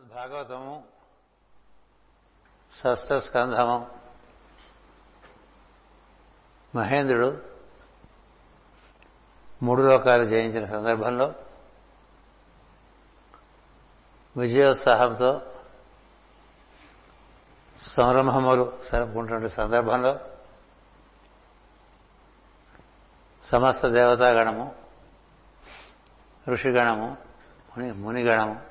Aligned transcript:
శ్రీమద్ 0.00 0.14
భాగవతము 0.14 0.84
షష్ఠ 2.72 3.12
స్కంధము 3.12 3.86
మహేంద్రుడు 6.74 7.28
మూడు 9.62 9.82
లోకాలు 9.82 10.24
జయించిన 10.24 10.64
సందర్భంలో 10.64 11.34
విజయోత్సాహంతో 14.36 15.40
సంరంభములు 17.76 18.78
జరుపుకుంటున్న 18.92 19.46
సందర్భంలో 19.46 20.14
సమస్త 23.42 23.86
దేవతాగణము 23.86 24.74
ఋషిగణము 26.48 27.16
ముని 27.70 27.92
మునిగణము 27.92 28.69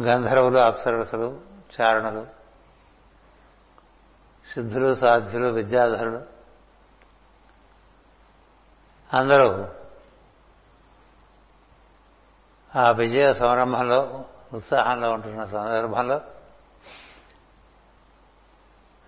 గంధర్వులు 0.00 0.58
అప్సరసులు 0.58 1.40
చారణులు 1.80 2.26
సిద్ధులు 4.48 4.94
సాధ్యులు 4.94 5.46
విద్యాధరులు. 5.46 6.22
అందరూ 9.16 9.68
ఆ 12.76 12.90
విజయ 12.90 13.34
సంరంభంలో 13.34 14.24
ఉత్సాహంలో 14.52 15.12
ఉంటున్న 15.12 15.44
సందర్భంలో 15.44 16.20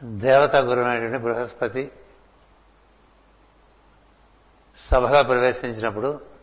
దేవత 0.04 0.56
గురువైనటువంటి 0.56 1.18
బృహస్పతి 1.18 1.92
సభలో 4.76 5.22
ప్రవేశించినప్పుడు 5.22 6.33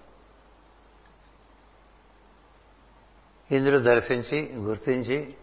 ఇంద్రుడు 3.52 3.80
దర్శించి 3.80 4.38
గుర్తించి 4.56 5.36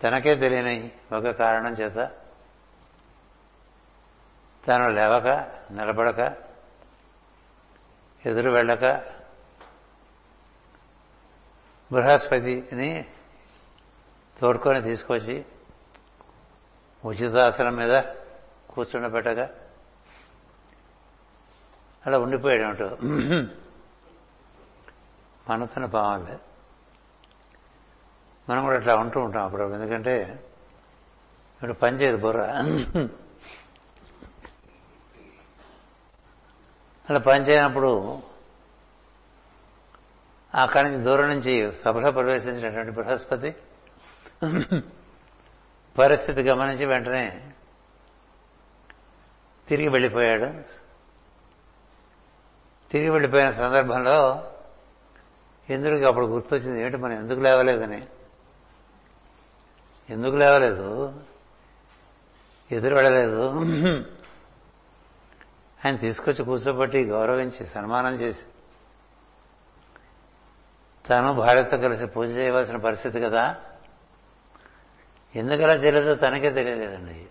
తనకే 0.00 0.34
తెలియని 0.34 0.90
ఒక 1.12 1.28
కారణం 1.28 1.72
చేత 1.72 1.98
తాను 4.66 4.90
లేవక 4.90 5.28
నిలబడక 5.72 6.20
ఎదురు 8.26 8.50
వెళ్ళక 8.50 8.84
బృహస్పతిని 11.90 13.06
తోడుకొని 14.40 14.82
తీసుకొచ్చి 14.82 15.44
ఉచితాసనం 17.04 17.76
మీద 17.76 18.02
కూర్చుండబెట్టగా 18.70 19.46
అలా 22.06 22.18
ఉండిపోయాడు 22.18 22.62
అంటూ 22.62 22.88
మనతన 25.50 25.84
పావాలి 25.84 26.38
మనం 28.48 28.64
కూడా 28.64 28.76
అట్లా 28.76 28.96
ఉంటూ 28.96 29.20
ఉంటాం 29.20 29.44
అప్పుడు 29.44 29.74
ఎందుకంటే 29.74 30.44
ఇప్పుడు 31.54 31.72
పనిచేయదు 31.72 32.16
బుర్ర. 32.16 32.42
అలా 37.10 37.18
పనిచేయనప్పుడు 37.18 38.22
అక్కడి 40.54 40.88
నుంచి 40.88 41.04
దూరం 41.04 41.28
నుంచి 41.28 41.72
సభలో 41.84 42.10
ప్రవేశించినటువంటి 42.10 42.90
బృహస్పతి 42.90 43.54
పరిస్థితి 45.98 46.40
గమనించి 46.40 46.86
వెంటనే 46.86 47.52
తిరిగి 49.68 49.88
వెళ్ళిపోయాడు. 49.88 50.62
తిరిగి 52.90 53.10
వెళ్ళిపోయిన 53.10 53.50
సందర్భంలో 53.50 54.50
ఇంద్రుడికి 55.70 56.04
అప్పుడు 56.04 56.26
గుర్తొచ్చింది 56.26 56.80
ఏమిటి 56.80 56.96
మనం 56.96 57.12
ఎందుకు 57.12 57.40
లేవలేదని? 57.40 58.06
ఎందుకు 60.10 60.36
లేవలేదు? 60.36 61.20
ఎదురు 62.70 62.94
వెళ్ళలేదు. 62.94 63.50
ఆయన 65.84 65.96
తీసుకొచ్చి 65.96 66.44
కూర్చోబట్టి 66.44 67.04
గౌరవించి 67.04 67.66
సన్మానం 67.66 68.14
చేసి 68.14 68.42
తను 71.08 71.34
భార్యతో 71.34 71.76
కలిసి 71.76 72.06
పూజ 72.06 72.36
చేయవలసిన 72.36 72.76
పరిస్థితి 72.76 73.20
కదా? 73.20 73.56
ఎందుకలా 75.34 75.72
చేయలేదో 75.72 76.14
తనకే 76.14 76.50
తెలియలేదండి. 76.50 77.26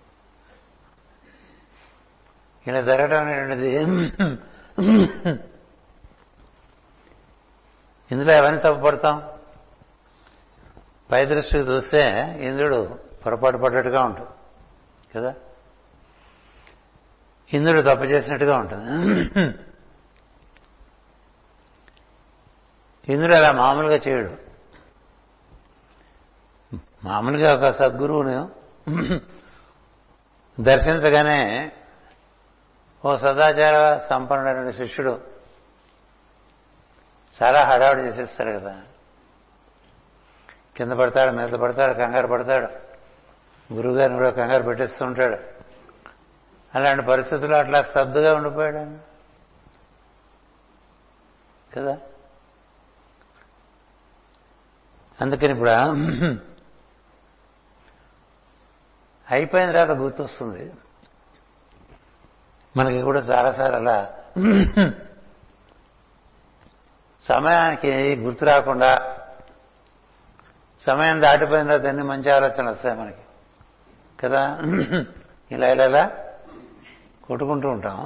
ఇలా 2.68 2.82
జరగడం 2.82 3.22
అనేటువంటిది 3.22 3.76
ఇందులో 8.12 8.34
ఎవరిని 8.34 8.62
తప్పుపడతాం 8.62 9.18
పై 11.12 11.26
దృష్టికి 11.26 11.64
చూస్తే 11.64 12.02
ఇంద్రుడు 12.42 13.00
పొరపాటు 13.26 13.58
పడ్డట్టుగా 13.58 14.04
ఉంటుంది 14.04 14.30
కదా? 15.18 15.34
ఇంద్రుడు 17.52 17.82
తప్పు 17.82 18.04
చేసినట్టుగా 18.04 18.58
ఉంటుంది 18.58 18.90
ఇంద్రుడు 23.08 23.34
అలా 23.34 23.52
మామూలుగా 23.52 23.96
చేయడు. 23.96 24.34
మామూలుగా 27.06 27.54
ఒక 27.54 27.70
సద్గురువును 27.70 28.50
దర్శించగానే 30.60 31.40
ఓ 33.04 33.16
సదాచార 33.16 33.76
సంపన్నుడైన 34.10 34.70
శిష్యుడు 34.70 35.14
చాలా 37.42 37.64
హడావుడి 37.64 38.02
చేసేస్తాడు 38.02 38.60
కదా. 38.60 38.82
కింద 40.76 40.92
పడతాడు 40.92 41.36
మీద 41.36 41.50
పడతాడు 41.50 41.98
కంగారు 41.98 42.28
పడతాడు. 42.28 42.68
గురువుగారిని 43.74 44.18
కూడా 44.18 44.30
కంగారు 44.30 44.64
పెట్టేస్తూ 44.64 45.06
ఉంటాడు. 45.06 45.38
అలాంటి 46.76 47.06
పరిస్థితుల్లో 47.06 47.58
అట్లా 47.58 47.82
స్తబ్దుగా 47.84 48.34
ఉండిపోయాడు 48.34 48.78
ఆయన 48.78 48.98
కదా? 51.78 51.98
అందుకని 55.22 55.52
ఇప్పుడు 55.52 55.70
అయిపోయిన 59.32 59.72
తర్వాత 59.72 59.98
గుర్తొస్తుంది. 59.98 60.74
మనకి 62.78 63.02
కూడా 63.02 63.20
చాలాసార్లు 63.20 63.76
అలా 63.76 64.14
సమయానికి 67.28 68.16
గుర్తు 68.16 68.46
రాకుండా 68.46 69.20
సమయం 70.80 71.22
దాటిపోయిన 71.22 71.68
తర్వాత 71.68 71.86
ఎన్ని 71.86 72.04
మంచి 72.04 72.32
ఆలోచనలు 72.32 72.70
వస్తాయి 72.70 72.98
మనకి? 73.00 73.22
కదా? 74.20 74.60
ఇలా 75.52 75.68
ఇలా 75.68 75.86
ఇలా 75.86 76.12
కొట్టుకుంటూ 77.24 77.70
ఉంటాం. 77.70 77.98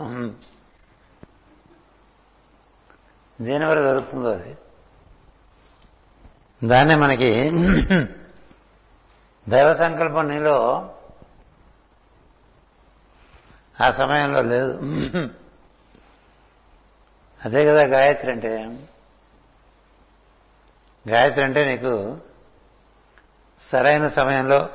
దేనివల్ల 3.42 3.84
జరుగుతుందో 3.84 4.30
అది? 4.30 4.58
దాన్నే 6.66 6.96
మనకి 6.96 7.50
దైవ 9.50 9.74
సంకల్పం 9.74 10.28
నీలో 10.28 10.90
ఆ 13.82 13.92
సమయంలో 13.92 14.42
లేదు. 14.42 14.74
అదే 17.46 17.66
కదా 17.66 17.84
గాయత్రి 17.84 18.32
అంటే? 18.32 18.78
గాయత్రి 21.10 21.44
అంటే 21.44 21.64
నీకు 21.64 22.18
సరైన 23.60 24.08
సమయంలో 24.08 24.70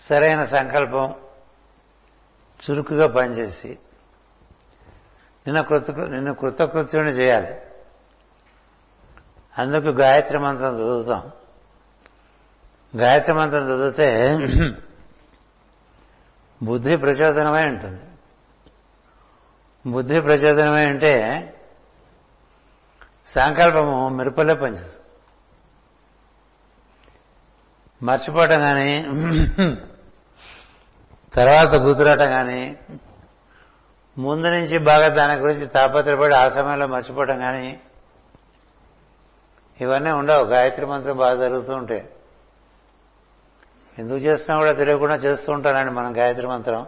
సరైన 0.00 0.44
సంకల్పం 0.44 1.14
చురుకుగా 2.64 3.06
పనిచేసి 3.06 3.68
నిన్న 5.46 5.60
కృత 5.60 5.90
నిన్ను 5.90 6.34
కృతకృత్యుని 6.34 7.10
చేయాలి. 7.10 7.60
అందుకు 9.58 9.88
గాయత్రి 9.88 10.38
మంత్రం 10.38 10.74
చదువుతాం. 10.74 11.32
గాయత్రి 12.96 13.34
మంత్రం 13.34 13.62
చదివితే 13.62 14.36
బుద్ధి 16.62 16.96
ప్రచోదనమై 16.96 17.62
ఉంటుంది. 17.62 18.02
బుద్ధి 19.90 20.20
ప్రచోదనమై 20.20 20.86
అంటే 20.86 21.52
సంకల్పము 23.28 24.08
మెరుపలే 24.08 24.54
పనిచేస్తుంది. 24.54 25.02
మర్చిపోవటం 28.02 28.60
కానీ 28.60 29.06
తర్వాత 31.34 31.74
గుర్తురాటం 31.74 32.30
కానీ 32.30 32.78
ముందు 34.18 34.46
నుంచి 34.46 34.78
బాగా 34.78 35.08
దాని 35.08 35.40
గురించి 35.40 35.66
తాపత్రపడి 35.66 36.34
ఆ 36.34 36.48
సమయంలో 36.48 36.86
మర్చిపోవటం 36.86 37.38
కానీ 37.38 37.80
ఇవన్నీ 39.80 40.10
ఉండవు. 40.10 40.44
గాయత్రి 40.44 40.86
మంత్రం 40.86 41.16
బాగా 41.16 41.34
జరుగుతూ 41.34 41.74
ఉంటాయి. 41.74 42.08
ఎందుకు 43.98 44.18
చేస్తున్నా 44.18 44.58
కూడా 44.58 44.72
తెలియకుండా 44.72 45.14
చేస్తూ 45.14 45.52
ఉంటానండి 45.52 45.92
మనం 45.92 46.16
గాయత్రి 46.16 46.46
మంత్రం. 46.46 46.86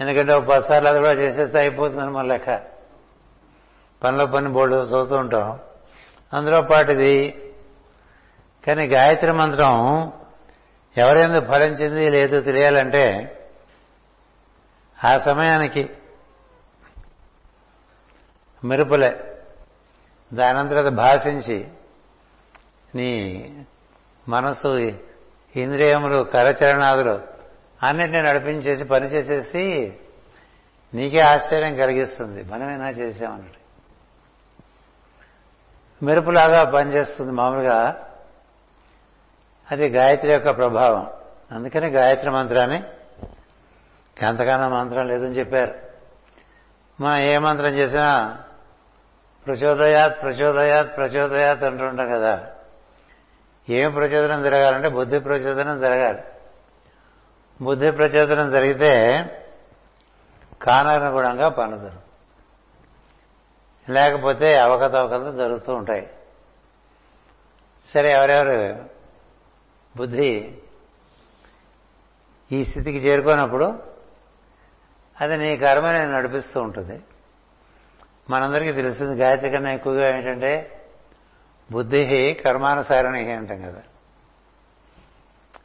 ఎందుకంటే 0.00 0.32
ఒక 0.32 0.44
పది 0.44 0.68
సార్లు 0.68 0.88
అది 0.88 0.98
కూడా 0.98 1.12
చేసేస్తే 1.12 1.58
అయిపోతుందని 1.58 2.10
మన 2.10 2.24
లెక్క. 2.24 2.75
పనిలో 4.02 4.26
పని 4.26 4.48
బోర్డు 4.48 4.76
చదువుతూ 4.76 5.16
ఉంటాం. 5.16 5.60
అందులో 6.32 6.62
పాటిది 6.62 7.42
కానీ 8.66 8.86
గాయత్రి 8.86 9.32
మంత్రం 9.32 10.12
ఎవరైంది 10.96 11.40
ఫలించింది 11.40 12.10
లేదో 12.10 12.40
తెలియాలంటే 12.40 13.32
ఆ 15.04 15.18
సమయానికి 15.18 15.90
మెరుపులే. 18.64 19.38
దానంతరం 20.34 20.94
భాషించి 20.94 21.68
నీ 22.94 23.10
మనసు 24.28 24.68
ఇంద్రియములు 25.56 26.22
కరచరణాదులు 26.22 27.20
అన్నిటిని 27.82 28.22
నడిపించేసి 28.22 28.84
పని 28.84 29.06
చేసేసి 29.06 29.92
నీకే 30.94 31.20
ఆశ్చర్యం 31.20 31.76
కలిగిస్తుంది. 31.76 32.42
మనమేనా 32.42 32.88
చేసామన్నట్టు 32.88 33.65
మెరుపులాగా 36.02 36.70
పనిచేస్తుంది 36.70 37.32
మామూలుగా. 37.32 38.08
అది 39.70 39.88
గాయత్రి 39.88 40.32
యొక్క 40.32 40.56
ప్రభావం. 40.56 41.10
అందుకని 41.52 41.86
గాయత్రి 41.88 42.30
మంత్రాన్ని 42.30 42.82
అంతకన్నా 44.26 44.68
మంత్రం 44.68 45.06
లేదని 45.06 45.38
చెప్పారు. 45.38 45.74
మనం 47.02 47.24
ఏ 47.24 47.38
మంత్రం 47.38 47.68
చేసినా 47.68 48.38
ప్రచోదయాత్ 49.46 50.22
ప్రచోదయాత్ 50.22 50.96
ప్రచోదయాత్ 50.96 51.64
అంటుంటాం 51.64 52.08
కదా. 52.08 52.46
ఏం 53.68 53.92
ప్రచోదనం 53.92 54.42
జరగాలంటే 54.42 54.88
బుద్ధి 54.88 55.18
ప్రచోదనం 55.18 55.80
జరగాలి. 55.80 56.22
బుద్ధి 57.62 57.90
ప్రచోదనం 57.90 58.50
జరిగితే 58.50 59.16
కానానుగుణంగా 60.62 61.48
పనులు 61.48 61.76
జరుగుతాయి. 61.76 62.05
లేకపోతే 63.90 64.58
అవకతవకలు 64.58 65.32
జరుగుతూ 65.36 65.74
ఉంటాయి. 65.74 66.10
సరే 67.86 68.12
ఎవరెవరు 68.12 68.84
బుద్ధి 69.96 70.54
ఈ 72.52 72.64
స్థితికి 72.64 72.98
చేరుకున్నప్పుడు 72.98 73.82
అది 75.20 75.36
నీ 75.36 75.56
కర్మని 75.56 76.06
నడిపిస్తూ 76.06 76.60
ఉంటుంది. 76.60 77.02
మనందరికీ 78.30 78.72
తెలుస్తుంది 78.72 79.20
గాయత్రి 79.20 79.50
కన్నా 79.50 79.72
ఎక్కువగా 79.72 80.16
ఏంటంటే 80.16 80.82
బుద్ధి 81.72 82.34
కర్మానుసారణి 82.44 83.32
అంటాం 83.32 83.62
కదా. 83.62 83.82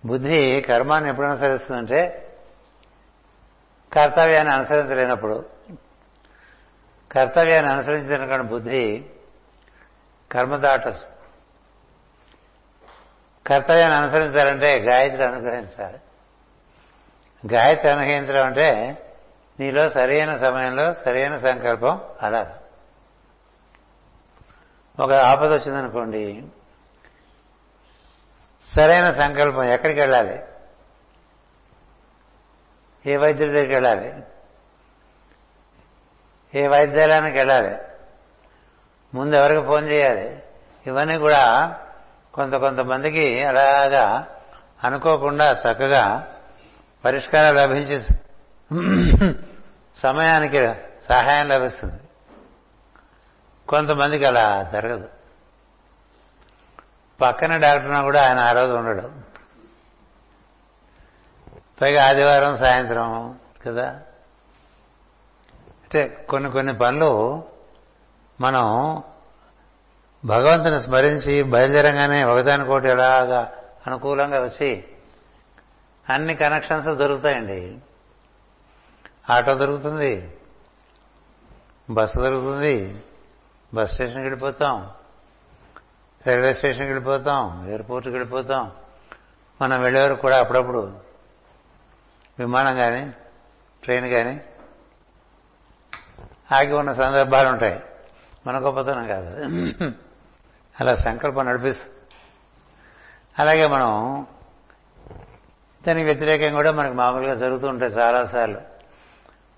బుద్ధి 0.06 0.62
కర్మాన్ని 0.62 1.10
ఎప్పుడు 1.10 1.28
అనుసరిస్తుందంటే 1.28 2.28
కర్తవ్యాన్ని 3.94 4.54
అనుసరించలేనప్పుడు 4.54 5.46
కర్తవ్యాన్ని 7.12 7.72
అనుసరించినటువంటి 7.72 8.48
బుద్ధి 8.48 9.06
కర్మ 10.32 10.56
దాటస్ 10.56 11.04
కర్తవ్యాన్ని 13.48 13.98
అనుసరించాలంటే 13.98 14.80
గాయత్రి 14.80 15.24
అనుగ్రహించాలి. 15.24 16.00
గాయత్రి 17.54 17.90
అనుగ్రహించడం 17.90 18.46
అంటే 18.46 18.98
నీలో 19.60 19.90
సరైన 19.90 20.38
సమయంలో 20.38 20.94
సరైన 20.94 21.38
సంకల్పం 21.38 22.02
అలా 22.22 22.58
ఒక 25.00 25.12
ఆపద 25.12 25.54
వచ్చిందనుకోండి 25.54 26.48
సరైన 28.62 29.12
సంకల్పం 29.12 29.64
ఎక్కడికి 29.64 30.00
వెళ్ళాలి? 30.00 30.40
ఏ 33.06 33.18
వైద్యుడి 33.18 33.52
దగ్గరికి 33.52 33.74
వెళ్ళాలి? 33.74 34.24
ఏ 36.56 36.68
వైద్యాలయానికి 36.68 37.38
వెళ్ళాలి? 37.38 37.78
ముందు 39.14 39.36
ఎవరికి 39.36 39.66
ఫోన్ 39.66 39.90
చేయాలి? 39.90 40.44
ఇవన్నీ 40.88 41.18
కూడా 41.18 41.76
కొంత 42.34 42.54
కొంతమందికి 42.54 43.44
అలాగా 43.44 44.28
అనుకోకుండా 44.84 45.52
చక్కగా 45.52 46.28
పరిష్కారం 47.06 47.56
లభించే 47.56 48.00
సమయానికి 49.98 50.66
సహాయం 51.04 51.48
లభిస్తుంది. 51.48 52.02
కొంతమందికి 53.68 54.26
అలా 54.26 54.70
జరగదు. 54.72 55.10
పక్కన 57.22 57.58
డాక్టర్న 57.58 58.02
కూడా 58.02 58.28
ఆయన 58.28 58.40
ఆ 58.40 58.52
రోజు 58.52 58.74
ఉండడు. 58.74 59.12
పైగా 61.82 62.08
ఆదివారం 62.08 62.58
సాయంత్రం 62.58 63.40
కదా? 63.66 64.00
అంటే 65.92 66.26
కొన్ని 66.30 66.52
కొన్ని 66.52 66.78
పనులు 66.78 67.44
మనం 68.42 68.64
భగవంతుని 70.26 70.82
స్మరించి 70.82 71.44
బయలుదేరంగానే 71.44 72.24
ఒకదానికోటి 72.24 72.88
ఎలాగా 72.88 73.54
అనుకూలంగా 73.88 74.44
వచ్చి 74.44 74.84
అన్ని 76.10 76.36
కనెక్షన్స్ 76.36 76.88
దొరుకుతాయండి. 76.88 77.80
ఆటో 79.30 79.54
దొరుకుతుంది 79.54 80.38
బస్సు 81.90 82.20
దొరుకుతుంది 82.20 83.04
బస్ 83.74 83.92
స్టేషన్కి 83.92 84.22
వెళ్ళిపోతాం 84.22 84.90
రైల్వే 86.28 86.54
స్టేషన్కి 86.54 86.88
వెళ్ళిపోతాం 86.88 87.68
ఎయిర్పోర్ట్కి 87.68 88.16
వెళ్ళిపోతాం. 88.16 88.72
మనం 89.62 89.82
వెళ్ళేవారు 89.82 90.14
కూడా 90.14 90.40
అప్పుడప్పుడు 90.40 90.98
విమానం 92.40 92.80
కానీ 92.80 93.14
ట్రైన్ 93.84 94.16
కానీ 94.16 94.42
ఆగి 96.54 96.74
ఉన్న 96.74 96.92
సందర్భాలు 96.94 97.50
ఉంటాయి. 97.50 97.82
మన 98.48 98.66
గొప్పతనం 98.66 99.08
కాదు 99.08 99.52
అలా 100.80 100.96
సంకల్పం 100.96 101.46
నడిపిస్తుంది 101.46 101.96
అలాగే 103.40 103.68
మనం 103.68 104.26
దానికి 105.88 106.06
వ్యతిరేకంగా 106.06 106.56
కూడా 106.56 106.72
మనకు 106.72 106.94
మామూలుగా 106.94 107.36
జరుగుతూ 107.36 107.68
ఉంటాయి 107.68 107.92
చాలాసార్లు. 107.92 108.62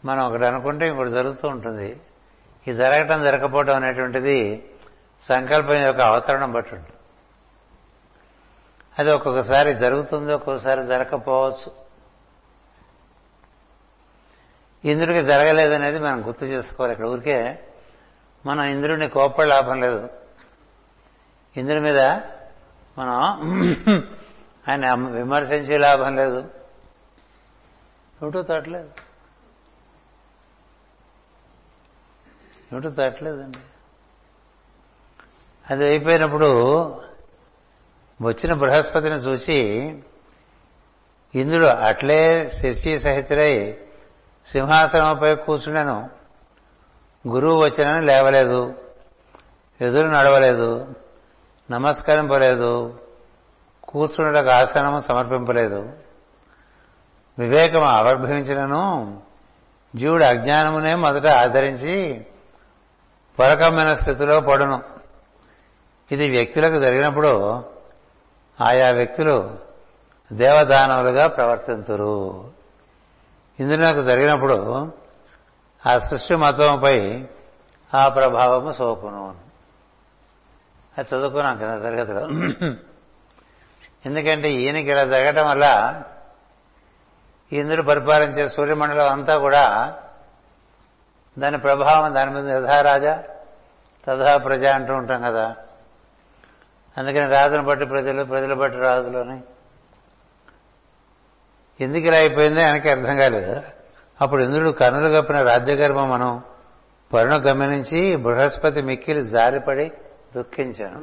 మనం 0.06 0.26
ఒకటి 0.26 0.46
అనుకుంటే 0.46 0.88
ఇంకోటి 0.88 1.10
జరుగుతూ 1.10 1.48
ఉంటుంది. 1.48 2.00
ఈ 2.68 2.74
జరగటం 2.74 3.24
జరగకపోవటం 3.24 3.76
అనేటువంటిది 3.76 4.70
సంకల్పం 5.22 5.82
యొక్క 5.82 6.02
అవతరణం 6.02 6.52
బట్టి 6.52 6.76
ఉంటుంది. 6.76 6.98
అది 9.00 9.12
ఒక్కొక్కసారి 9.12 9.74
జరుగుతుంది 9.74 10.34
ఒక్కొక్కసారి 10.34 10.86
జరగకపోవచ్చు. 10.86 11.83
ఇంద్రుడికి 14.86 15.22
జరగలేదనేది 15.22 16.00
మనం 16.00 16.28
గుర్తు 16.28 16.46
చేసుకోవాలి 16.46 16.94
ఇక్కడ. 16.94 17.06
ఊరికే 17.06 17.60
మనం 18.46 18.64
ఇంద్రుడిని 18.64 19.10
కోప్ప 19.10 19.44
లాభం 19.44 19.82
లేదు. 19.82 20.10
ఇంద్రుడి 21.58 21.84
మీద 21.84 22.00
మనం 22.98 23.22
ఆయన 24.70 24.94
విమర్శించే 25.12 25.78
లాభం 25.78 26.16
లేదు. 26.16 26.40
ఏమిటో 28.24 28.42
తట్టలేదు. 28.42 28.90
ఏమిటో 32.74 32.90
తట్టలేదండి. 32.90 33.58
అది 35.72 35.86
అయిపోయినప్పుడు 35.86 36.48
వచ్చిన 38.22 38.54
బృహస్పతిని 38.54 39.16
చూసి 39.16 39.64
ఇంద్రుడు 41.36 41.66
అట్లే 41.66 42.50
శశి 42.50 43.00
సహితుడై 43.00 43.78
సింహాసనంపై 44.46 45.36
కూర్చున్నాను 45.36 46.10
గురువు 47.28 47.64
వచ్చినని 47.64 48.06
లేవలేదు. 48.06 48.74
ఎదురు 49.82 50.08
నడవలేదు. 50.08 50.88
నమస్కరింపలేదు. 51.72 53.00
కూర్చుండటకు 53.84 54.50
ఆసనము 54.50 55.00
సమర్పింపలేదు. 55.00 55.90
వివేకం 57.40 57.84
ఆవిర్భవించినను. 57.84 59.18
జీవుడు 59.96 60.24
అజ్ఞానమునే 60.24 60.96
మొదట 60.96 61.28
ఆదరించి 61.28 62.26
పొరకమైన 63.40 63.94
స్థితిలో 63.94 64.40
పడును. 64.40 64.84
ఇది 66.12 66.30
వ్యక్తులకు 66.30 66.78
జరిగినప్పుడు 66.78 67.64
ఆయా 68.62 68.92
వ్యక్తులు 68.92 69.58
దేవదానవులుగా 70.34 71.28
ప్రవర్తింతురు. 71.28 72.44
ఇందుకు 73.60 74.02
జరిగినప్పుడు 74.02 74.92
ఆ 75.86 75.98
సృష్టి 75.98 76.36
మతంపై 76.36 77.26
ఆ 77.94 78.10
ప్రభావము 78.10 78.72
సోకును. 78.72 79.36
అది 80.98 81.16
చదువుకున్నాం 81.16 81.58
కదా 81.58 81.76
తరగతిలో. 81.76 82.22
ఎందుకంటే 84.06 84.50
ఈయనకి 84.50 84.92
ఇలా 84.92 85.04
జరగటం 85.04 85.46
వల్ల 85.50 86.02
ఇంద్రుడు 87.52 87.88
పరిపాలించే 87.88 88.50
సూర్యమండలం 88.50 89.10
అంతా 89.10 89.38
కూడా 89.38 89.98
దాని 91.40 91.58
ప్రభావం 91.58 92.16
దాని 92.16 92.32
మీద 92.32 92.50
యథారాజా 92.50 93.24
తథా 94.08 94.38
ప్రజ 94.38 94.66
అంటూ 94.66 94.94
ఉంటాం 94.94 95.22
కదా. 95.22 95.56
అందుకని 96.98 97.28
రాజును 97.28 97.64
బట్టి 97.64 97.86
ప్రజలు 97.86 98.24
ప్రజలు 98.24 98.56
బట్టి 98.56 98.80
రాజులు 98.80 99.18
అని 99.18 99.42
ఎందుకు 101.84 102.06
ఇలా 102.10 102.18
అయిపోయిందో 102.18 102.62
ఆయనకి 102.62 102.90
అర్థం 102.90 103.16
కాలేదు. 103.18 103.54
అప్పుడు 104.20 104.42
ఇంద్రుడు 104.44 104.72
కన్నులు 104.82 105.10
కప్పిన 105.16 105.38
రాజ్యగర్భ 105.52 106.00
మనం 106.14 106.32
పరుణ 107.12 107.34
గమనించి 107.48 108.00
బృహస్పతి 108.26 108.82
మిక్కిలి 108.90 109.22
జారిపడి 109.34 109.88
దుఃఖించాను. 110.36 111.00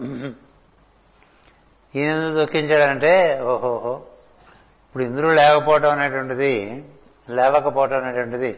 ఈయన 1.94 2.08
ఎందుకు 2.16 2.34
దుఃఖించాడంటే 2.40 3.12
ఓహోహో 3.52 3.94
ఇప్పుడు 4.86 5.04
ఇంద్రుడు 5.04 5.34
లేకపోవటం 5.40 5.90
అనేటువంటిది 5.90 6.52
లేవకపోవటం 7.28 7.98
అనేటువంటిది 8.02 8.52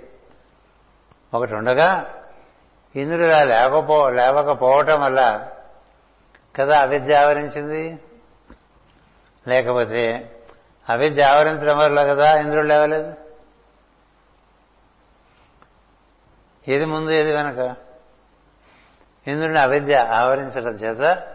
ఒకటి 1.32 1.54
ఉండగా 1.54 1.88
ఇంద్రుడు 2.94 3.24
ఇలా 3.24 3.42
లేకపో 3.52 3.98
లేవకపోవటం 4.18 4.98
వల్ల 5.04 5.20
కదా 6.54 6.76
అవిద్య 6.84 7.12
ఆవరించింది? 7.22 7.82
లేకపోతే 9.46 10.02
అవిద్య 10.88 11.22
ఆవరించడం 11.22 11.78
వల్ల 11.78 12.04
కదా 12.04 12.40
ఇంద్రుడు 12.40 12.66
లేవలేదు? 12.66 13.14
ఏది 16.68 16.84
ముందు 16.84 17.10
ఏది 17.10 17.32
వెనక? 17.32 17.76
ఇంద్రుడిని 19.26 19.58
అవిద్య 19.58 19.94
ఆవరించడం 19.94 20.72
చేత 20.72 21.28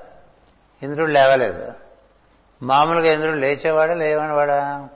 ఇంద్రుడు 0.84 1.12
లేవలేదు. 1.12 1.74
మామూలుగా 2.64 3.14
ఇంద్రుడు 3.14 3.36
లేచేవాడా 3.36 3.94
లేవనివాడా? 3.94 4.90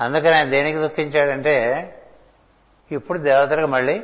అందుకని 0.00 0.36
ఆయన 0.36 0.50
దేనికి 0.50 0.78
దుఃఖించాడంటే 0.78 1.56
ఇప్పుడు 2.92 3.18
దేవతలకు 3.18 3.66
మళ్ళీ 3.66 4.02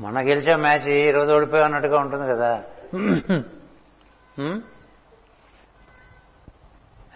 మన 0.00 0.18
గెలిచే 0.20 0.56
మ్యాచ్ 0.56 0.88
ఈ 0.88 1.10
రోజు 1.10 1.32
ఓడిపోయి 1.32 1.62
అన్నట్టుగా 1.62 1.98
ఉంటుంది 1.98 2.28
కదా. 2.28 2.62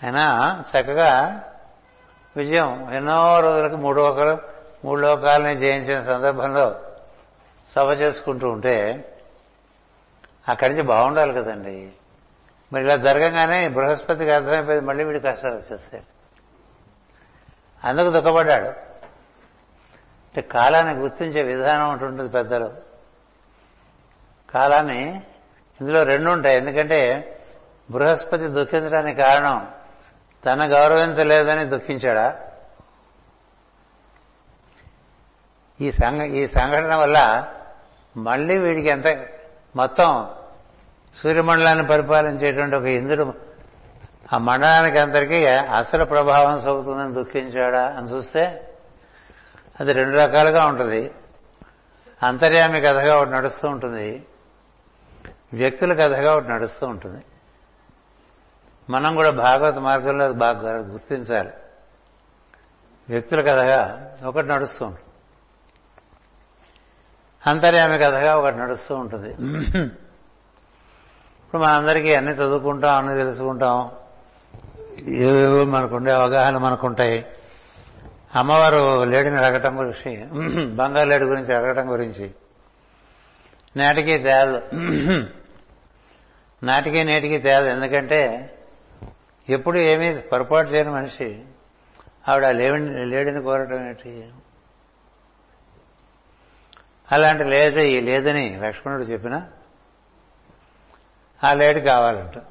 అయినా 0.07 0.63
చక్కగా 0.71 1.45
విజయం. 2.37 2.95
ఎన్నో 2.95 3.41
రోజులకు 3.41 3.77
మూడు 3.77 4.01
ఒకరు 4.01 4.39
మూడు 4.85 5.01
లోకాలని 5.01 5.57
జయించిన 5.57 6.01
సందర్భంలో 6.01 6.81
సభ 7.75 7.91
చేసుకుంటూ 7.91 8.49
ఉంటే 8.49 9.05
అక్కడి 10.49 10.71
నుంచి 10.71 10.83
బాగుండాలి 10.83 11.33
కదండి. 11.33 11.93
మరి 12.73 12.85
ఇలా 12.85 12.97
జరగంగానే 12.97 13.69
బృహస్పతికి 13.69 14.31
అర్థమైపోయింది 14.31 14.87
మళ్ళీ 14.87 15.05
వీడి 15.05 15.21
కష్టాలు 15.21 15.55
వచ్చేస్తాయి. 15.55 16.07
అందుకు 17.85 18.11
దుఃఖపడ్డాడు. 18.11 18.69
అంటే 20.27 20.41
కాలాన్ని 20.41 20.95
గుర్తించే 20.95 21.43
విధానం 21.43 21.91
ఉంటుంది 21.91 22.29
పెద్దలు. 22.29 22.73
కాలాన్ని 24.51 25.23
ఇందులో 25.81 26.03
రెండు 26.03 26.31
ఉంటాయి 26.31 26.57
ఎందుకంటే 26.57 27.33
బృహస్పతి 27.91 28.47
దుఃఖించడానికి 28.47 29.21
కారణం 29.21 29.76
తన 30.47 30.73
గౌరవించలేదని 30.73 31.65
దుఃఖించాడా? 31.65 32.41
ఈ 35.81 35.93
సంఘ 35.93 36.21
ఈ 36.21 36.47
సంఘటన 36.47 36.95
వల్ల 36.95 37.49
మళ్ళీ 38.17 38.59
వీడికి 38.59 38.89
ఎంత 38.89 39.07
మొత్తం 39.77 40.31
సూర్యమండలాన్ని 41.15 41.87
పరిపాలించేటువంటి 41.87 42.77
ఒక 42.77 42.85
ఇంద్రుడు 42.85 43.35
ఆ 44.33 44.39
మండలానికి 44.39 44.99
అందరికీ 44.99 45.47
అసలు 45.47 46.05
ప్రభావం 46.05 46.61
సోకుతుందని 46.61 47.13
దుఃఖించాడా 47.13 47.87
అని 47.87 48.07
చూస్తే 48.07 48.73
అది 49.81 49.93
రెండు 49.93 50.19
రకాలుగా 50.19 50.65
ఉంటుంది. 50.65 51.11
అంతర్యామి 52.23 52.81
కథగా 52.81 53.17
ఒకటి 53.17 53.31
నడుస్తూ 53.31 53.69
ఉంటుంది. 53.69 54.27
వ్యక్తుల 55.53 55.93
కథగా 55.93 56.33
ఒకటి 56.33 56.49
నడుస్తూ 56.49 56.87
ఉంటుంది. 56.87 57.25
మనం 58.91 59.15
కూడా 59.15 59.31
భాగవత 59.31 59.75
మార్గంలో 59.75 60.33
బాగా 60.33 60.77
గుర్తించాలి. 60.77 61.51
వ్యక్తుల 63.09 63.41
కథగా 63.41 63.81
ఒకటి 64.25 64.49
నడుస్తూ 64.49 64.87
ఉంటుంది. 64.87 65.03
అంతర్యామి 67.47 67.99
కథగా 67.99 68.37
ఒకటి 68.37 68.57
నడుస్తూ 68.57 68.95
ఉంటుంది. 68.95 69.31
ఇప్పుడు 71.43 71.63
మనందరికీ 71.63 72.15
అన్ని 72.15 72.33
చదువుకుంటాం 72.33 72.95
అన్ని 72.97 73.25
తెలుసుకుంటాం. 73.25 73.91
ఏవేవో 75.09 75.65
మనకుండే 75.65 76.13
అవగాహన 76.13 76.59
మనకుంటాయి. 76.59 77.27
అమ్మవారు 78.35 79.05
లేడిని 79.05 79.37
అడగటం 79.37 79.79
గురించి 79.79 80.25
బంగారు 80.67 81.09
లేడి 81.09 81.25
గురించి 81.25 81.55
అడగటం 81.55 81.93
గురించి. 81.93 82.35
నాటికి 83.77 84.19
తేదు 84.19 84.61
నాటికి 86.63 87.05
నేటికి 87.05 87.39
తేదు 87.39 87.65
ఎందుకంటే 87.65 88.21
ఎప్పుడు 89.49 89.79
ఏమీ 89.79 90.19
పొరపాటు 90.19 90.69
చేయని 90.69 90.91
మనిషి 90.91 91.45
ఆవిడ 92.29 92.47
లేవిని 92.47 93.07
లేడిని 93.07 93.43
కోరటం 93.43 93.87
ఏంటి? 93.87 94.31
అలాంటి 97.13 97.45
లేదు 97.45 97.79
ఈ 97.79 98.01
లేదని 98.01 98.61
లక్ష్మణుడు 98.63 99.03
చెప్పిన 99.03 99.43
ఆ 101.45 101.53
లేడు 101.53 101.81
కావాలంట. 101.81 102.43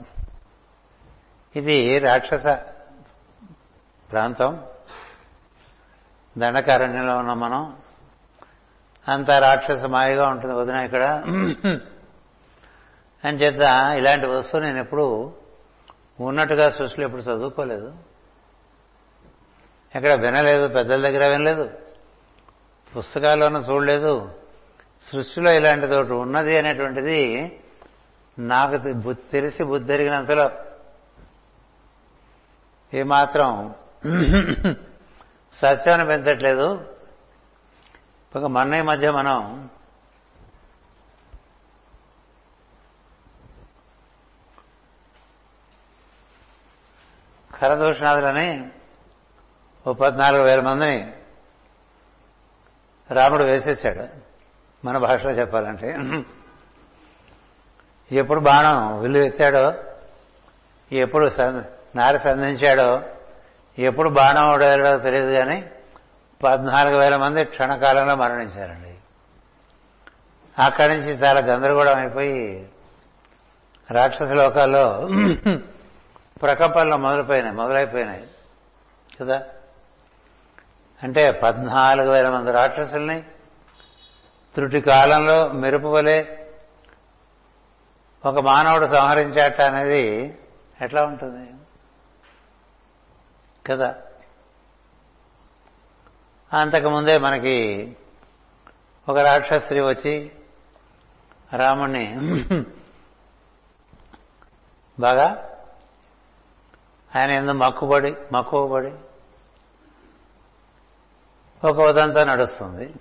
ఇది 1.56 2.00
రాక్షస 2.00 2.46
ప్రాంతం. 4.12 4.64
దండకారణ్యంలో 6.38 7.18
ఉన్నాం 7.18 7.40
మనం 7.40 7.78
అంత 9.08 9.32
రాక్షస 9.32 9.84
మాయగా 9.86 10.28
ఉంటుంది 10.28 10.56
వదిన 10.56 10.76
ఇక్కడ. 10.76 11.04
అని 13.24 13.38
చేత 13.38 13.62
ఇలాంటి 13.98 14.26
వస్తువు 14.26 14.62
నేను 14.62 14.80
ఎప్పుడు 14.80 15.34
ఉన్నట్టుగా 16.20 16.70
సృష్టిలో 16.70 17.06
ఎప్పుడు 17.06 17.22
చదువుకోలేదు. 17.22 17.96
ఎక్కడ 19.96 20.14
వినలేదు 20.14 20.68
పెద్దల 20.68 21.10
దగ్గర 21.10 21.28
వినలేదు. 21.28 21.70
పుస్తకాల్లోనూ 22.98 23.60
చూడలేదు. 23.60 24.32
సృష్టిలో 25.02 25.52
ఇలాంటిది 25.52 25.96
ఒకటి 25.96 26.14
ఉన్నది 26.14 26.58
అనేటువంటిది 26.58 27.20
నాకు 28.40 28.78
తెలిసి 29.32 29.64
బుద్ధి 29.64 29.88
తిరిగినంతలో 29.88 30.52
ఏమాత్రం 32.94 33.74
సత్యాన్ని 35.52 36.08
పెంచట్లేదు. 36.08 36.94
ఒక 38.36 38.44
మన్నయ్య 38.44 38.84
మధ్య 38.84 39.12
మనం 39.12 39.70
కరదూషణాదులని 47.56 48.70
ఓ 49.88 49.94
పద్నాలుగు 49.94 50.44
వేల 50.44 50.62
మందిని 50.62 51.14
రాముడు 53.12 53.44
వేసేసాడు 53.44 54.06
మన 54.86 54.98
భాషలో 54.98 55.32
చెప్పాలంటే. 55.32 55.90
ఎప్పుడు 58.12 58.40
బాణం 58.40 59.00
విల్లు 59.00 59.18
ఎత్తాడో 59.18 59.74
ఎప్పుడు 60.92 61.30
నారి 61.96 62.20
సంధించాడో 62.20 63.02
ఎప్పుడు 63.80 64.10
బాణం 64.10 64.54
ఓడాడో 64.54 64.98
తెలియదు 64.98 65.32
కానీ 65.32 65.72
పద్నాలుగు 66.44 67.00
వేల 67.00 67.16
మంది 67.16 67.46
క్షణకాలంలో 67.46 68.16
మరణించారండి. 68.16 68.92
అక్కడి 70.64 70.98
నుంచి 70.98 71.12
చాలా 71.12 71.40
గందరగోళం 71.40 71.98
అయిపోయి 71.98 72.70
రాక్షస 73.92 74.32
లోకాల్లో 74.32 75.08
ప్రకంపనలు 76.42 76.96
మొదలుపోయినాయి 76.96 77.56
మొదలైపోయినాయి. 77.56 78.28
కదా? 79.20 79.44
అంటే 81.04 81.32
పద్నాలుగు 81.32 82.12
వేల 82.12 82.30
మంది 82.30 82.52
రాక్షసుల్ని 82.52 83.22
త్రుటి 84.56 84.82
కాలంలో 84.82 85.48
మెరుపు 85.48 85.88
వలె 85.88 86.26
ఒక 88.26 88.40
మానవుడు 88.40 88.86
సంహరించాట 88.86 89.62
అనేది 89.62 90.38
ఎట్లా 90.82 91.04
ఉంటుంది? 91.04 91.54
కదా? 93.70 93.96
అంతకుముందే 96.54 97.18
మనకి 97.18 97.98
ఒక 99.10 99.18
రాక్షస్త్రీ 99.18 99.80
వచ్చి 99.80 100.32
రాముణ్ణి 101.54 102.16
బాగా 105.00 105.55
ఆయన 107.16 107.32
ఎందుకు 107.32 107.58
మక్కుబడి 107.58 108.16
మక్కువబడి 108.32 108.94
ఒక 111.68 111.80
ఉదంతా 111.80 112.24
నడుస్తుంది. 112.24 112.94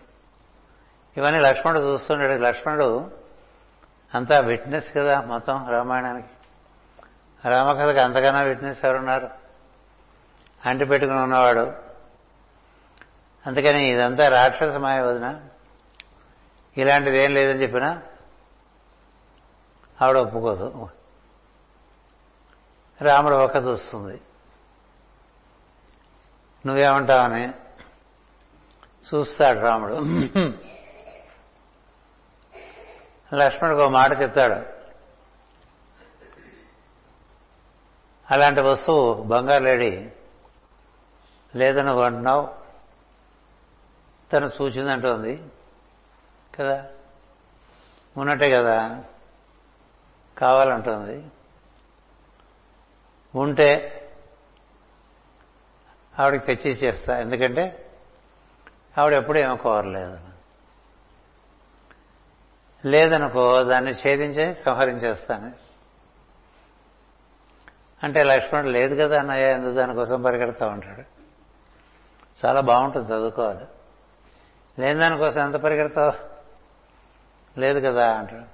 ఇవన్నీ 1.16 1.40
లక్ష్మణుడు 1.40 1.80
చూస్తున్నాడు 1.80 2.32
లక్ష్మణుడు 2.32 3.10
అంతా 4.14 4.38
విట్నెస్ 4.38 4.96
కదా 4.96 5.20
మొత్తం 5.20 5.68
రామాయణానికి. 5.70 6.28
రామకథకు 7.48 8.00
అంతకన్నా 8.00 8.42
విట్నెస్ 8.42 8.84
ఎవరున్నారు? 8.84 9.30
అంటి 10.66 10.84
పెట్టుకుని 10.84 11.20
ఉన్నవాడు. 11.20 11.72
అందుకని 13.46 13.92
ఇదంతా 13.92 14.28
రాక్షసమాయ 14.28 15.00
వదిన. 15.00 15.40
ఇలాంటిది 16.76 17.18
ఏం 17.18 17.34
లేదని 17.34 17.62
చెప్పినా 17.62 18.02
ఆవిడ 20.02 20.16
ఒప్పుకోదు. 20.16 20.88
రాముడు 23.04 23.34
ఒక్క 23.34 23.56
చూస్తుంది. 23.56 24.20
నువ్వేమంటావని 26.66 27.48
చూస్తాడు 29.14 29.60
రాముడు. 29.60 29.94
లక్ష్మణుడికి 33.36 33.82
ఒక 33.82 33.90
మాట 33.90 34.22
చెప్తాడు. 34.22 34.74
అలాంటి 38.30 38.60
వస్తువు 38.60 39.22
బంగారు 39.22 39.62
లేడి 39.62 40.12
లేదని 41.56 42.04
అంటున్నావు 42.04 42.54
తను 44.32 44.48
సూచిందంటోంది 44.48 45.42
కదా. 46.54 46.84
ఉన్నట్టే 48.16 48.50
కదా 48.50 49.04
కావాలంటుంది. 50.38 51.30
ఉంటే 53.34 53.90
ఆవిడకి 56.20 56.54
తెచ్చి 56.54 56.70
చేస్తా 56.70 57.20
ఎందుకంటే 57.20 57.90
ఆవిడ 58.98 59.12
ఎప్పుడు 59.12 59.38
ఏమో 59.38 59.56
కోరలేదు. 59.56 60.18
లేదనుకో 62.86 63.62
దాన్ని 63.62 63.90
ఛేదించే 63.90 64.54
సంహరించేస్తాను. 64.54 65.52
అంటే 68.02 68.22
లక్ష్మణుడు 68.22 68.68
లేదు 68.68 69.02
కదా 69.02 69.18
అన్నయ్య 69.18 69.52
ఎందుకు 69.52 69.74
దానికోసం 69.74 70.22
పరిగెడతా 70.22 70.66
ఉంటాడు? 70.66 71.02
చాలా 72.46 72.60
బాగుంటుంది 72.60 73.12
చదువుకోవాలి. 73.12 73.64
లేని 74.82 75.00
దానికోసం 75.00 75.40
ఎంత 75.40 75.54
పరిగెడతావు? 75.54 76.12
లేదు 77.60 77.88
కదా 77.88 78.12
అంటాడు. 78.12 78.44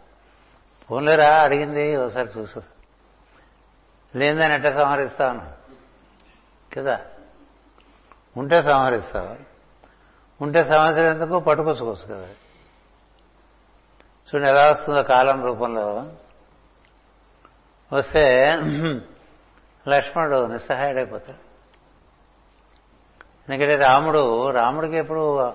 ఫోన్లేరా 0.85 1.41
అడిగింది 1.41 1.97
ఒకసారి 1.97 2.29
చూసు 2.39 2.80
లేదని 4.17 4.55
ఎట్ట 4.55 4.67
సంహరిస్తాను? 4.67 5.53
కదా? 6.75 7.01
ఉంటే 8.37 8.63
సంహరిస్తావు? 8.63 9.37
ఉంటే 10.43 10.65
సమస్యలు 10.65 11.09
ఎందుకు 11.09 11.39
పట్టుకొచ్చుకోవచ్చు 11.39 12.15
కదా? 12.15 12.29
చూడండి 14.29 14.49
ఎలా 14.49 14.69
వస్తుందో 14.69 15.03
కాలం 15.03 15.45
రూపంలో. 15.45 16.13
వస్తే 17.93 18.47
లక్ష్మణుడు 19.89 20.47
నిస్సహాయుడైపోతాడు. 20.47 21.51
ఎందుకంటే 23.53 23.77
రాముడు 23.77 24.51
రాముడికి 24.51 24.97
ఎప్పుడు 24.97 25.53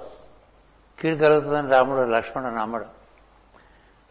కీడు 1.00 1.16
కలుగుతుందని 1.16 1.70
రాముడు 1.70 2.02
లక్ష్మణుడు 2.10 2.54
నమ్మడు. 2.54 2.86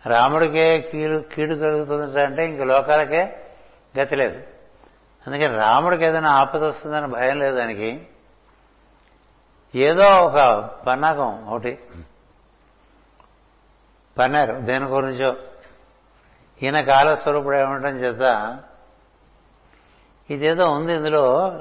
రాముడికే 0.09 0.81
కీడు 0.81 1.19
కీడు 1.19 1.55
కలుగుతుంది 1.55 2.23
అంటే 2.23 2.49
ఇంక 2.49 2.63
లోకాలకే 2.63 3.44
గతి 3.99 4.17
లేదు. 4.17 4.43
అందుకని 5.27 5.57
రాముడికి 5.57 6.05
ఏదైనా 6.05 6.31
ఆపద 6.31 6.65
వస్తుందని 6.65 7.07
భయం 7.07 7.39
లేదు 7.39 7.57
దానికి. 7.57 8.07
ఏదో 9.75 10.07
ఒక 10.09 10.65
పన్నాగం 10.87 11.47
ఒకటి. 11.49 11.79
పన్నారు. 14.19 14.55
దేని 14.55 14.85
గురించో. 14.85 15.37
ఈయన 16.63 16.81
కాలస్వరూపుడు 16.81 17.57
ఏమంటం 17.57 17.89
చేత 17.89 18.59
ఇదేదో 20.31 20.71
ఉంది 20.71 20.95
ఇందులో. 20.95 21.53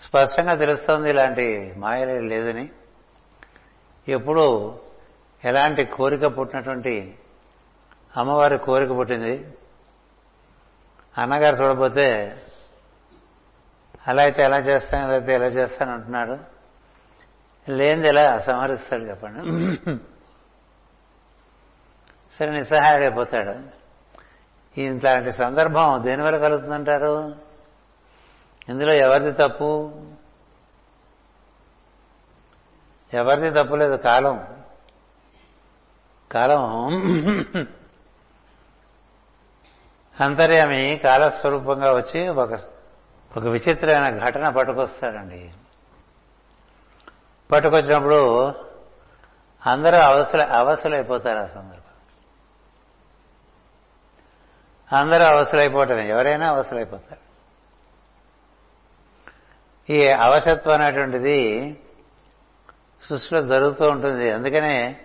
స్పష్టంగా 0.00 0.54
తెలుస్తోంది 0.54 1.10
ఇలాంటి 1.10 1.74
మాయలే 1.76 2.20
లేదని. 2.20 2.70
ఎప్పుడు 4.08 4.78
ఎలాంటి 5.44 5.84
కోరిక 5.84 6.38
పుట్టినటువంటి 6.38 7.18
అమ్మవారి 8.16 8.58
కోరిక 8.58 8.90
పుట్టింది. 8.90 9.54
అన్నగారు 11.18 11.56
చూడబోతే 11.56 12.36
అలా 14.08 14.22
అయితే 14.22 14.42
ఎలా 14.42 14.58
చేస్తాను 14.58 15.12
అయితే 15.12 15.34
ఎలా 15.34 15.46
చేస్తాను 15.46 15.92
అంటున్నాడు. 15.92 16.38
లేనిది 17.70 18.08
ఎలా 18.08 18.38
సంహరిస్తాడు 18.38 19.04
చెప్పండి. 19.04 19.40
సరే 22.32 22.50
నిస్సహాయుడైపోతాడు. 22.50 23.78
ఇట్లాంటి 24.80 25.32
సందర్భం 25.32 26.02
దేనివల్ల 26.06 26.38
కలుగుతుందంటారు? 26.38 27.34
ఇందులో 28.68 28.94
ఎవరిది 28.94 29.32
తప్పు? 29.32 29.92
ఎవరిది 33.14 33.50
తప్పు 33.50 33.74
లేదు? 33.74 33.96
కాలం. 33.96 34.46
కాలం 36.32 36.88
అంతర్యామి 40.20 41.00
కాలస్వరూపంగా 41.04 41.92
వచ్చి 41.92 42.28
ఒక 42.28 42.52
ఒక 43.36 43.44
విచిత్రమైన 43.44 44.28
ఘటన 44.28 44.48
పట్టుకొస్తాడండి. 44.48 45.52
పట్టుకొచ్చినప్పుడు 47.52 48.46
అందరూ 49.66 50.04
అవసర 50.04 50.52
అవసలైపోతారు 50.52 51.38
ఆ 51.38 51.46
సందర్భం. 51.46 51.88
అందరూ 54.98 55.24
అవసరమైపోవటమే 55.26 56.08
ఎవరైనా 56.08 56.46
అవసరమైపోతారు. 56.48 57.28
ఈ 59.92 60.08
అవసత్వం 60.08 60.80
అనేటువంటిది 60.80 61.76
సృష్టిలో 63.02 63.40
జరుగుతూ 63.40 63.84
ఉంటుంది. 63.84 64.30
అందుకనే 64.30 65.00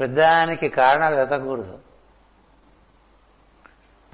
పెద్దానికి 0.00 0.68
కారణాలు 0.68 1.16
వెతకూడదు 1.16 1.78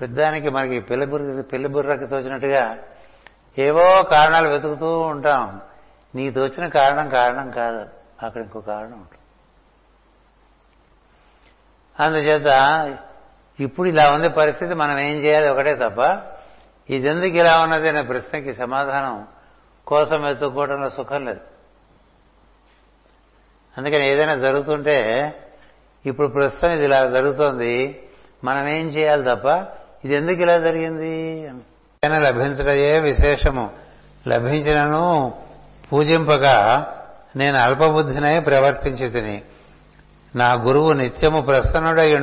పెద్దానికి 0.00 0.48
మనకి 0.48 0.80
పెళ్ళి 0.80 1.06
బుర్ర 1.06 1.40
పెళ్ళి 1.40 1.68
బుర్రకి 1.68 2.06
తోచినట్టుగా 2.06 2.78
ఏవో 3.58 4.02
కారణాలు 4.02 4.48
వెతుకుతూ 4.48 5.00
ఉంటాం. 5.00 5.60
నీకు 6.14 6.34
తోచిన 6.34 6.68
కారణం 6.68 7.08
కారణం 7.08 7.50
కాదు. 7.50 7.88
అక్కడ 8.22 8.42
ఇంకో 8.42 8.60
కారణం 8.60 8.92
ఉంటుంది. 8.92 9.18
అందుచేత 12.00 12.48
ఇప్పుడు 13.60 13.88
ఇలా 13.88 14.10
ఉంది 14.10 14.28
పరిస్థితి 14.28 14.74
మనం 14.74 14.98
ఏం 14.98 15.16
చేయాలి? 15.16 15.48
ఒకటే 15.48 15.74
తప్ప 15.74 16.22
ఇది 16.90 17.08
ఎందుకు 17.08 17.36
ఇలా 17.36 17.62
ఉన్నది 17.62 17.88
అనే 17.88 18.02
ప్రశ్నకి 18.02 18.54
సమాధానం 18.54 19.26
కోసం 19.86 20.22
వెతుక్కోవడంలో 20.22 20.88
సుఖం 20.88 21.24
లేదు. 21.24 21.40
అందుకని 23.78 24.12
ఏదైనా 24.12 24.34
జరుగుతుంటే 24.34 25.32
ఇప్పుడు 26.06 26.28
ప్రస్తుతం 26.28 26.70
ఇది 26.70 26.84
ఇలా 26.84 27.06
జరుగుతోంది 27.06 28.08
మనం 28.44 28.68
ఏం 28.68 28.86
చేయాలి 28.86 29.22
తప్ప 29.22 29.48
ఇది 30.04 30.14
ఎందుకు 30.14 30.42
ఇలా 30.42 30.58
జరిగింది? 30.58 31.48
అని 32.04 32.20
లభించడయే 32.20 32.98
విశేషము? 32.98 33.70
లభించినను 34.28 35.34
పూజింపగా 35.92 36.86
నేను 37.36 37.58
అల్పబుద్ధినై 37.58 38.40
ప్రవర్తించి 38.40 39.10
తిని 39.10 39.42
నా 40.36 40.52
గురువు 40.52 40.92
నిత్యము 40.92 41.40
ప్రసన్నుడై 41.40 42.14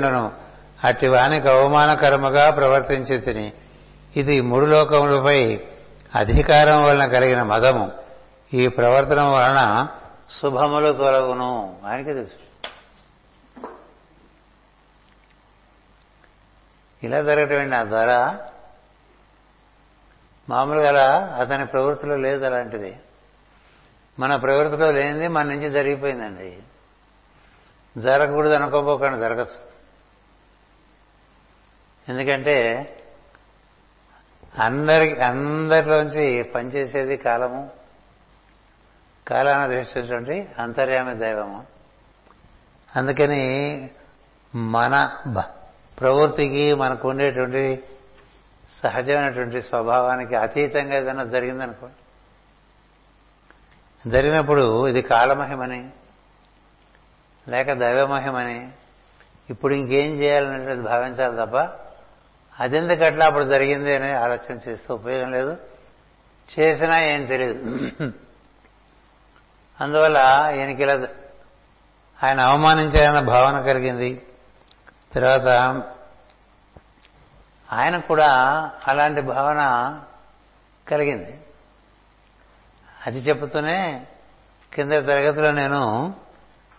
అట్టి 0.84 1.08
వానికి 1.08 1.50
అవమానకరముగా 1.50 2.50
ప్రవర్తించి 2.50 3.17
తిని 3.17 3.52
ఇది 4.15 4.41
మూడు 4.41 4.65
లోకములపై 4.65 5.60
అధికారం 6.15 6.82
వలన 6.82 7.06
కలిగిన 7.06 7.44
మదము. 7.44 7.91
ఈ 8.54 8.67
ప్రవర్తన 8.67 9.22
వలన 9.22 9.88
శుభములు 10.41 10.94
తొలగును 10.94 11.76
ఆయనకి 11.88 12.13
తెలుసు. 12.13 12.51
ఇలా 17.04 17.22
జరగటం 17.22 17.80
ఆ 17.80 17.84
జ్వర 17.84 18.38
మామూలుగా 20.50 21.36
అతని 21.42 21.66
ప్రవృత్తిలో 21.66 22.16
లేదు 22.16 22.46
అలాంటిది. 22.46 23.00
మన 24.20 24.36
ప్రవృత్తిలో 24.36 24.92
లేనిది 24.92 25.28
మన 25.28 25.46
నుంచి 25.46 25.70
జరిగిపోయిందండి. 25.70 26.64
జరగకూడదు 27.98 28.54
అనుకోపోకుండా 28.54 29.18
జరగచ్చు. 29.18 29.72
ఎందుకంటే 32.10 32.88
అందరికి 34.60 35.22
అందరిలోంచి 35.22 36.44
పనిచేసేది 36.44 37.18
కాలము. 37.18 37.70
కాలాన్ని 39.28 39.64
అధిష్టించినటువంటి 39.64 40.50
అంతర్యామి 40.60 41.16
దైవము. 41.16 41.66
అందుకని 42.96 43.90
మన 44.56 45.18
ప్రవృత్తికి 46.02 46.74
మనకు 46.74 47.10
ఉండేటువంటి 47.10 47.84
సహజమైనటువంటి 48.70 49.62
స్వభావానికి 49.62 50.36
అతీతంగా 50.36 50.98
ఏదైనా 50.98 51.24
జరిగిందనుకోండి 51.24 51.96
జరిగినప్పుడు 54.10 54.88
ఇది 54.88 55.02
కాలమహిమని 55.02 55.90
లేక 57.48 57.74
దైవమహిమని 57.74 58.70
ఇప్పుడు 59.50 59.74
ఇంకేం 59.74 60.12
చేయాలనేది 60.12 60.82
భావించాలి 60.82 61.38
తప్ప 61.38 61.58
అదెందుకు 62.60 63.04
అట్లా 63.04 63.26
అప్పుడు 63.26 63.44
జరిగింది 63.44 63.96
అని 63.96 64.12
ఆలోచన 64.12 64.54
చేస్తే 64.54 64.94
ఉపయోగం 64.94 65.32
లేదు. 65.32 65.58
చేసినా 66.60 67.00
ఏం 67.00 67.26
తెలియదు. 67.26 67.78
అందువల్ల 69.82 70.18
ఈయనకి 70.56 70.84
ఇలా 70.84 71.08
ఆయన 72.24 72.40
అవమానించారన్న 72.40 73.28
భావన 73.28 73.62
కలిగింది. 73.62 74.22
తర్వాత 75.15 75.47
ఆయన 77.71 77.97
కూడా 77.97 78.28
అలాంటి 78.88 79.21
భావన 79.21 79.62
కలిగింది. 80.88 81.41
అది 83.06 83.19
చెప్తూనే 83.19 84.08
కింద 84.74 84.91
తరగతిలో 84.91 85.52
నేను 85.52 86.15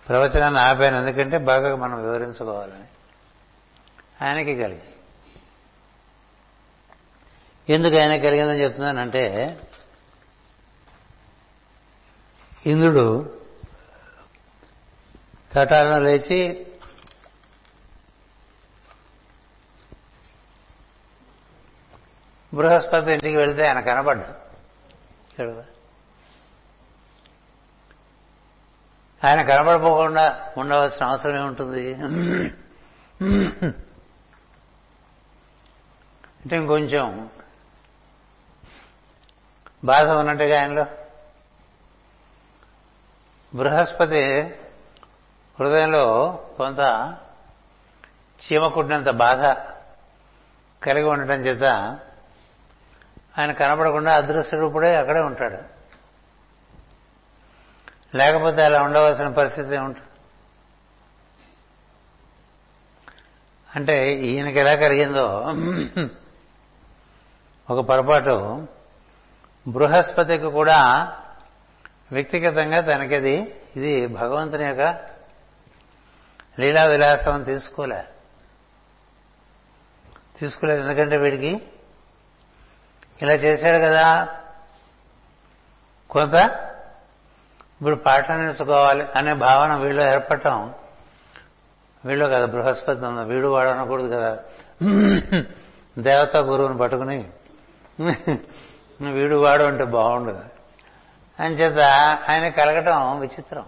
ప్రవచనాన్ని 0.09 0.61
ఆపాను. 0.61 0.97
ఎందుకంటే 0.97 1.39
బాగా 1.39 1.77
మనం 1.77 2.03
వివరించుకోవాలని 2.03 2.85
ఆయనకి 4.25 4.63
కలిగి 4.63 4.83
ఎందుకు 7.69 7.97
ఆయన 7.97 8.17
కలిగిందని 8.17 8.61
చెప్తున్నానంటే 8.61 9.59
ఇంద్రుడు 12.67 13.39
తటాలను 15.53 16.05
లేచి 16.05 16.67
బృహస్పతి 22.55 23.13
ఇంటికి 23.13 23.37
వెళితే 23.37 23.67
ఆయన 23.67 23.81
కనబడ్డాడు 23.81 25.63
ఆయన 29.27 29.43
కనబడిపోకుండా 29.43 30.53
ఉండవలసిన 30.59 31.07
అవసరం 31.07 31.37
ఏముంటుంది? 31.37 31.95
అంటే 36.43 36.57
ఇంకొంచెం 36.57 37.31
బాధ 39.85 40.09
ఉన్నట్టుగా 40.09 40.61
ఆయనలో. 40.61 40.87
బృహస్పతి 43.55 44.41
హృదయంలో 45.61 46.37
కొంత 46.57 46.81
చీమ 48.43 48.67
కుట్టినంత 48.67 49.11
బాధ 49.11 49.45
కలిగి 50.85 51.07
ఉండటం 51.07 51.35
చేత 51.35 51.99
ఆయన 53.39 53.53
కనపడకుండా 53.53 54.17
అదృశ్య 54.17 54.59
రూపుడే 54.59 54.97
అక్కడే 54.97 55.21
ఉంటాడు. 55.21 55.83
లేకపోతే 58.17 58.63
అలా 58.63 58.83
ఉండవలసిన 58.83 59.29
పరిస్థితి 59.29 59.77
ఉంటుంది 59.77 60.09
అంటే 63.77 64.15
ఈయనకి 64.15 64.59
ఎలా 64.59 64.71
కలిగిందో? 64.71 65.55
ఒక 67.71 67.89
పొరపాటు. 67.89 68.69
బృహస్పతికి 69.69 70.45
కూడా 70.45 71.13
వ్యక్తిగతంగా 72.13 72.81
తనకిది? 72.81 73.61
ఇది 73.77 74.07
భగవంతుని 74.07 74.65
యొక్క 74.65 74.81
లీలా 76.61 76.85
విలాసం 76.85 77.43
తీసుకోలే. 77.43 78.05
తీసుకోలేదు. 80.37 80.81
ఎందుకంటే 80.81 81.17
వీడికి 81.17 81.72
ఇలా 83.23 83.35
చేశాడు 83.35 83.79
కదా. 83.79 84.29
కొంత 86.11 86.35
ఇప్పుడు 87.79 87.97
పాఠం 87.97 88.37
నేర్చుకోవాలి 88.45 89.07
అనే 89.17 89.33
భావన 89.35 89.75
వీళ్ళు 89.75 90.03
ఏర్పడటం. 90.03 90.75
వీళ్ళు 92.05 92.25
కదా 92.25 92.47
బృహస్పతి 92.47 93.05
ఉంది. 93.05 93.25
వీడు 93.25 93.49
వాడు 93.49 93.69
అనకూడదు 93.69 94.09
కదా. 94.15 94.39
దేవతా 95.99 96.39
గురువుని 96.41 96.77
పట్టుకుని 96.79 97.31
వీడు 99.13 99.37
వాడు 99.37 99.65
అంటే 99.65 99.85
బాగుండదు 99.85 100.45
అని 101.41 101.55
చేత 101.55 101.79
ఆయన 102.29 102.49
కలగటం 102.49 103.21
విచిత్రం. 103.21 103.67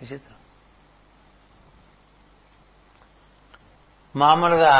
విచిత్రం. 0.00 0.36
మామూలుగా 4.16 4.72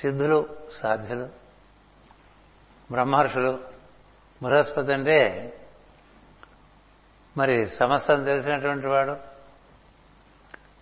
సిద్ధులు 0.00 0.48
సాధ్యులు 0.82 1.37
బ్రహ్మర్షులు 2.90 3.58
బృహస్పతి 4.42 4.92
అంటే 4.92 5.44
మరి 7.36 7.68
సమస్తం 7.68 8.24
తెలిసినటువంటి 8.24 8.86
వాడు. 8.86 9.16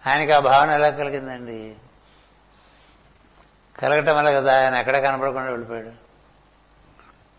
ఆయనకి 0.09 0.33
ఆ 0.33 0.39
భావన 0.39 0.71
ఎలా 0.71 0.91
కలిగిందండి? 0.91 1.77
కలగటం 3.79 4.17
వల్ల 4.17 4.41
కదా? 4.41 4.65
ఆయన 4.65 4.75
ఎక్కడ 4.75 5.03
కనపడకుండా 5.03 5.51
వెళ్ళిపోయాడు. 5.51 5.93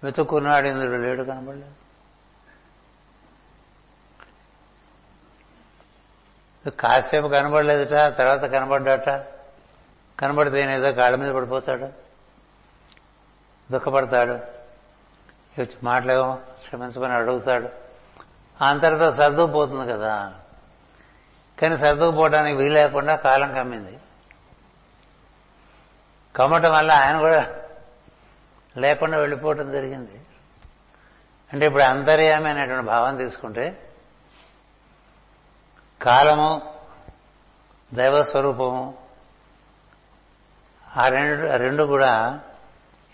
వెతుక్కున్నాడు 0.04 0.68
ఇంద్రుడు 0.68 1.02
లేడు 1.02 1.24
కనపడలేదు. 1.24 1.74
కాసేపు 6.70 7.28
కనబడలేదుట 7.28 8.18
తర్వాత 8.18 8.40
కనబడ్డాట 8.40 9.10
కనబడితే 10.20 10.74
ఏదో 10.74 10.92
కాళ్ళ 10.92 11.18
మీద 11.18 11.36
పడిపోతాడు. 11.36 11.86
దుఃఖపడతాడు. 13.72 14.57
వచ్చి 15.60 16.36
క్షమించమని 16.36 17.14
అడుగుతాడు. 17.14 17.70
అంతటితో 18.62 19.16
సర్దుకుపోతుంది 19.16 19.92
కదా. 19.94 20.34
కానీ 21.62 21.78
సర్దుకుపోవడానికి 21.78 22.58
వీలు 22.58 22.74
లేకుండా 22.74 23.16
కాలం 23.16 23.54
కమ్మింది. 23.54 24.00
కమ్మటం 26.36 26.72
వల్ల 26.72 26.92
ఆయన 26.92 27.20
కూడా 27.20 27.56
లేకుండా 28.78 29.18
వెళ్ళిపోవటం 29.18 29.72
జరిగింది. 29.72 30.22
అంటే 31.54 31.66
ఇప్పుడు 31.66 31.84
అంతర్యామి 31.84 32.50
అనేటువంటి 32.50 32.86
భావం 32.86 33.18
తీసుకుంటే 33.18 33.94
కాలము 36.02 36.74
దైవస్వరూపము 37.94 38.98
ఆ 40.98 41.08
రెండు 41.08 41.58
రెండు 41.58 41.84
కూడా 41.84 42.40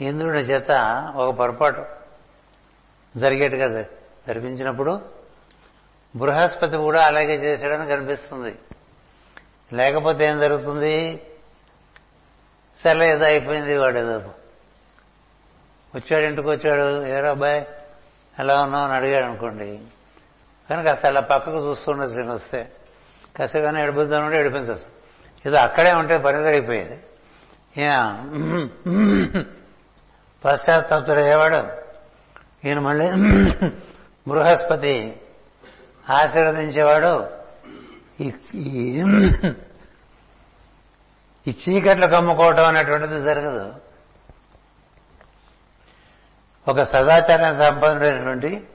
ఇంద్రుని 0.02 0.40
చేత 0.40 0.72
ఒక 1.16 1.36
పొరపాటు. 1.36 2.03
జరిగేట్టుగా 3.18 3.82
జరిపించినప్పుడు 4.28 5.02
బృహస్పతి 6.16 6.78
కూడా 6.78 7.06
అలాగే 7.06 7.36
చేశాడని 7.36 7.88
కనిపిస్తుంది. 7.88 8.56
లేకపోతే 9.74 10.26
ఏం 10.26 10.40
జరుగుతుంది? 10.40 11.22
సరే 12.78 13.12
ఏదో 13.12 13.26
అయిపోయింది 13.26 13.78
వాడు 13.78 14.00
ఏదో. 14.00 14.18
వచ్చాడు 15.96 16.26
ఇంటికి 16.26 16.50
వచ్చాడు 16.50 17.06
ఏరో 17.08 17.30
అబ్బాయి 17.30 17.68
ఎలా 18.40 18.64
ఉన్నావు? 18.64 18.84
అని 18.84 18.94
అడిగాడు 18.94 19.26
అనుకోండి. 19.26 19.80
కనుక 20.70 20.86
కాస్త 20.86 21.06
అలా 21.06 21.22
పక్కకు 21.22 21.70
చూస్తుండే 21.70 22.16
నేను 22.16 22.34
వస్తే 22.34 22.72
కాసేపైనా 23.40 23.82
ఎడిపిద్దాం 23.82 24.26
ఉంటే 24.26 24.40
ఎడిపించచ్చు 24.40 25.04
ఏదో 25.48 25.58
అక్కడే 25.58 25.92
ఉంటే 25.92 26.18
పని 26.18 26.44
జరిగిపోయేది. 26.44 27.04
ఈయన 27.78 28.30
పశ్చాత్తాపుడు 30.46 31.20
అయ్యేవాడు 31.20 31.83
ఈయన 32.66 32.80
మళ్ళీ 32.80 33.12
బృహస్పతి 34.28 35.22
ఆశీర్వదించేవాడు 36.10 37.28
ఈ 41.48 41.56
చీకట్లు 41.70 42.08
కమ్ముకోవటం 42.08 42.66
అనేటువంటిది 42.66 43.22
జరగదు. 43.22 43.76
ఒక 46.68 46.84
సదాచారం 46.84 47.56
సంపన్నుడైనటువంటి 47.56 48.68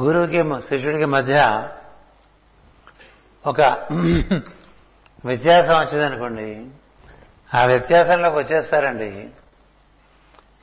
గురువుకి 0.00 0.62
శిష్యుడికి 0.68 1.04
మధ్య 1.04 1.68
ఒక 3.46 3.60
వ్యత్యాసం 5.24 5.74
వచ్చిందనుకోండి. 5.74 6.66
ఆ 7.54 7.64
వ్యత్యాసంలోకి 7.64 8.36
వచ్చేస్తారండి. 8.36 9.30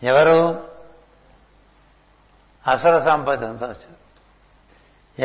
ఎవరు? 0.03 0.66
అసలు 2.67 3.01
సంపద 3.01 3.45
అంతా 3.45 3.65
వచ్చింది. 3.65 3.97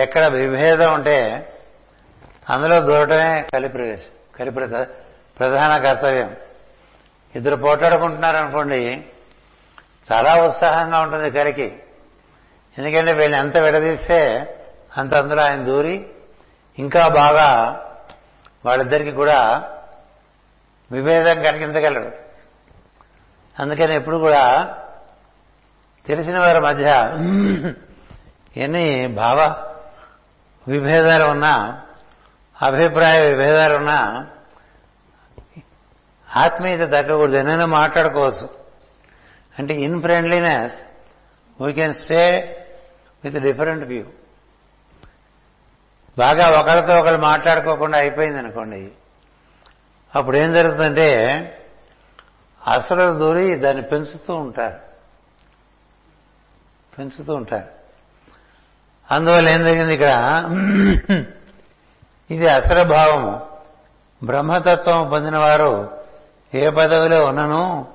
ఎక్కడ 0.02 0.26
విభేదం 0.26 0.94
ఉంటే 0.94 1.48
అందులో 2.50 2.80
దూరటమే 2.80 3.46
కలిప్రవేశం 3.54 4.38
కలిపి 4.38 4.56
ప్రధాన 5.38 5.82
కర్తవ్యం. 5.82 6.36
ఇద్దరు 7.34 7.56
పోటాడుకుంటున్నారనుకోండి 7.56 9.04
చాలా 10.12 10.34
ఉత్సాహంగా 10.44 11.00
ఉంటుంది 11.00 11.30
కలికి. 11.30 11.82
ఎందుకంటే 12.78 13.12
వీళ్ళని 13.12 13.42
ఎంత 13.42 13.56
విడదీస్తే 13.56 14.18
అంత 14.98 15.14
అందులో 15.14 15.42
ఆయన 15.44 15.64
దూరి 15.64 16.06
ఇంకా 16.78 17.08
బాగా 17.08 17.48
వాళ్ళిద్దరికీ 18.66 19.10
కూడా 19.10 19.70
విభేదం 20.92 21.42
కలిగించగలడు 21.42 22.10
అందుకని 23.58 23.94
ఎప్పుడు 23.94 24.16
కూడా 24.16 24.76
తెలిసిన 26.06 26.38
వారి 26.38 26.60
మధ్య 26.60 26.86
ఎన్ని 28.56 29.06
భావ 29.06 29.66
విభేదాలు 30.68 31.30
ఉన్నా 31.30 31.82
అభిప్రాయ 32.62 33.30
విభేదాలు 33.30 33.76
ఉన్నా 33.76 34.28
ఆత్మీయత 36.36 36.80
తగ్గకూడదు. 36.80 37.36
ఎన్నైనా 37.36 37.66
మాట్లాడుకోవచ్చు. 37.66 38.48
అంటే 39.58 39.74
in 39.74 40.00
friendliness 40.00 40.74
we 41.62 41.72
can 41.72 41.94
stay 41.94 42.22
with 43.24 43.36
different 43.36 43.84
view 43.84 44.04
బాగా 46.18 46.48
ఒకరితో 46.48 47.00
ఒకరు 47.00 47.16
మాట్లాడుకోకుండా 47.16 47.98
అయిపోయింది 47.98 48.38
అనుకోండి 48.38 48.92
అప్పుడు 50.14 50.36
ఏం 50.36 50.52
జరుగుతుందంటే 50.52 51.08
అసలు 52.68 53.18
దూరి 53.18 53.56
దాన్ని 53.56 53.82
పెంచుతూ 53.82 54.34
ఉంటారు. 54.34 54.91
పెంచుతూ 56.98 57.34
ఉంటారు. 57.34 57.68
అందువల్ల 59.10 59.48
ఏం 59.48 59.64
జరిగింది 59.64 59.94
ఇక్కడ? 59.94 60.44
ఇది 62.30 62.48
అసలు 62.48 62.88
భావము. 62.88 63.46
బ్రహ్మతత్వం 64.24 65.08
పొందినవారు 65.08 65.90
ఏ 66.54 66.70
పదవిలో 66.70 67.26
ఉన్నను 67.26 67.86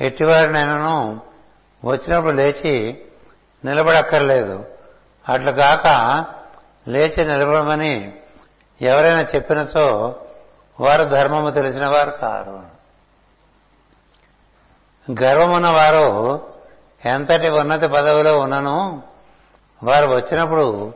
ఎట్టివారినైనాను 0.00 1.20
వచ్చినప్పుడు 1.84 2.32
లేచి 2.32 3.04
నిలబడక్కర్లేదు. 3.64 4.64
అట్లు 5.28 5.52
కాక 5.52 5.86
లేచి 6.88 7.24
నిలబడమని 7.24 8.12
ఎవరైనా 8.82 9.22
చెప్పినచో 9.22 10.16
వారు 10.80 11.04
ధర్మము 11.04 11.50
తెలిసిన 11.50 11.86
వారు 11.86 12.10
కారు. 12.10 12.78
గర్వమున్న 15.22 15.70
వారు 15.70 16.40
ఎంతటి 17.04 17.48
ఉన్నత 17.48 17.84
పదవిలో 17.84 18.36
ఉన్నను 18.36 19.02
వారు 19.82 20.06
వచ్చినప్పుడు 20.06 20.94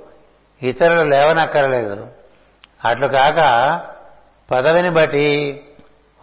ఇతరులు 0.63 1.03
లేవనక్కరలేదు. 1.03 2.07
అట్లు 2.85 3.09
కాక 3.09 3.39
పదవిని 4.51 4.91
బట్టి 4.91 5.61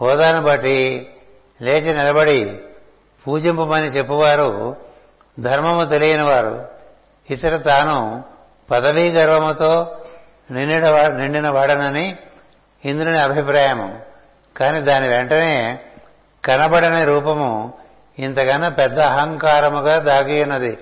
హోదాను 0.02 0.42
బట్టి 0.42 1.08
లేచి 1.62 1.94
నిలబడి 1.94 2.60
పూజింపమని 3.28 3.88
చెప్పువారు 3.88 4.76
ధర్మము 5.39 5.86
తెలియని 5.86 6.24
వారు 6.24 6.68
ఇతర 7.30 7.58
తాను 7.58 8.24
పదవీ 8.72 9.12
గర్వముతో 9.12 9.98
నిండిన 10.52 11.08
నిండిన 11.08 11.50
వాడనని 11.50 12.18
ఇంద్రుని 12.86 13.20
అభిప్రాయము. 13.20 14.00
కాని 14.58 14.82
దాని 14.82 15.10
వెంటనే 15.10 15.80
కనబడని 16.46 17.06
రూపము 17.06 17.74
ఇంతకన్నా 18.19 18.69
పెద్ద 18.69 18.99
అహంకారముగా 18.99 19.99
దాగి 19.99 20.43
ఉన్నది 20.43 20.77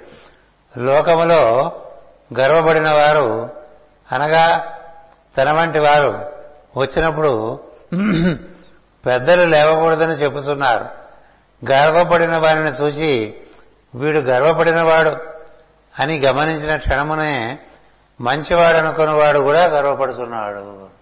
లోకములో 0.77 1.71
గర్వపడిన 2.39 2.89
వారు 2.89 3.49
అనగా 4.11 4.73
తన 5.37 5.59
వంటి 5.59 5.79
వారు 5.79 6.11
వచ్చినప్పుడు 6.77 7.59
పెద్దలు 9.05 9.47
లేవకూడదని 9.47 10.11
చెబుతున్నారు 10.11 10.85
గర్వపడిన 11.71 12.37
వారిని 12.37 12.69
చూచి 12.69 13.35
వీడు 13.95 14.19
గర్వపడినవాడు 14.19 15.15
అని 15.99 16.19
గమనించిన 16.19 16.75
క్షణమునే 16.75 17.59
మంచివాడు 18.21 18.77
అనుకున్నవాడు 18.77 19.39
కూడా 19.39 19.65
గర్వపడుతున్నాడు. 19.65 20.96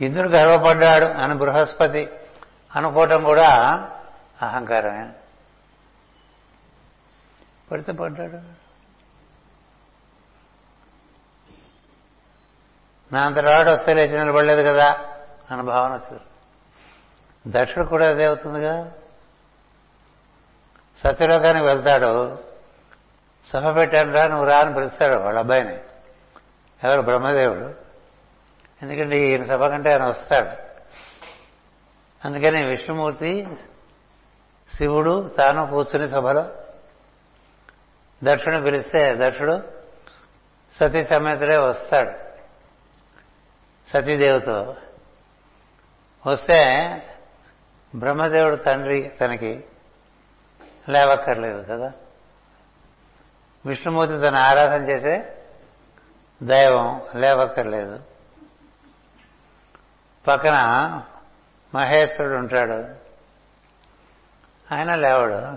ఇంద్రుడు 0.00 0.28
గర్వపడ్డాడు 0.28 1.04
అని 1.04 1.34
బృహస్పతి 1.34 2.10
అనుకోవటం 2.76 3.24
కూడా 3.24 3.48
అహంకారమే. 4.42 5.12
పడితే 7.70 7.92
పడ్డాడు. 7.92 8.62
నా 13.14 13.26
అంతటాడు 13.26 13.70
వస్తే 13.70 13.94
లేచి 13.94 14.18
నిలబడలేదు 14.18 14.68
కదా 14.68 14.92
అన్న 15.50 15.62
భావన 15.62 15.92
వస్తుంది. 15.92 16.22
దక్షుడు 17.46 17.86
కూడా 17.86 18.10
అదే 18.10 18.24
అవుతుందిగా. 18.24 18.92
సత్యలోకానికి 20.96 21.64
వెళ్తాడు. 21.64 22.38
సభ 23.44 23.76
పెట్టాను 23.76 24.12
రా 24.12 24.26
నువ్వు 24.26 24.44
రా 24.44 24.58
అని 24.58 24.74
పిలుస్తాడు 24.74 25.14
వాళ్ళ 25.14 25.38
అబ్బాయిని. 25.38 25.74
ఎవరు? 26.84 27.00
బ్రహ్మదేవుడు. 27.00 27.81
ఎందుకంటే 28.82 29.28
ఈయన 29.28 29.44
సభ 29.44 29.66
కంటే 29.66 29.92
ఆయన 29.92 30.04
వస్తాడు. 30.04 30.72
అందుకని 32.24 32.66
విష్ణుమూర్తి 32.66 33.48
శివుడు 34.74 35.30
తాను 35.38 35.66
కూర్చుని 35.66 36.08
సభలో 36.08 36.50
దక్షుడు 38.24 38.56
పిలిస్తే 38.56 39.14
దక్షుడు 39.16 39.62
సతీ 40.72 41.04
సమేతుడే 41.04 41.56
వస్తాడు. 41.56 42.12
సతీదేవితో 43.90 44.76
వస్తే 46.26 46.60
బ్రహ్మదేవుడు 47.94 48.56
తండ్రి 48.56 49.12
తనకి 49.20 49.64
లేవక్కర్లేదు 50.88 51.62
కదా. 51.62 51.92
విష్ణుమూర్తి 53.66 54.18
తన 54.18 54.36
ఆరాధన 54.36 54.88
చేసే 54.88 55.42
దైవం 56.42 57.02
లేవక్కర్లేదు. 57.16 58.11
పక్కన 60.26 60.56
మహేశ్వరుడు 61.74 62.34
ఉంటాడు. 62.34 62.84
ఆయన 64.74 64.94
లేవడు. 64.94 65.56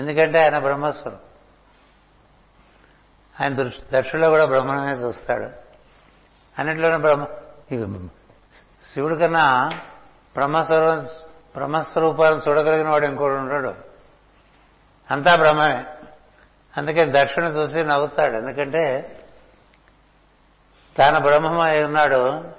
ఎందుకంటే 0.00 0.42
ఆయన 0.42 0.58
బ్రహ్మస్వరం. 0.58 1.18
ఆయన 3.40 3.70
దక్షుల్లో 3.92 4.28
కూడా 4.28 4.44
బ్రహ్మమే 4.44 4.92
చూస్తాడు. 4.92 5.44
అన్నింటిలోనే 6.58 6.96
బ్రహ్మ 6.96 8.08
శివుడి 8.86 9.18
కన్నా 9.18 9.68
బ్రహ్మస్వరం 10.34 11.04
బ్రహ్మస్వరూపాలను 11.54 12.42
చూడగలిగిన 12.48 12.88
వాడు 12.88 13.06
ఇంకోటి 13.06 13.34
ఉంటాడు. 13.34 13.74
అంతా 15.10 15.34
బ్రహ్మమే. 15.34 15.84
అందుకని 16.76 17.12
దక్షిణ 17.12 17.44
చూసి 17.44 17.84
నవ్వుతాడు. 17.84 18.36
ఎందుకంటే 18.36 19.16
తాను 20.96 21.20
బ్రహ్మమై 21.20 21.82
ఉన్నాడు. 21.82 22.54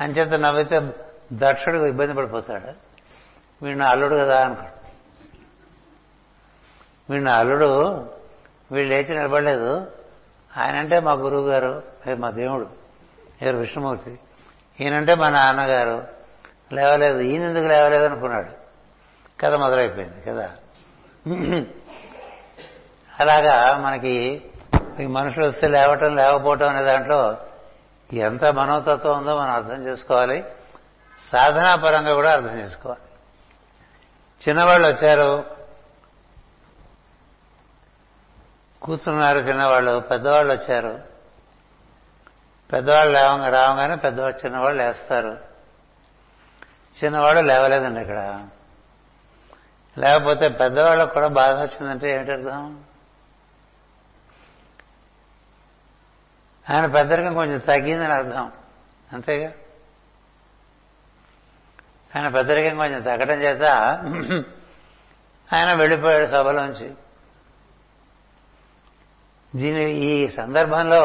అంచేత 0.00 0.34
నవ్వితే 0.34 0.80
దక్షుడు 1.32 1.78
ఇబ్బంది 1.84 2.14
పడిపోతాడు. 2.14 2.70
వీడు 3.64 3.78
నా 3.78 3.86
అల్లుడు 3.86 4.14
కదా 4.14 4.44
అనుకోడు 4.44 4.76
వీడు 7.10 7.24
నా 7.24 7.34
అల్లుడు 7.34 7.70
వీళ్ళు 8.72 8.94
లేచి 8.94 9.16
నిలబడలేదు. 9.16 9.72
ఆయనంటే 10.56 11.00
మా 11.00 11.12
గురువు 11.12 11.48
గారు 11.48 11.82
మా 12.18 12.30
దేవుడు 12.30 12.66
ఎవరు 13.42 13.56
విష్ణుమూర్తి 13.56 14.18
ఈయనంటే 14.80 15.14
మా 15.14 15.28
నాన్నగారు. 15.30 16.06
లేవలేదు 16.72 17.18
ఈయన 17.18 17.42
ఎందుకు 17.42 17.66
లేవలేదు 17.66 18.04
అనుకున్నాడు. 18.04 18.50
కథ 19.40 19.54
మొదలైపోయింది 19.54 20.20
కదా. 20.22 20.50
అలాగా 23.20 23.76
మనకి 23.76 24.42
ఈ 25.00 25.06
మనుషులు 25.06 25.46
వస్తే 25.46 25.66
లేవటం 25.68 26.16
లేకపోవటం 26.16 26.68
అనే 26.68 26.82
దాంట్లో 26.82 27.36
ఎంత 28.12 28.44
మనోతత్వం 28.44 29.18
ఉందో 29.18 29.40
మనం 29.40 29.50
అర్థం 29.50 29.86
చేసుకోవాలి. 29.86 30.44
సాధనా 31.32 31.76
పరంగా 31.76 32.14
కూడా 32.14 32.32
అర్థం 32.32 32.58
చేసుకోవాలి. 32.58 33.00
చిన్నవాళ్ళు 34.48 34.88
వచ్చారు. 34.88 35.44
కూర్చున్నారు 38.82 39.38
చిన్నవాళ్ళు. 39.38 40.00
పెద్దవాళ్ళు 40.00 40.52
వచ్చారు. 40.52 41.00
పెద్దవాళ్ళు 42.72 43.12
లేవ 43.12 43.48
రావగానే 43.48 43.94
పెద్దవాళ్ళు 43.94 44.46
చిన్నవాళ్ళు 44.46 44.82
లేస్తారు. 44.82 45.38
చిన్నవాడు 47.04 47.40
లేవలేదండి 47.40 48.00
ఇక్కడ. 48.00 48.48
లేకపోతే 49.98 50.48
పెద్దవాళ్ళకు 50.48 51.14
కూడా 51.14 51.26
బాధ 51.26 51.56
వచ్చిందంటే 51.60 52.14
ఏమిటి 52.14 52.32
ఆయన 56.70 56.86
పెద్దరికం 56.86 57.34
కొంచెం 57.34 57.58
తగ్గిందని 57.58 58.12
అర్థం. 58.12 58.52
అంతేగా? 59.12 59.52
ఆయన 62.16 62.28
పెద్దరికం 62.28 62.76
కొంచెం 62.76 63.02
తగ్గడం 63.02 63.42
చేత 63.42 63.62
ఆయన 65.52 65.78
వెళ్ళిపోయాడు 65.78 66.26
సభలోంచి. 66.26 66.94
దీని 69.56 69.90
ఈ 69.90 70.28
సందర్భంలో 70.28 71.04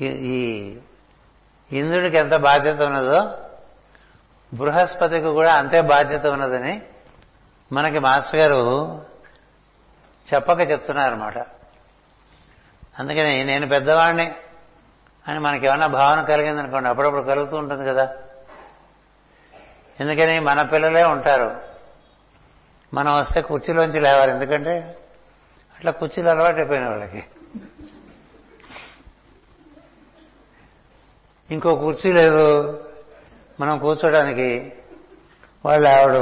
ఈ 0.00 0.78
ఇంద్రుడికి 1.72 2.16
ఎంత 2.16 2.34
బాధ్యత 2.36 2.82
ఉన్నదో 2.82 3.38
బృహస్పతికి 4.54 5.26
కూడా 5.26 5.54
అంతే 5.54 5.80
బాధ్యత 5.80 6.26
ఉన్నదని 6.26 6.82
మనకి 7.72 7.98
మాస్టర్ 7.98 8.40
గారు 8.40 8.60
చెప్పక 10.34 10.60
చెప్తున్నారన్నమాట. 10.60 11.57
అందుకని 12.98 13.44
నేను 13.44 13.68
పెద్దవాడిని 13.68 14.34
అని 15.28 15.38
మనకేమన్నా 15.38 15.86
భావన 15.86 16.22
కలిగిందనుకోండి 16.22 16.88
అప్పుడప్పుడు 16.88 17.22
కలుగుతూ 17.22 17.56
ఉంటుంది 17.56 17.86
కదా. 17.86 18.16
ఎందుకని 20.00 20.40
మన 20.40 20.62
పిల్లలే 20.62 21.04
ఉంటారు. 21.04 21.60
మనం 22.94 23.18
వస్తే 23.18 23.40
కుర్చీలోంచి 23.40 24.00
లేవాలి. 24.00 24.32
ఎందుకంటే 24.32 24.96
అట్లా 25.76 25.90
కుర్చీలు 25.90 26.28
అలవాటు 26.28 26.56
అయిపోయిన 26.56 26.88
వాళ్ళకి. 26.88 27.24
ఇంకో 31.50 31.74
కుర్చీ 31.74 32.12
లేదు. 32.12 32.72
మనం 33.60 33.78
కూర్చోడానికి 33.78 34.72
వాళ్ళు 35.64 35.88
ఆవిడ 35.88 36.16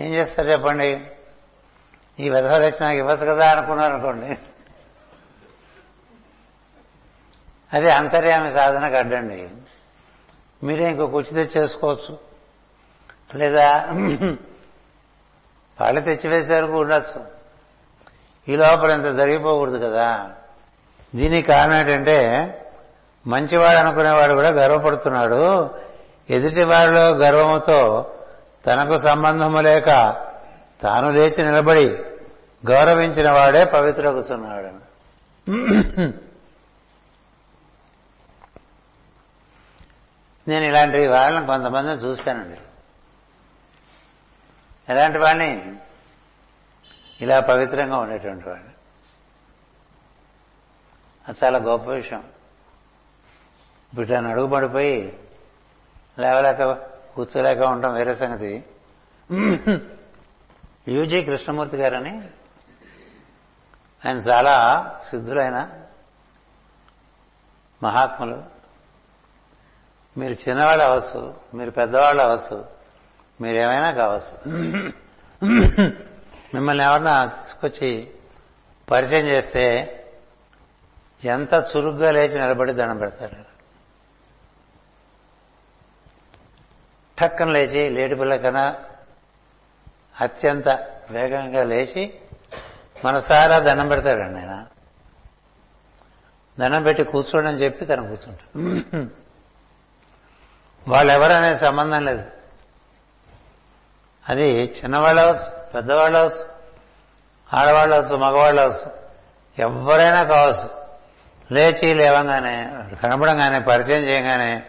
ఏం 0.00 0.14
చేస్తారు 0.14 0.48
చెప్పండి? 0.48 1.06
ఈ 2.20 2.28
విధవలు 2.28 2.64
వచ్చి 2.64 2.78
నాకు 2.80 2.98
ఇవ్వచ్చు 2.98 3.34
కదా 3.34 3.50
అనుకున్నారు 3.50 3.92
అనుకోండి. 3.92 4.38
అది 7.72 7.90
అంతర్యామి 7.90 8.50
సాధనకు 8.50 8.96
అడ్డండి. 8.96 9.48
మీరే 10.62 10.84
ఇంకో 10.88 11.06
కుర్చీ 11.06 11.42
తెచ్చి 11.42 11.62
చేసుకోవచ్చు 11.62 12.18
లేదా 13.34 13.86
వాళ్ళు 15.80 16.00
తెచ్చివేసే 16.00 16.60
ఉండొచ్చు. 16.60 17.24
ఈ 18.48 18.56
లోపల 18.56 18.90
ఇంత 18.90 19.04
జరిగిపోకూడదు 19.04 19.86
కదా. 19.86 20.30
దీనికి 21.14 21.48
కారణం 21.48 21.76
ఏంటంటే 21.76 22.16
మంచివాడు 23.26 23.78
అనుకునేవాడు 23.78 24.34
కూడా 24.34 24.48
గర్వపడుతున్నాడు. 24.48 25.70
ఎదుటి 26.30 26.64
వారిలో 26.64 27.06
గర్వముతో 27.16 28.12
తనకు 28.66 28.96
సంబంధము 28.96 29.60
లేక 29.60 29.86
తాను 30.82 31.10
లేచి 31.10 31.42
నిలబడి 31.44 32.04
గౌరవించిన 32.66 33.30
వాడే 33.30 33.64
పవిత్రగుతున్నాడు 33.64 34.88
నేను 40.50 40.64
ఇలాంటి 40.64 41.06
వాళ్ళని 41.06 41.46
కొంతమందిని 41.46 41.96
చూశానండి 41.96 42.58
ఎలాంటి 44.92 45.18
వాడిని? 45.18 45.76
ఇలా 47.20 47.40
పవిత్రంగా 47.40 47.96
ఉండేటువంటి 47.96 48.48
వాడిని. 48.48 48.68
అది 51.28 51.38
చాలా 51.44 51.58
గొప్ప 51.58 51.90
విషయం. 51.90 52.24
ఇప్పుడు 53.92 54.12
నన్ను 54.12 54.30
అడుగు 54.30 54.46
పడిపోయి 54.46 55.18
లేవలేక 56.18 56.72
కూర్చోలేక 57.14 57.58
ఉండటం 57.58 57.94
వేరే 57.94 58.14
సంగతి. 58.14 58.64
యూజీ 60.88 61.24
కృష్ణమూర్తి 61.24 61.76
గారని 61.76 62.28
ఆయన 64.06 64.16
చాలా 64.16 64.54
సిద్ధులైన 65.10 65.70
మహాత్ములు. 67.82 68.44
మీరు 70.18 70.32
చిన్నవాళ్ళు 70.32 70.84
అవ్వచ్చు 70.84 71.34
మీరు 71.54 71.70
పెద్దవాళ్ళు 71.70 72.22
అవ్వచ్చు 72.22 72.64
మీరేమైనా 73.40 73.90
కావచ్చు. 73.90 74.34
మిమ్మల్ని 76.54 76.84
ఎవరన్నా 76.84 77.24
తీసుకొచ్చి 77.24 78.10
పరిచయం 78.90 79.26
చేస్తే 79.26 79.64
ఎంత 81.24 81.54
చురుగ్గా 81.54 82.10
లేచి 82.10 82.40
నిలబడి 82.40 82.72
దండం 82.72 82.98
పెడతారు. 82.98 83.36
టక్కన 87.18 87.50
లేచి 87.50 87.90
లేడి 87.90 88.16
పిల్ల 88.16 88.36
కన్నా 88.36 88.76
అత్యంత 90.20 90.68
వేగంగా 91.10 91.62
లేచి 91.62 92.20
మనసారా 93.04 93.58
దండం 93.58 93.88
పెడతాడండి 93.88 94.38
ఆయన. 94.38 94.66
దండం 96.60 96.82
పెట్టి 96.82 97.04
కూర్చోడని 97.04 97.48
అని 97.48 97.58
చెప్పి 97.58 97.86
తను 97.86 98.08
కూర్చుంటాడు. 98.08 99.06
వాళ్ళెవరనే 100.88 101.56
సంబంధం 101.56 102.04
లేదు. 102.04 102.22
అది 104.28 104.48
చిన్నవాళ్ళు 104.60 105.22
అవచ్చు 105.22 105.70
పెద్దవాళ్ళు 105.74 106.18
అవచ్చు 106.18 106.48
ఆడవాళ్ళు 107.52 107.94
అవచ్చు 107.94 108.16
మగవాళ్ళు 108.16 108.60
అవచ్చు 108.60 108.92
ఎవరైనా 109.58 110.22
కావచ్చు. 110.22 110.78
లేచి 111.52 111.94
లేవంగానే 111.94 112.72
కనపడంగానే 113.02 113.58
పరిచయం 113.58 114.02
చేయగానే 114.02 114.66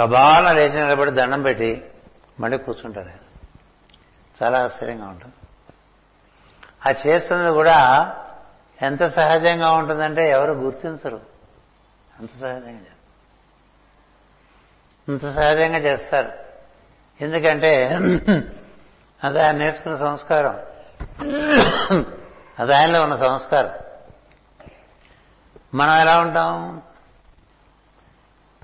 గబాల 0.00 0.52
లేచి 0.52 0.82
నిలబడి 0.82 1.10
దండం 1.10 1.42
పెట్టి 1.42 1.90
మళ్ళీ 2.40 2.58
కూర్చుంటారు 2.58 3.10
చాలా 4.42 4.64
ఆశ్చర్యంగా 4.64 5.04
ఉంటుంది 5.04 5.34
ఆ 6.88 6.92
చేస్తున్నది 7.06 7.52
కూడా 7.54 8.10
ఎంత 8.82 9.04
సహజంగా 9.04 9.72
ఉంటుందంటే 9.72 10.30
ఎవరు 10.30 10.52
గుర్తించరు. 10.52 11.20
అంత 12.18 12.28
సహజంగా 12.40 12.80
చేస్తారు. 12.80 13.02
అంత 15.12 15.22
సహజంగా 15.22 15.78
చేస్తారు. 15.78 16.32
ఎందుకంటే 17.20 17.86
అది 19.24 19.42
ఆయన 19.42 19.56
నేర్చుకున్న 19.56 19.96
సంస్కారం. 19.96 20.60
అది 22.58 22.74
ఆయనలో 22.74 23.02
ఉన్న 23.02 23.16
సంస్కారం. 23.16 23.70
మనం 25.74 26.00
ఎలా 26.00 26.20
ఉంటాం? 26.20 26.82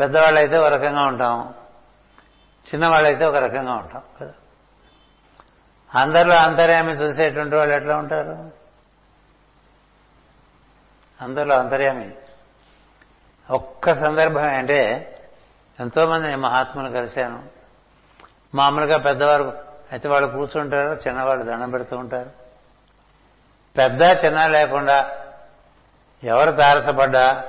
పెద్దవాళ్ళైతే 0.00 0.59
ఒక 0.59 0.66
రకంగా 0.66 1.02
ఉంటాం. 1.07 1.54
చిన్నవాళ్ళైతే 2.74 3.24
ఒక 3.24 3.37
రకంగా 3.37 3.72
ఉంటాం. 3.72 4.02
కదా? 4.20 4.33
అందరిలో 5.94 6.37
అంతర్యామి 6.37 6.92
చూసేటువంటి 6.92 7.57
వాళ్ళు 7.57 7.74
ఎట్లా 7.74 7.96
ఉంటారు? 7.96 8.51
అందరిలో 11.20 11.59
అంతర్యామి. 11.59 12.11
ఒక్క 13.51 13.94
సందర్భం 13.94 14.42
అంటే 14.42 14.81
ఎంతోమంది 15.81 16.35
మహాత్ములు 16.35 16.88
కలిశాను. 16.88 17.42
మామూలుగా 18.55 18.96
పెద్దవారు 18.96 19.59
అయితే 19.92 20.09
వాళ్ళు 20.09 20.29
కూర్చుంటారు 20.29 21.09
చిన్నవాళ్ళు 21.09 21.44
దండం 21.44 21.70
పెడుతూ 21.70 21.96
ఉంటారు. 21.96 22.31
పెద్ద 23.79 24.03
చిన్న 24.03 24.46
లేకుండా 24.46 25.11
ఎవరు 26.24 26.51
తారసపడ్డా 26.51 27.44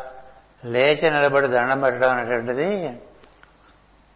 లేచి 0.65 1.10
నిలబడి 1.10 1.47
దండం 1.47 1.82
పెట్టడం 1.82 2.12
అనేటువంటిది 2.12 3.02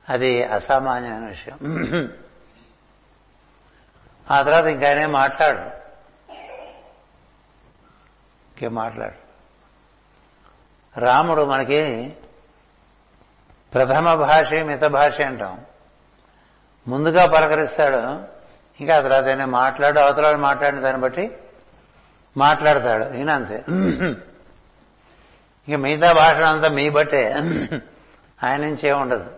అది 0.10 0.44
అసామాన్యమైన 0.44 1.26
విషయం. 1.26 1.58
ఆ 4.32 4.42
తర్వాత 4.42 4.66
ఇంకా 4.66 4.88
ఆయనే 4.88 5.06
మాట్లాడు. 5.06 5.62
ఇంకేం 8.50 8.74
మాట్లాడు. 8.76 9.18
రాముడు 11.00 11.44
మనకి 11.46 11.82
ప్రథమ 13.74 14.14
భాష 14.16 14.54
మిత 14.54 14.84
భాష 14.84 15.22
అంటాం. 15.22 15.66
ముందుగా 16.88 17.26
పలకరిస్తాడు. 17.26 18.00
ఇంకా 18.80 18.94
ఆ 18.98 19.02
తర్వాత 19.02 19.28
ఆయన 19.28 19.46
మాట్లాడు 19.46 20.00
అవతల 20.00 20.36
మాట్లాడిన 20.36 20.80
దాన్ని 20.80 21.02
బట్టి 21.02 21.38
మాట్లాడతాడు. 22.38 23.06
ఈయన 23.14 23.30
అంతే. 23.30 23.58
ఇంక 25.68 25.78
మిగతా 25.78 26.12
భాష 26.12 26.38
అంతా 26.44 26.70
మీ 26.70 26.90
బట్టే. 26.90 27.24
ఆయన 28.44 28.60
నుంచి 28.62 28.88
ఏముండదు 28.88 29.30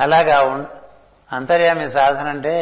అలాగా 0.00 0.36
అంతర్యామి 1.30 1.90
సాధన 1.90 2.26
అంటే 2.28 2.54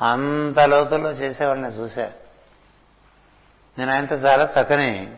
అంత 0.00 0.60
లోతుల్లో 0.60 1.10
చేసేవాడిని 1.10 1.68
చూశారు 1.68 2.12
నేను 3.78 3.92
ఆయనతో 3.92 4.14
చాలా 4.14 4.48
చక్కని 4.60 5.16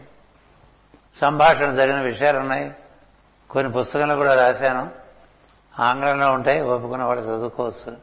సంభాషణ 1.21 1.71
జరిగిన 1.71 2.01
విషయాలు 2.01 2.39
ఉన్నాయి. 2.39 2.75
కొన్ని 3.51 3.73
పుస్తకాలు 3.73 4.17
కూడా 4.17 4.35
రాశాను. 4.35 4.91
ఆంగ్లంలో 5.81 6.33
ఉంటాయి 6.33 6.61
ఒప్పుకున్న 6.61 7.05
వాళ్ళు 7.05 7.25
చదువుకోవచ్చు. 7.25 7.97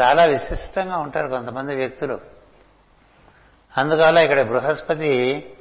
చాలా 0.00 0.24
విశిష్టంగా 0.24 0.96
ఉంటారు 0.96 1.28
కొంతమంది 1.28 1.74
వ్యక్తులు. 1.74 2.20
అందువల్ల 3.76 4.18
ఇక్కడ 4.18 4.40
బృహస్పతి 4.40 5.56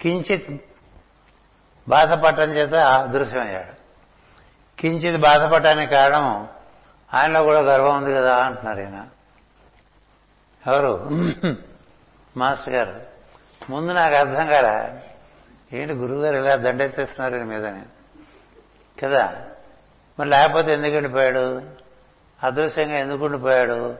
కించిత్ 0.00 0.62
బాధపడటం 1.88 2.50
చేత 2.50 2.74
అదృశ్యమయ్యాడు. 2.74 3.80
కించిత్ 4.80 5.22
బాధపడటానికి 5.22 5.94
కారణం 5.94 6.48
ఆయనలో 7.14 7.42
కూడా 7.42 7.58
గర్వం 7.58 7.96
ఉంది 7.96 8.14
కదా 8.14 8.44
అంటున్నారు 8.44 8.80
ఈయన. 8.80 9.06
ఎవరు? 10.66 11.08
మాస్టర్ 12.36 12.74
గారు. 12.74 13.00
ముందు 13.70 13.92
నాకు 13.92 14.14
అర్థం 14.14 14.46
కాలే. 14.46 15.04
ఏంటి 15.72 15.92
గురువుగారు 15.92 16.36
ఇలా 16.36 16.56
దండెత్తేస్తున్నారు 16.56 17.34
ఈయన 17.34 17.44
మీదని 17.44 17.82
కదా? 19.02 19.46
మరి 20.20 20.28
లేకపోతే 20.28 20.72
ఎందుకు 20.72 20.96
ఉండిపోయాడు? 20.96 21.62
అదృశ్యంగా 22.42 22.98
ఎందుకు 22.98 23.24
ఉండిపోయాడు? 23.24 23.90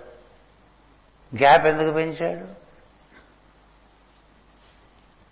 గ్యాప్ 1.37 1.67
ఎందుకు 1.67 1.91
పెంచాడు? 1.91 2.47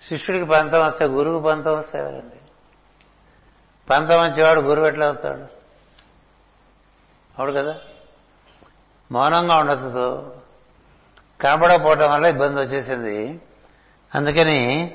శిష్యుడికి 0.05 0.47
పంతం 0.47 0.81
వస్తే 0.81 1.05
గురువుకి 1.05 1.45
పంతం 1.47 1.79
వస్తే 1.79 1.99
ఎవరండి? 1.99 2.37
పంతం 3.91 4.19
వచ్చేవాడు 4.19 4.61
గురువు 4.61 4.87
ఎట్లా 4.87 5.07
అవుతాడు? 5.07 5.43
అవుడు 7.38 7.52
కదా? 7.52 7.81
మౌనంగా 9.13 9.57
ఉండొచ్చు 9.57 10.38
కనపడకపోవటం 11.41 12.11
వల్ల 12.11 12.27
ఇబ్బంది 12.27 12.61
వచ్చేసింది. 12.61 13.41
అందుకని 14.15 14.91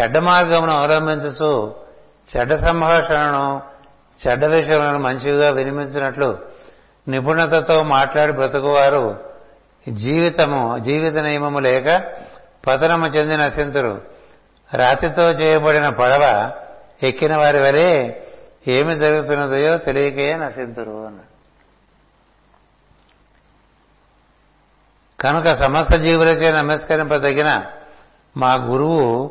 చెడ్డ 0.00 0.18
మార్గమును 0.18 0.72
అవలంబించుతూ 0.72 1.74
చెడ్డ 2.36 2.54
సంభాషణను 2.54 3.62
చెడ్డ 4.26 4.44
విషయాలను 4.44 4.98
మంచిగా 4.98 5.50
వినిపించినట్లు 5.50 6.38
నిపుణతతో 7.08 7.82
మాట్లాడి 7.82 8.32
బ్రతుకువారు 8.32 9.28
జీవితము 9.88 10.78
జీవిత 10.78 11.16
నియమము 11.16 11.58
లేక 11.58 12.14
పతనము 12.66 13.06
చెందిన 13.06 13.48
సింతురు 13.48 14.02
రాతితో 14.74 15.30
చేయబడిన 15.30 15.88
పడవ 15.88 16.52
ఎక్కిన 17.02 17.34
వారి 17.40 17.60
వలె 17.60 18.12
ఏమి 18.68 18.94
జరుగుతున్నదో 18.96 19.76
తెలియకే 19.76 20.36
నశింతురు 20.36 20.90
అన్నారు. 20.90 21.37
కనుక 25.20 25.52
సమస్త 25.52 25.94
జీవులచే 25.94 26.52
నమస్కరింపదగిన 26.52 27.62
మా 28.36 28.54
గురువు 28.54 29.30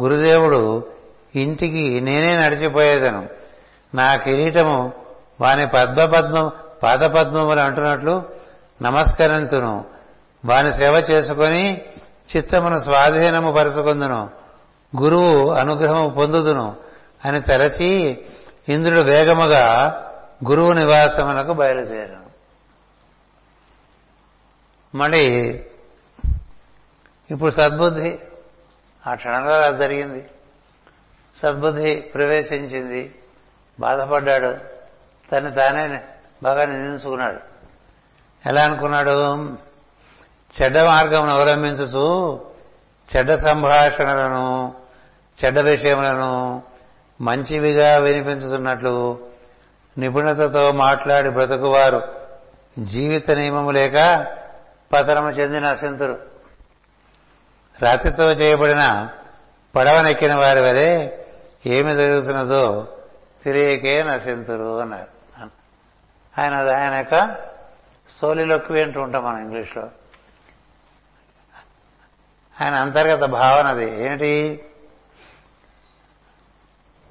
గురుదేవుడు 0.00 0.84
ఇంటికి 1.36 2.00
నేనే 2.00 2.36
నడిచిపోయేదను. 2.36 3.28
నా 3.94 4.12
కిరీటము 4.16 4.92
వాని 5.40 5.66
పద్మపద్మ 5.66 6.50
పాదపద్మములు 6.82 7.60
అంటున్నట్లు 7.60 8.22
నమస్కరింతును. 8.82 9.84
వాని 10.44 10.72
సేవ 10.72 11.04
చేసుకొని 11.10 11.80
చిత్తమును 12.36 12.78
స్వాధీనము 12.78 13.50
పరుచుకుందును. 13.52 14.30
గురువు 15.00 15.50
అనుగ్రహము 15.50 16.08
పొందుదును 16.08 16.76
అని 17.24 17.40
తలచి 17.40 18.18
ఇంద్రుడు 18.68 19.04
వేగముగా 19.04 19.94
గురువు 20.48 20.72
నివాసమునకు 20.72 21.52
బయలుదేరాను 21.52 22.21
మళ్ళీ 24.94 25.26
ఇప్పుడు 27.30 27.50
సద్బుద్ధి 27.50 28.18
ఆ 29.06 29.14
క్షణంలో 29.14 29.54
అది 29.54 29.78
జరిగింది. 29.78 30.26
సద్బుద్ధి 31.36 31.94
ప్రవేశించింది 31.94 33.14
బాధపడ్డాడు. 33.80 34.56
తను 35.32 35.50
తానే 35.50 36.04
బాగా 36.42 36.64
నిందించుకున్నాడు. 36.64 37.40
ఎలా 38.48 38.64
అనుకున్నాడు? 38.64 39.48
చెడ్డ 40.62 40.78
మార్గం 40.78 41.30
అవలంబించుతూ 41.30 42.38
చెడ్డ 43.16 43.34
సంభాషణలను 43.34 44.74
చెడ్డ 45.44 45.58
విషయములను 45.58 46.62
మంచివిగా 47.20 47.98
వినిపించుతున్నట్లు 47.98 49.18
నిపుణతతో 49.98 50.72
మాట్లాడి 50.72 51.30
బ్రతుకువారు. 51.30 52.02
జీవిత 52.78 53.30
నియమము 53.30 53.70
లేక 53.70 54.26
పతనము 54.92 55.28
చెందిన 55.28 55.66
అసంతురు 55.66 56.26
రాతితో 57.82 58.32
చేయబడిన 58.32 59.10
పడవనెక్కిన 59.76 60.34
వారి 60.34 60.60
వలె 60.60 61.08
ఏమి 61.66 61.94
జరుగుతున్నదో 61.94 62.88
తెలియకే 63.44 64.02
నశింతురు 64.02 64.80
అన్నారు. 64.80 65.08
ఆయన 66.40 66.54
ఆయన 66.76 66.94
యొక్క 66.94 67.36
సోలిలొక్వి 68.20 68.82
అంటూ 68.82 69.00
ఉంటాం 69.00 69.24
మనం 69.24 69.38
ఇంగ్లీష్లో. 69.38 69.90
ఆయన 72.62 72.74
అంతర్గత 72.74 73.24
భావన 73.24 73.66
అది. 73.66 74.04
ఏమిటి 74.04 74.64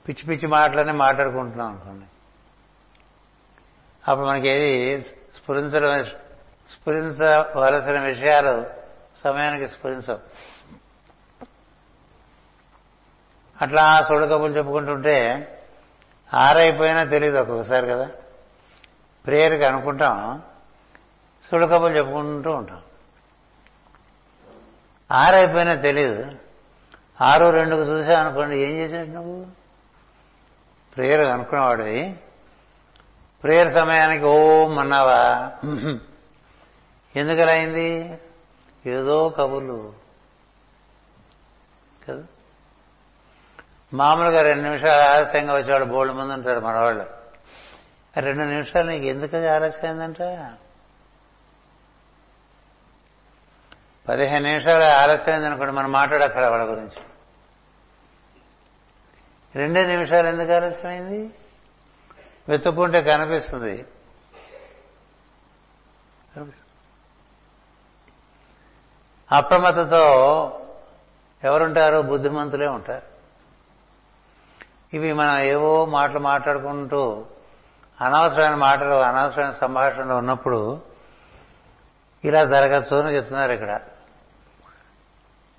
పిచ్చి 0.08 0.26
పిచ్చి 0.26 0.48
మాటలనే 0.48 0.92
మాట్లాడుకుంటున్నాం 0.92 1.68
అనుకోండి. 1.68 2.06
అప్పుడు 4.08 4.28
మనకి 4.28 4.48
ఏది 4.48 5.02
స్ఫురించడం 5.04 6.06
స్ఫురించవలసిన 6.72 8.00
విషయాలు 8.00 8.54
సమయానికి 9.24 9.68
స్ఫురించవు. 9.68 10.20
అట్లా 13.62 14.06
సోడు 14.08 14.26
కబుర్లు 14.26 14.58
చెప్పుకుంటుంటే 14.58 15.18
ఆరైపోయినా 16.34 17.04
తెలియదు 17.04 17.38
ఒక్కొక్కసారి 17.38 17.88
కదా. 17.88 18.08
ప్రేయర్కి 19.26 19.66
అనుకుంటాం 19.66 20.42
సోడు 21.44 21.66
కబుర్లు 21.66 21.98
చెప్పుకుంటూ 21.98 22.52
ఉంటాం. 22.52 22.82
ఆరైపోయినా 25.12 25.74
తెలియదు 25.74 26.26
ఆరు 27.22 27.50
రెండుకు 27.50 27.82
చూసా 27.82 28.20
అనుకోండి 28.22 28.56
ఏం 28.58 28.72
చేశాడు 28.72 29.08
నువ్వు? 29.08 29.46
ప్రేయర్ 30.96 31.24
అనుకున్నవాడివి 31.30 32.16
ప్రేయర్ 33.44 33.74
సమయానికి 33.74 34.26
ఓం 34.26 34.80
అన్నావా? 34.80 35.22
ఎందుకు 37.16 37.50
అయింది 37.50 38.20
ఏదో 38.86 39.30
కబుర్లు. 39.30 39.94
కదా? 42.10 42.24
మామూలుగా 43.94 44.42
రెండు 44.42 44.64
నిమిషాలు 44.64 45.10
ఆలస్యంగా 45.10 45.54
వచ్చేవాళ్ళు 45.54 45.88
బోర్డు 45.88 46.14
ముందు 46.14 46.34
ఉంటారు 46.34 46.60
మనవాళ్ళు. 46.60 47.08
రెండు 48.20 48.44
నిమిషాలు 48.44 48.90
నీకు 48.90 49.06
ఎందుకు 49.06 49.48
ఆలస్యమైందంట? 49.48 50.18
పదిహేను 54.10 54.46
నిమిషాలు 54.46 54.84
ఆలస్యమైంది 54.84 55.48
అనుకోండి 55.48 55.74
మనం 55.74 55.92
మాట్లాడక్కర 55.92 56.48
వాళ్ళ 56.48 56.72
గురించి. 56.72 57.04
రెండే 59.56 59.86
నిమిషాలు 59.86 60.28
ఎందుకు 60.28 60.52
ఆలస్యమైంది? 60.52 61.34
వెతుక్కుంటే 62.50 63.02
కనిపిస్తుంది. 63.02 63.86
అప్రమత్తతో 69.32 70.06
ఎవరుంటారు? 71.44 72.02
బుద్ధిమంతులే 72.02 72.68
ఉంటారు. 72.68 73.12
ఇవి 74.94 75.14
మనం 75.14 75.40
ఏవో 75.40 75.86
మాటలు 75.86 76.20
మాట్లాడుకుంటూ 76.20 77.26
అనవసరమైన 78.02 78.56
మాటలు 78.56 78.96
అనవసరమైన 78.96 79.52
సంభాషణలు 79.52 80.14
ఉన్నప్పుడు 80.14 80.82
ఇలా 82.24 82.46
జరగచ్చు 82.46 82.98
అని 82.98 83.16
చెప్తున్నారు 83.16 83.52
ఇక్కడ. 83.52 83.80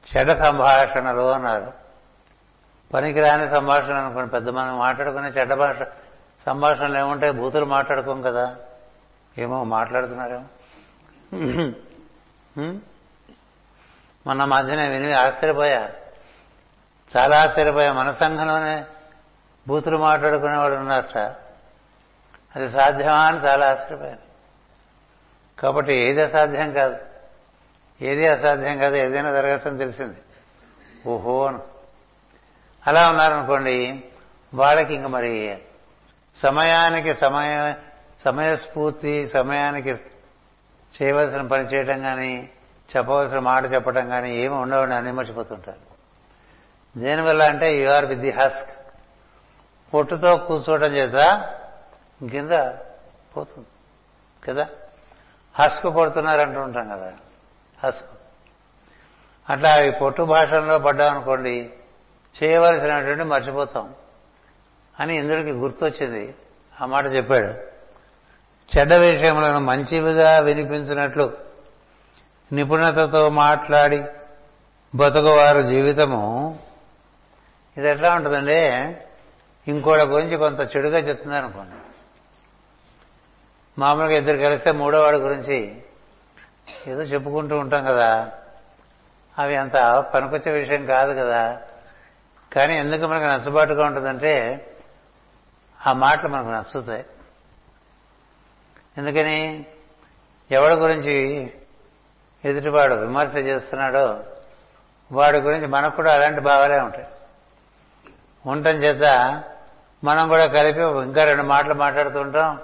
చెడ 0.06 0.32
సంభాషణలు 0.32 1.32
అన్నారు. 1.32 1.72
పనికిరాని 2.94 3.50
సంభాషణ 3.50 3.94
అనుకోండి. 3.94 4.30
పెద్ద 4.30 4.48
మనం 4.48 4.78
మాట్లాడుకునే 4.78 5.28
చెడ్డ 5.28 5.54
భాష 5.54 5.76
సంభాషణలు 6.46 6.98
ఏముంటాయి? 6.98 7.32
బూతులు 7.32 7.64
మాట్లాడుకోం 7.64 8.22
కదా. 8.22 8.56
ఏమో 9.38 9.64
మాట్లాడుతున్నారేమో. 9.64 10.44
మొన్న 14.26 14.44
మధ్యనే 14.44 14.88
విని 14.88 15.12
ఆశ్చర్యపోయా. 15.12 15.90
చాలా 17.16 17.42
ఆశ్చర్యపోయా. 17.42 17.92
మన 17.92 18.12
సంఘంలోనే 18.12 18.84
బూతులు 19.68 19.96
మాట్లాడుకునేవాడు 19.96 20.74
ఉన్నారట. 20.74 21.18
అది 22.56 22.72
సాధ్యమా 22.72 23.26
అని 23.26 23.36
చాలా 23.36 23.70
ఆశ్చర్యపోయాను. 23.70 24.32
కాబట్టి 25.60 25.94
ఏది 25.94 26.22
అసాధ్యం 26.22 26.72
కాదు. 26.72 26.96
ఏది 28.02 28.28
అసాధ్యం 28.28 28.78
కాదు 28.78 28.94
ఏదైనా 28.94 29.30
జరగచ్చని 29.30 29.78
తెలిసింది. 29.78 30.16
ఓహో 31.06 31.46
అను. 31.46 31.62
అలా 32.86 33.10
ఉన్నారనుకోండి 33.10 34.04
వాళ్ళకి 34.54 34.94
ఇంక 34.94 35.06
మరి 35.06 35.58
సమయానికి 36.36 37.14
సమయ 37.14 37.74
సమయస్ఫూర్తి 38.24 39.26
సమయానికి 39.26 39.90
చేయవలసిన 41.02 41.42
పని 41.42 41.64
చేయటం 41.64 42.02
కానీ 42.02 42.50
చెప్పవలసిన 42.97 43.39
మాట 43.39 43.64
చెప్పటం 43.74 44.09
కానీ 44.09 44.37
ఏమి 44.37 44.55
ఉండవని 44.55 44.95
అని 44.95 45.12
మర్చిపోతుంటారు 45.12 45.93
దేనివల్ల 47.01 47.43
అంటే 47.43 47.83
you 47.83 47.91
are 47.91 48.05
with 48.05 48.20
the 48.20 48.30
husk 48.30 48.70
పొట్టుతో 49.95 50.37
కూర్చోవడం 50.37 50.93
చేత 50.93 51.51
కింద 52.30 52.51
పోతుంది 53.37 53.66
కదా? 54.47 54.66
హస్క్ 55.55 55.97
పడుతున్నారంటూ 55.97 56.61
ఉంటాం 56.61 56.89
కదా 56.89 57.12
హస్క్. 57.85 58.11
అట్లా 59.51 59.83
ఈ 59.83 59.91
పొట్టు 59.91 60.22
భాషల్లో 60.22 60.78
పడ్డామనుకోండి 60.78 61.70
చేయవలసినటువంటి 62.43 63.24
మర్చిపోతాం 63.24 63.95
అని 65.01 65.16
ఇంద్రుడికి 65.16 65.51
గుర్తొచ్చింది. 65.51 66.35
ఆ 66.80 66.87
మాట 66.87 67.07
చెప్పాడు. 67.07 67.72
చెడ్డ 68.78 68.97
విషయములను 68.97 69.61
మంచివిగా 69.61 70.39
వినిపించినట్లు 70.39 71.51
నిపుణతతో 72.53 73.30
మాట్లాడి 73.30 74.05
బతుకువారు 74.94 75.62
జీవితము. 75.62 76.59
ఇది 77.76 77.90
ఎట్లా 77.90 78.14
ఉంటుందండి 78.14 78.68
ఇంకోళ్ళ 79.70 80.05
గురించి 80.05 80.36
కొంత 80.36 80.61
చెడుగా 80.61 80.98
చెప్తున్నారు 80.98 81.44
అనుకోండి 81.44 81.74
మామూలుగా 83.78 84.18
ఇద్దరు 84.18 84.36
కలిస్తే 84.36 84.72
మూడో 84.72 85.00
వాడి 85.00 85.16
గురించి 85.16 85.82
ఏదో 86.86 87.03
చెప్పుకుంటూ 87.03 87.59
ఉంటాం 87.59 87.84
కదా. 87.84 88.32
అవి 89.38 89.57
అంత 89.57 89.72
పనికొచ్చే 90.14 90.53
విషయం 90.53 90.86
కాదు 90.86 91.20
కదా. 91.20 91.61
కానీ 92.53 92.78
ఎందుకు 92.78 93.07
మనకు 93.07 93.24
నచ్చబాటుగా 93.24 93.86
ఉంటుందంటే 93.86 94.66
ఆ 95.86 95.92
మాటలు 95.92 96.28
మనకు 96.28 96.48
నచ్చుతాయి. 96.48 97.05
ఎందుకని? 98.98 99.66
ఎవరి 100.50 100.74
గురించి 100.74 101.50
ఎదుటివాడు 102.45 102.95
విమర్శ 102.95 103.36
చేస్తున్నాడో 103.36 104.20
వాడి 105.12 105.38
గురించి 105.38 105.66
మనకు 105.66 105.97
కూడా 105.97 106.11
అలాంటి 106.14 106.40
భావాలే 106.40 106.80
ఉంటాయి. 106.80 107.07
ఉండటం 108.47 108.76
చేత 108.76 109.05
మనం 110.05 110.28
కూడా 110.28 110.47
కలిపి 110.47 110.80
ఇంకా 110.80 111.24
రెండు 111.24 111.43
మాటలు 111.43 111.74
మాట్లాడుతూ 111.74 112.20
ఉంటాం 112.20 112.59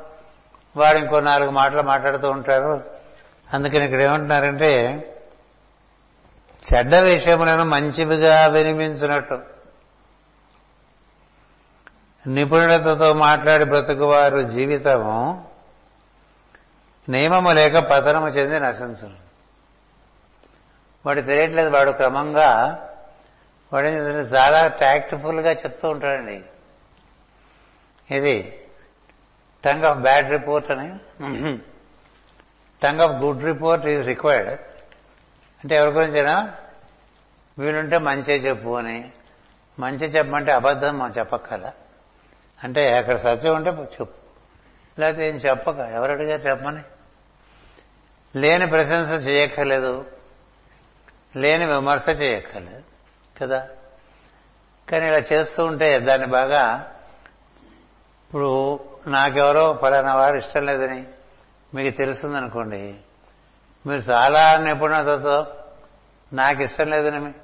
వాడు 0.77 0.99
ఇంకో 0.99 1.21
నాలుగు 1.21 1.51
మాటలు 1.51 1.83
మాట్లాడుతూ 1.83 2.31
ఉంటారు. 2.31 2.85
అందుకని 3.55 3.85
ఇక్కడ 3.85 4.01
ఏమంటున్నారంటే 4.01 4.73
చెడ్డ 6.75 6.95
విషయములను 6.95 7.65
మంచివిగా 7.65 8.47
వినిపించినట్లు 8.47 9.59
నిపుణులతో 12.27 13.15
మాట్లాడి 13.15 13.65
బ్రతుకువారు 13.65 14.41
జీవితము 14.41 15.47
నియమము 17.09 17.51
లేక 17.51 17.79
పతనము 17.79 18.29
చెంది 18.29 18.61
నశించను. 18.61 19.28
వాడు 21.09 21.21
తెలియట్లేదు 21.21 21.71
వాడు 21.71 21.91
క్రమంగా 21.91 22.51
వాడు 23.73 23.89
చాలా 24.37 24.61
ట్యాక్ట్ఫుల్గా 24.83 25.53
చెప్తూ 25.53 25.89
ఉంటాడండి. 25.89 26.39
ఇది 28.17 28.37
టంగ్ 29.65 29.85
ఆఫ్ 29.85 29.99
బ్యాడ్ 29.99 30.31
రిపోర్ట్ 30.31 30.71
అని. 30.71 30.89
Tongue 32.83 33.01
of 33.01 33.15
good 33.25 33.45
report 33.45 33.87
is 33.87 34.07
required 34.07 34.51
అంటే 35.61 35.75
ఎవరి 35.77 35.93
గురించైనా 35.93 36.37
వీలుంటే 37.59 37.99
మంచి 37.99 38.35
చెప్పు 38.35 38.71
అని. 38.77 38.99
మంచి 39.79 40.07
చెప్పమంటే 40.07 40.53
అబద్ధం 40.53 40.99
మనం 40.99 41.15
చెప్పక్కల 41.19 41.73
అంటే 42.65 42.83
అక్కడ 42.97 43.17
సత్యం 43.17 43.55
ఉంటే 43.55 43.71
చెప్పు. 43.71 44.19
లేకపోతే 45.01 45.29
ఏం 45.29 45.37
చెప్పక 45.37 45.79
ఎవరు 45.97 46.13
అడిగారు 46.13 46.43
చెప్పమని? 46.43 46.83
లేని 48.37 48.67
ప్రశంస 48.67 49.11
చేయక్కర్లేదు. 49.29 49.93
లేని 51.37 51.67
విమర్శ 51.67 52.23
చేయక్కర్లేదు 52.23 52.83
కదా? 53.41 53.69
కానీ 54.89 55.09
ఇలా 55.09 55.19
చేస్తూ 55.19 55.65
ఉంటే 55.65 55.99
దాన్ని 55.99 56.27
బాగా 56.27 56.95
ఇప్పుడు 58.27 58.81
నాకెవరో 59.07 59.73
పలానా 59.73 60.15
వారు 60.15 60.37
ఇష్టం 60.37 60.67
లేదని 60.67 61.07
మీకు 61.75 61.97
తెలుసుందనుకోండి 61.97 62.95
మీరు 63.87 64.01
చాలా 64.01 64.57
నిపుణతతో 64.57 65.47
నాకు 66.33 66.63
ఇష్టం 66.63 66.91
లేదని 66.91 67.35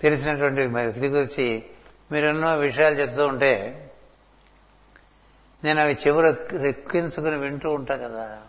తెలిసినటువంటి 0.00 0.60
వ్యక్తి 0.60 1.08
గురించి 1.08 1.64
మీరు 2.12 2.26
ఎన్నో 2.26 2.54
విషయాలు 2.54 2.94
చెప్తూ 2.94 3.26
ఉంటే 3.26 3.78
నేను 5.64 5.80
అవి 5.80 5.92
చెవులు 5.92 6.58
రెక్కించుకుని 6.62 7.36
వింటూ 7.36 7.70
ఉంటా 7.70 7.96
కదా. 7.96 8.42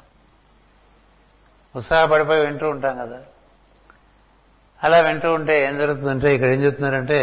ఉత్సాహపడిపోయి 1.76 2.46
వింటూ 2.46 2.70
ఉంటాం 2.70 2.98
కదా. 2.98 3.22
అలా 4.84 5.00
వింటూ 5.00 5.34
ఉంటే 5.34 5.66
ఏం 5.66 5.78
జరుగుతుందంటే 5.78 6.36
ఇక్కడ 6.36 6.48
ఏం 6.48 6.64
చెప్తున్నారంటే 6.64 7.20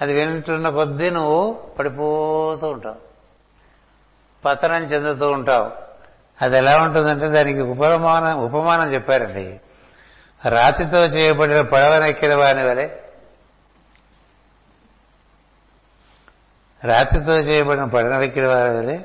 అది 0.00 0.12
వింటున్న 0.12 0.68
కొద్దీ 0.68 1.10
నువ్వు 1.10 1.52
పడిపోతూ 1.78 2.66
ఉంటావు. 2.66 2.96
పతనం 4.44 4.84
చెందుతూ 4.84 5.28
ఉంటావు. 5.28 5.72
అది 6.42 6.56
ఎలా 6.56 6.82
ఉంటుందంటే 6.82 7.28
దానికి 7.28 7.60
ఉపమానం 7.60 8.38
ఉపమానం 8.38 8.94
చెప్పారండి. 8.94 9.60
రాతితో 10.48 11.06
చేయబడిన 11.06 11.60
పడవనెక్కిన 11.60 12.34
వాని 12.34 12.64
వలె. 12.64 12.88
రాతితో 16.84 17.38
చేయబడిన 17.38 17.84
పడవనెక్కిన 17.84 18.46
వారి 18.46 18.76
వలె 18.76 18.98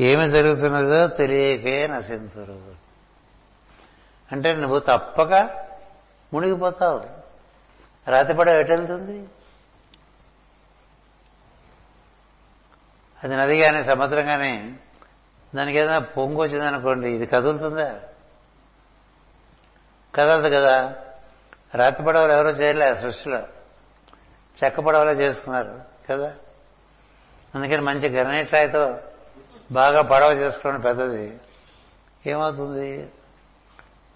ఏమి 0.00 0.28
జరుగుతున్నదో 0.28 1.06
తెలియకే 1.06 1.86
నశింతురు. 1.86 2.87
అంటే 4.32 4.52
నువ్వు 4.52 4.78
తప్పక 4.78 5.32
మునిగిపోతావు. 6.34 7.02
రాతిపడ 8.10 8.48
ఎటెళ్తుంది 8.48 9.28
అది 13.24 13.36
నది 13.36 13.60
కానీ 13.60 13.84
సముద్రం 13.84 14.26
కానీ 14.26 14.78
దానికి 15.54 15.78
ఏదైనా 15.78 15.98
పొంగు 15.98 16.42
వచ్చిందనుకోండి 16.42 17.10
ఇది 17.10 17.26
కదులుతుందా? 17.26 18.00
కదలదు 20.14 20.54
కదా. 20.54 20.96
రాతి 21.74 22.02
పడవలు 22.02 22.32
ఎవరో 22.32 22.50
చేయలే 22.50 22.94
సృష్టిలో. 22.94 23.38
చెక్క 24.64 24.80
పడవలే 24.80 25.12
చేసుకున్నారు 25.12 25.80
కదా. 26.10 26.34
అందుకని 27.54 27.80
మంచి 27.80 28.08
గ్రనైట్ 28.08 28.52
రాయితో 28.52 28.98
బాగా 29.72 30.02
పడవ 30.02 30.32
చేసుకోవడం 30.32 30.80
పెద్దది. 30.80 31.40
ఏమవుతుంది? 32.26 33.10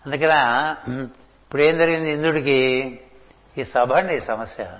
అందుకన 0.06 0.34
ఇప్పుడు 1.42 1.62
ఏం 1.62 1.78
జరిగింది? 1.78 2.12
ఇంద్రుడికి 2.12 2.58
ఈ 3.58 3.64
సభ 3.64 3.92
అండి 3.92 4.16
ఈ 4.16 4.20
సమస్య. 4.20 4.78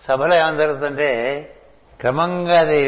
సభలో 0.00 0.34
ఏమని 0.36 0.56
జరుగుతుంటే 0.56 1.08
క్రమంగా 2.00 2.60
అది 2.60 2.82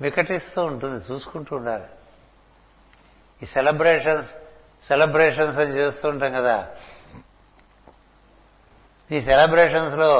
వికటిస్తూ 0.00 0.64
ఉంటుంది 0.64 1.04
చూసుకుంటూ 1.12 1.56
ఉండాలి. 1.56 1.84
ఈ 3.42 3.46
సెలబ్రేషన్స్ 3.46 4.30
సెలబ్రేషన్స్ 4.86 5.58
అని 5.58 5.70
చేస్తూ 5.70 6.08
ఉంటాం 6.08 6.32
కదా. 6.32 6.74
ఈ 9.10 9.20
సెలబ్రేషన్స్లో 9.20 10.12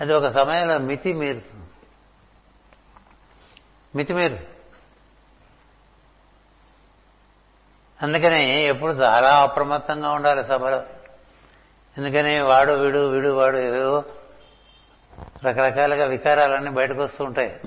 అది 0.00 0.12
ఒక 0.12 0.28
సమయంలో 0.28 0.78
మితి 0.78 1.12
మీరుతుంది 1.12 1.70
మితి 3.96 4.14
మీరుతుంది 4.14 4.48
అందుకని 8.02 8.60
ఎప్పుడు 8.60 8.92
చాలా 8.92 9.38
అప్రమత్తంగా 9.38 10.12
ఉండాలి 10.12 10.44
సభలో. 10.44 10.82
ఎందుకని 11.98 12.42
వాడు 12.42 12.72
వీడు 12.72 13.08
వీడు 13.08 13.28
వాడు 13.28 13.56
ఏవేవో 13.56 14.04
రకరకాలుగా 15.46 16.04
వికారాలన్నీ 16.04 16.70
బయటకు 16.70 17.02
వస్తూ 17.02 17.24
ఉంటాయి. 17.24 17.60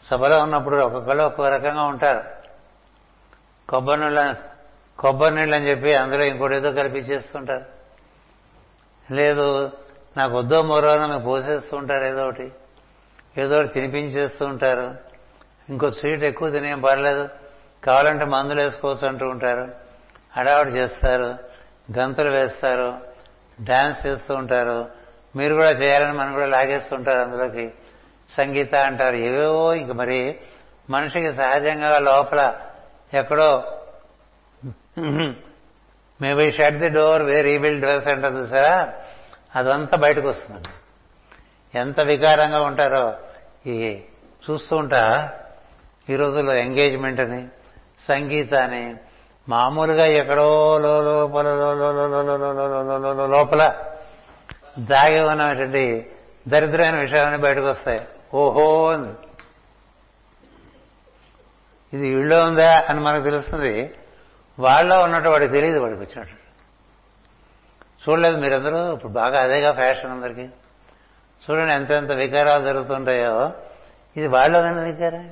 సభలో 0.00 0.42
ఉన్నప్పుడు 0.42 0.76
ఒక్కొక్కరు 0.76 1.18
ఒక్కొక్క 1.18 1.54
రకంగా 1.54 1.82
ఉంటారు. 1.82 2.24
కొబ్బరి 3.70 4.00
నీళ్ళ 4.00 4.34
కొబ్బరి 4.98 5.34
నీళ్ళు 5.34 5.56
అని 5.56 5.68
చెప్పి 5.68 5.94
అందులో 5.94 6.24
ఇంకోటి 6.24 6.54
ఏదో 6.54 6.72
కల్పించేస్తుంటారు 6.72 7.64
లేదు 9.14 9.70
నాకు 10.16 10.38
వద్దో 10.38 10.62
మరో 10.62 11.18
పోసేస్తూ 11.18 11.76
ఉంటారు 11.76 12.04
ఏదో 12.04 12.24
ఒకటి. 12.24 12.52
ఏదో 13.38 13.56
ఒకటి 13.56 13.68
తినిపించేస్తూ 13.68 14.46
ఉంటారు. 14.46 14.94
ఇంకో 15.68 15.90
స్వీట్ 15.90 16.24
ఎక్కువ 16.24 16.50
తినేం 16.50 16.80
పర్లేదు. 16.80 17.28
కావాలంటే 17.86 18.24
మందులు 18.24 18.60
వేసుకోవచ్చు 18.60 19.08
అంటూ 19.08 19.28
ఉంటారు. 19.28 19.74
హడావుడి 20.36 20.70
చేస్తారు. 20.70 21.34
గంతులు 21.98 22.30
వేస్తారు. 22.30 22.98
డాన్స్ 23.64 24.06
చేస్తూ 24.06 24.34
ఉంటారు. 24.34 24.88
మీరు 25.36 25.54
కూడా 25.54 25.70
చేయాలని 25.70 26.18
మనం 26.18 26.32
కూడా 26.32 26.46
లాగేస్తుంటారు 26.46 27.18
అందులోకి. 27.18 27.72
సంగీత 28.30 28.74
అంటారు. 28.74 29.16
ఏవేవో 29.16 29.74
ఇంక 29.74 29.90
మరి 29.90 30.38
మనిషికి 30.90 31.34
సహజంగా 31.34 31.98
లోపల 31.98 32.54
ఎక్కడో 33.14 33.80
maybe 36.20 36.52
shut 36.52 36.74
the 36.74 36.88
door 36.88 37.22
where 37.22 37.46
evil 37.46 37.80
dress 37.80 38.08
అంటారు 38.08 38.34
చూసారా? 38.34 38.94
అదంతా 39.56 39.96
బయటకు 39.96 40.28
వస్తుంది. 40.28 40.68
ఎంత 41.78 42.00
వికారంగా 42.00 42.60
ఉంటారో. 42.60 43.14
ఈ 43.66 44.00
చూస్తూ 44.50 44.76
ఉంటా 44.76 45.32
ఈ 46.08 46.16
రోజుల్లో 46.16 46.54
ఎంగేజ్మెంట్ 46.54 47.20
అని. 47.20 47.48
సంగీతాన్ని 48.00 48.94
మామూలుగా 49.48 50.06
ఎక్కడో 50.06 50.78
లోపల 50.78 51.54
లోపల 53.26 53.74
దాగి 54.78 55.20
ఉన్నటువంటి 55.20 56.10
దరిద్రమైన 56.48 57.00
విషయాలన్నీ 57.00 57.38
బయటకు 57.38 57.66
వస్తాయి. 57.66 58.00
ఓహో 58.34 58.94
ఇది 61.92 62.08
ఇళ్ళో 62.08 62.44
ఉందా 62.44 62.84
అని 62.88 63.00
మనకు 63.00 63.24
తెలుస్తుంది. 63.24 63.94
వాళ్ళలో 64.58 65.02
ఉన్నట్టు 65.02 65.28
వాడికి 65.28 65.52
తెలియదు 65.52 65.78
వాడికి 65.78 66.00
వచ్చినట్టు. 66.00 66.34
చూడలేదు 68.10 68.36
మీరందరూ 68.36 68.94
ఇప్పుడు 68.94 69.12
బాగా 69.12 69.42
అదేగా 69.42 69.72
ఫ్యాషన్ 69.72 70.10
అందరికీ. 70.10 70.48
చూడండి 71.50 71.72
ఎంతెంత 71.72 72.12
వికారాలు 72.12 72.64
జరుగుతుంటాయో. 72.64 73.52
ఇది 74.16 74.26
వాళ్ళలోనే 74.26 74.82
వికారం. 74.82 75.30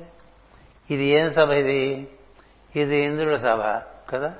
ఇది 0.89 1.03
ఏం 1.03 1.31
సభ 1.31 1.51
ఇది? 1.51 2.07
ఇది 2.75 2.95
ఇంద్రుడి 2.95 3.39
సభ 3.39 3.81
కదా? 4.09 4.35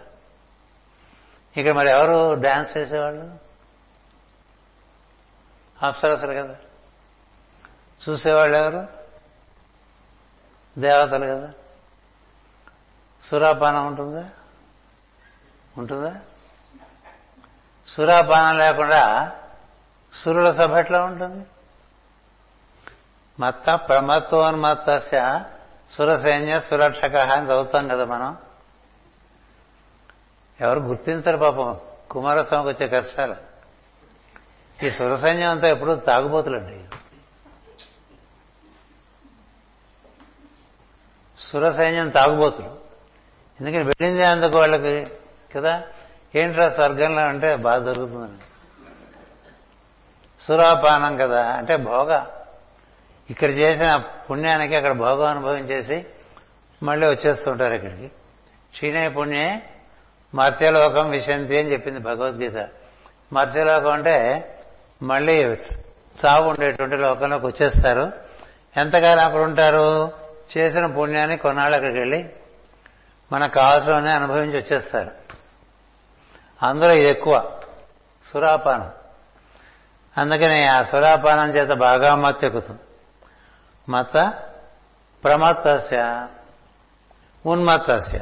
ఇక్కడ 1.57 1.73
మరి 1.73 1.89
ఎవరు 1.89 2.33
డాన్స్ 2.33 2.77
చేసేవాళ్ళు? 2.77 3.37
అప్సరసలు 5.85 6.33
కదా. 6.33 6.55
చూసేవాళ్ళు 8.09 8.57
ఎవరు? 8.57 8.87
దేవతలు 10.79 11.25
కదా. 11.25 11.53
సురాపానం 13.23 13.87
ఉంటుందా? 13.87 14.29
ఉంటుందా? 15.77 16.19
సురాపానం 17.87 18.57
లేకుండా 18.57 19.31
సురుల 20.13 20.51
సభ 20.51 20.77
ఎట్లా 20.77 21.03
ఉంటుంది? 21.03 21.45
మత్త 23.39 23.75
ప్రమత్వోన్మత్తస్య 23.75 25.43
సురసైన్య 25.91 26.59
సురక్షక 26.59 27.15
అని 27.15 27.45
చదువుతాం 27.45 27.87
కదా 27.87 28.05
మనం. 28.05 28.37
ఎవరు 30.61 30.79
గుర్తించరు 30.79 31.37
పాపం. 31.37 31.79
కుమారస్వామికి 32.11 32.69
వచ్చే 32.69 33.01
కష్టాలు. 33.01 33.35
ఈ 34.85 34.91
సురసైన్యం 34.91 35.49
అంతా 35.49 35.67
ఎప్పుడు 35.67 35.95
తాగుబోతులండి. 35.95 36.85
సురసైన్యం 41.39 42.09
తాగుబోతులు. 42.09 42.79
ఎందుకని 43.61 43.83
వెళ్ళింది 43.83 44.23
అందుకు 44.23 44.59
వాళ్ళకి 44.59 45.07
కదా? 45.55 45.83
ఏంట్రా 46.35 46.69
స్వర్గంలో 46.69 47.27
అంటే 47.27 47.55
బాగా 47.55 47.79
దొరుకుతుందని. 47.79 48.37
సురాపానం 50.41 51.17
కదా. 51.17 51.51
అంటే 51.51 51.77
భోగ. 51.77 52.34
ఇక్కడ 53.29 53.49
చేసిన 53.49 54.03
పుణ్యానికి 54.31 54.75
అక్కడ 54.75 54.91
భోగం 54.91 55.29
అనుభవించేసి 55.29 56.05
మళ్ళీ 56.83 57.07
వచ్చేస్తుంటారు 57.07 57.73
ఇక్కడికి. 57.73 58.07
క్షీణయ 58.71 59.09
పుణ్యే 59.09 59.61
మర్త్యలోకం 60.35 61.09
విశంతి 61.09 61.59
అని 61.59 61.71
చెప్పింది 61.71 61.99
భగవద్గీత. 61.99 62.69
మర్త్యలోకం 63.33 63.91
అంటే 63.91 64.49
మళ్ళీ 65.01 65.43
చావు 66.25 66.49
ఉండేటువంటి 66.49 66.95
లోకంలోకి 66.95 67.45
వచ్చేస్తారు. 67.45 68.11
ఎంతకాలం 68.77 69.23
అక్కడ 69.23 69.39
ఉంటారు? 69.39 70.11
చేసిన 70.57 70.85
పుణ్యాన్ని 70.85 71.37
కొన్నాళ్ళు 71.37 71.75
అక్కడికి 71.75 71.99
వెళ్ళి 71.99 72.29
మనకు 73.31 73.53
కావాల్సిన 73.53 73.93
అనుభవించి 73.93 74.57
వచ్చేస్తారు. 74.57 75.11
అందులో 76.65 76.93
ఇది 76.93 77.09
ఎక్కువ. 77.09 77.59
సురాపానం. 78.33 78.91
అందుకని 80.17 80.65
ఆ 80.65 80.81
సురాపానం 80.81 81.49
చేత 81.49 81.77
బాగా 81.77 82.15
మత్తెక్కుతుంది 82.15 82.79
మత 83.89 84.33
ప్రమత్తస్య. 85.23 86.27
ఉన్మత్తస్య. 87.45 88.19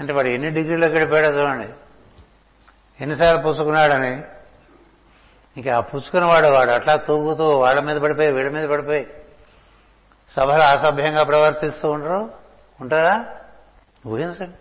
అంటే 0.00 0.12
వాడు 0.12 0.28
ఎన్ని 0.28 0.50
డిగ్రీలకు 0.50 0.92
గడిపాడో 0.92 1.26
చూడండి. 1.26 1.68
ఎన్నిసార్లు 3.00 3.42
పుచ్చుకున్నాడని 3.42 4.22
ఇంకా 5.56 5.76
ఆ 5.76 5.80
పుచ్చుకున్నవాడు 5.80 6.46
వాడు 6.46 6.70
అట్లా 6.70 6.96
తూగుతూ 6.96 7.44
వాళ్ళ 7.44 7.80
మీద 7.80 7.96
పడిపోయి 7.96 8.32
వీడి 8.32 8.50
మీద 8.50 8.68
పడిపోయి. 8.68 9.06
సభలు 10.30 10.62
అసభ్యంగా 10.62 11.22
ప్రవర్తిస్తూ 11.22 11.90
ఉండరు. 11.90 12.30
ఉంటారా? 12.80 13.26
ఊహించండి. 14.06 14.56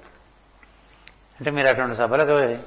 అంటే 1.39 1.51
మీరు 1.51 1.67
అటువంటి 1.67 1.95
సభలకు 1.95 2.63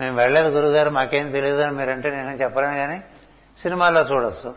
మేము 0.00 0.16
వెళ్ళలేదు 0.16 0.54
గురుగారు 0.54 0.90
మాకేం 0.90 1.30
తెలియదు 1.32 1.60
అని 1.60 1.76
మీరంటే 1.76 2.10
నేను 2.10 2.30
చెప్పలేను 2.30 2.74
కానీ 2.74 3.04
సినిమాల్లో 3.62 4.00
చూడొచ్చు. 4.00 4.54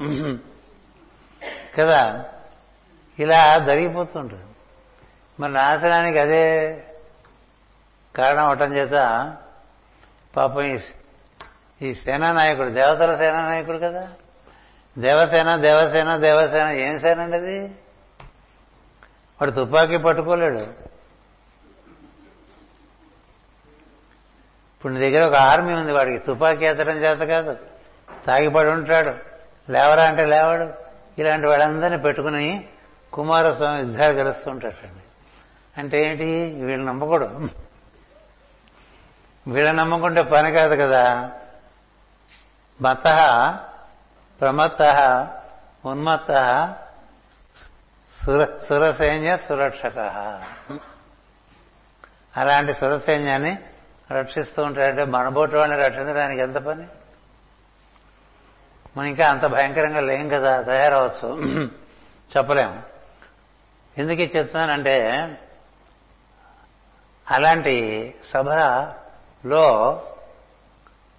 కదా? 1.80 2.26
ఇలా 3.20 3.60
జరిగిపోతుంటుంది. 3.60 4.44
మరి 5.40 5.54
నాశనానికి 5.54 6.20
అదే 6.20 6.84
కారణం 8.16 8.46
అవటం 8.46 8.74
చేత 8.74 8.92
పాపం 10.36 10.62
ఈ 10.62 10.80
ఈ 11.82 11.94
సేనా 11.94 12.32
నాయకుడు 12.32 12.70
దేవతల 12.70 13.18
సేనా 13.18 13.42
నాయకుడు 13.42 13.78
కదా? 13.78 14.12
దేవసేన 14.98 15.56
దేవసేన 15.56 16.18
దేవసేన 16.18 16.68
ఏం 16.68 17.00
సేన 17.00 17.22
అండి 17.22 17.38
అది? 17.38 17.60
వాడు 19.42 19.52
తుపాకీ 19.52 19.98
పట్టుకోలేడు. 19.98 20.60
ఇప్పుడు 24.76 24.94
నీ 24.94 25.00
దగ్గర 25.00 25.28
ఒక 25.28 25.36
ఆర్మీ 25.36 25.74
ఉంది 25.74 25.92
వాడికి. 25.92 26.26
తుపాకీ 26.26 26.66
ఎత్తడం 26.66 26.98
చేత 26.98 27.20
కాదు. 27.20 27.58
తాగిపడి 28.26 28.70
ఉంటాడు. 28.70 29.14
లేవరా 29.72 30.04
అంటే 30.04 30.26
లేవాడు. 30.26 30.87
ఇలాంటి 31.18 31.48
వాళ్ళందరినీ 31.48 31.98
పెట్టుకుని 31.98 32.68
కుమారస్వామి 33.14 33.80
యుద్ధాలు 33.80 34.18
గెలుస్తుంటాడండి 34.18 35.04
అంటే 35.78 36.06
ఏంటి? 36.06 36.62
వీళ్ళు 36.66 36.86
నమ్మకూడదు. 36.86 37.50
వీళ్ళ 39.48 39.72
నమ్మకుంటే 39.72 40.22
పని 40.24 40.52
కాదు 40.52 40.76
కదా. 40.76 41.32
మత 42.82 43.04
ప్రమత్త 44.42 44.82
ఉన్మత్త 45.86 46.34
సుర 48.26 48.48
సురసైన్య 48.70 49.38
సురక్షక. 49.38 50.00
అలాంటి 52.38 52.74
సురసైన్యాన్ని 52.74 53.58
రక్షిస్తూ 54.12 54.64
ఉంటాడంటే 54.64 55.06
మనబోటి 55.06 55.56
వాడిని 55.56 55.78
రక్షించడానికి 55.78 56.42
ఎంత 56.42 56.56
పని? 56.56 56.88
మనం 58.98 59.10
ఇంకా 59.10 59.30
అంత 59.30 59.46
భయంకరంగా 59.46 60.00
లేం 60.00 60.30
కదా 60.30 60.62
తయారవచ్చు 60.62 61.30
చెప్పలేము 62.38 62.84
ఎందుకు 63.98 64.22
చెప్తున్నానంటే 64.22 64.98
అలాంటి 67.32 67.76
సభలో 68.24 69.68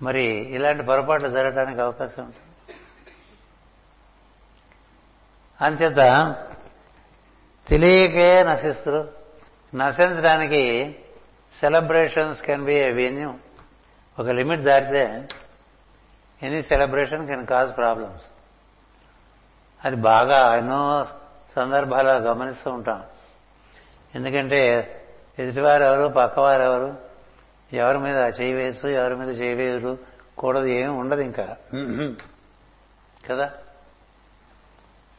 మరి 0.03 0.25
ఇలాంటి 0.27 0.83
పొరపాట్లు 0.83 1.29
జరగడానికి 1.29 1.81
అవకాశం 1.81 2.25
ఉంటుంది. 2.25 2.45
అంచేత 5.61 6.35
తెలియకే 7.69 8.45
నశిస్తారు. 8.45 9.11
నశించడానికి 9.75 10.97
celebrations 11.61 12.43
can 12.43 12.65
be 12.65 12.75
a 12.75 12.91
venue 12.91 13.35
ఒక 14.19 14.29
లిమిట్ 14.29 14.61
దాటితే 14.61 15.29
any 16.43 16.63
celebration 16.63 17.27
can 17.27 17.47
cause 17.47 17.77
problems 17.77 18.25
అది 19.85 19.97
బాగా 19.97 20.55
ఎన్నో 20.57 21.07
సందర్భాలు 21.57 22.09
గమనిస్తూ 22.09 22.71
ఉంటాం. 22.71 23.03
ఎందుకంటే 24.15 24.61
ఎదుటివారు 25.39 25.83
ఎవరు 25.83 26.09
పక్కవారు 26.13 26.63
ఎవరు 26.63 26.97
ఎవరి 27.73 27.99
మీద 27.99 28.17
చేయి 28.17 28.53
వేసు 28.53 28.87
ఎవరి 28.87 29.17
మీద 29.17 29.41
చేయి 29.41 29.55
వేయరు 29.55 29.99
కూడదు 30.39 30.65
ఏమి 30.65 30.93
ఉండదు 30.93 31.21
ఇంకా. 31.21 31.57
కదా? 33.29 33.51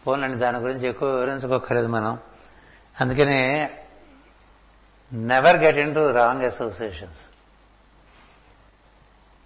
పోలండి 0.08 0.38
దాని 0.38 0.58
గురించి 0.58 0.88
ఎక్కువ 0.88 1.10
వివరించుకోకర్లేదు 1.10 1.88
మనం. 1.88 2.20
అందుకనే 3.02 3.72
never 5.14 5.58
get 5.58 5.78
into 5.96 6.12
wrong 6.12 6.44
associations 6.44 7.29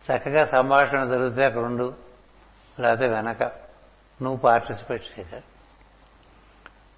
చక్కగా 0.05 0.45
సంభాషణ 0.45 1.05
జరిగితే 1.05 1.45
అక్కడ 1.45 1.61
ఉండు 1.61 1.93
లేకపోతే 2.79 3.07
వెనక. 3.07 3.43
నువ్వు 4.21 4.35
పార్టిసిపేట్ 4.35 5.03
చేయక 5.03 5.41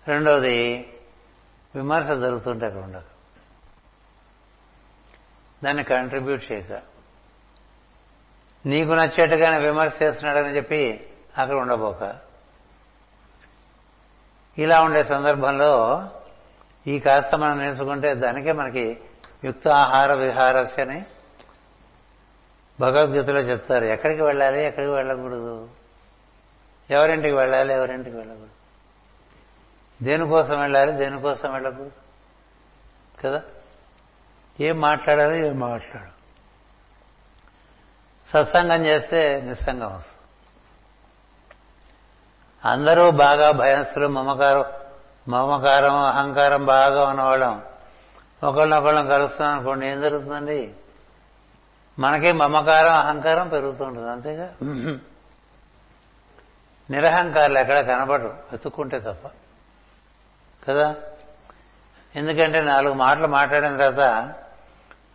రెండవది 0.08 0.90
విమర్శ 1.76 2.08
జరుగుతుంటే 2.08 2.66
అక్కడ 2.66 2.82
ఉండక 2.84 3.04
దాన్ని 5.64 5.84
కంట్రిబ్యూట్ 5.84 6.52
చేయక 6.52 6.82
నీకు 8.66 8.92
నచ్చేట్టుగానే 8.92 9.58
విమర్శ 9.60 10.02
చేస్తున్నాడని 10.04 10.56
చెప్పి 10.56 11.10
అక్కడ 11.38 11.56
ఉండబోక 11.56 12.16
ఇలా 14.58 14.82
ఉండే 14.82 15.04
సందర్భంలో 15.04 16.04
ఈ 16.88 17.00
కాస్త 17.00 17.36
మనం 17.36 17.58
నేర్చుకుంటే 17.58 18.14
దానికే 18.16 18.52
మనకి 18.52 18.98
యుక్త 19.44 19.68
ఆహార 19.68 20.14
విహారస్యని 20.14 21.06
భగవద్గీతలో 22.80 23.40
చెప్తారు 23.40 23.86
ఎక్కడికి 23.86 24.22
వెళ్ళాలి 24.22 24.64
ఎక్కడికి 24.64 24.92
వెళ్ళకూడదు. 24.92 25.70
ఎవరింటికి 26.90 27.36
వెళ్ళాలి 27.36 27.74
ఎవరింటికి 27.74 28.16
వెళ్ళకూడదు. 28.16 28.50
దేనికోసం 30.04 30.60
వెళ్ళాలి 30.60 30.92
దేనికోసం 30.92 31.54
వెళ్ళకూడదు. 31.54 31.92
కదా? 33.24 33.42
ఏం 34.60 34.82
మాట్లాడాలి 34.82 35.48
ఏం 35.48 35.60
మాట్లాడు. 35.60 36.16
సత్సంగం 38.30 38.86
చేస్తే 38.86 39.42
నిస్సంగం 39.42 39.96
వస్తుంది. 39.96 40.22
అందరూ 42.66 43.12
బాగా 43.12 43.52
భయస్సులు 43.52 44.08
మమకారం 44.08 44.64
మమకారం 45.28 45.96
అహంకారం 45.96 46.66
బాగా 46.66 47.06
ఉన్నవాళ్ళం. 47.06 47.64
ఒకళ్ళనొకళ్ళం 48.44 49.08
కలుస్తున్నాం 49.08 49.56
అనుకోండి 49.56 49.88
ఏం 49.88 50.02
జరుగుతుందండి? 50.02 50.76
మనకి 52.00 52.32
మమకారం 52.32 52.94
అహంకారం 52.94 53.48
పెరుగుతుంటుంది 53.48 54.12
అంతేగా? 54.12 54.54
నిరహంకారాలు 56.90 57.58
ఎక్కడ 57.58 57.80
కనబడరు 57.80 58.28
వెతుక్కుంటే 58.28 59.00
తప్ప. 59.00 59.28
కదా? 60.70 60.96
ఎందుకంటే 62.16 62.62
నాలుగు 62.62 62.94
మాటలు 62.94 63.28
మాట్లాడిన 63.28 63.78
తర్వాత 63.78 64.34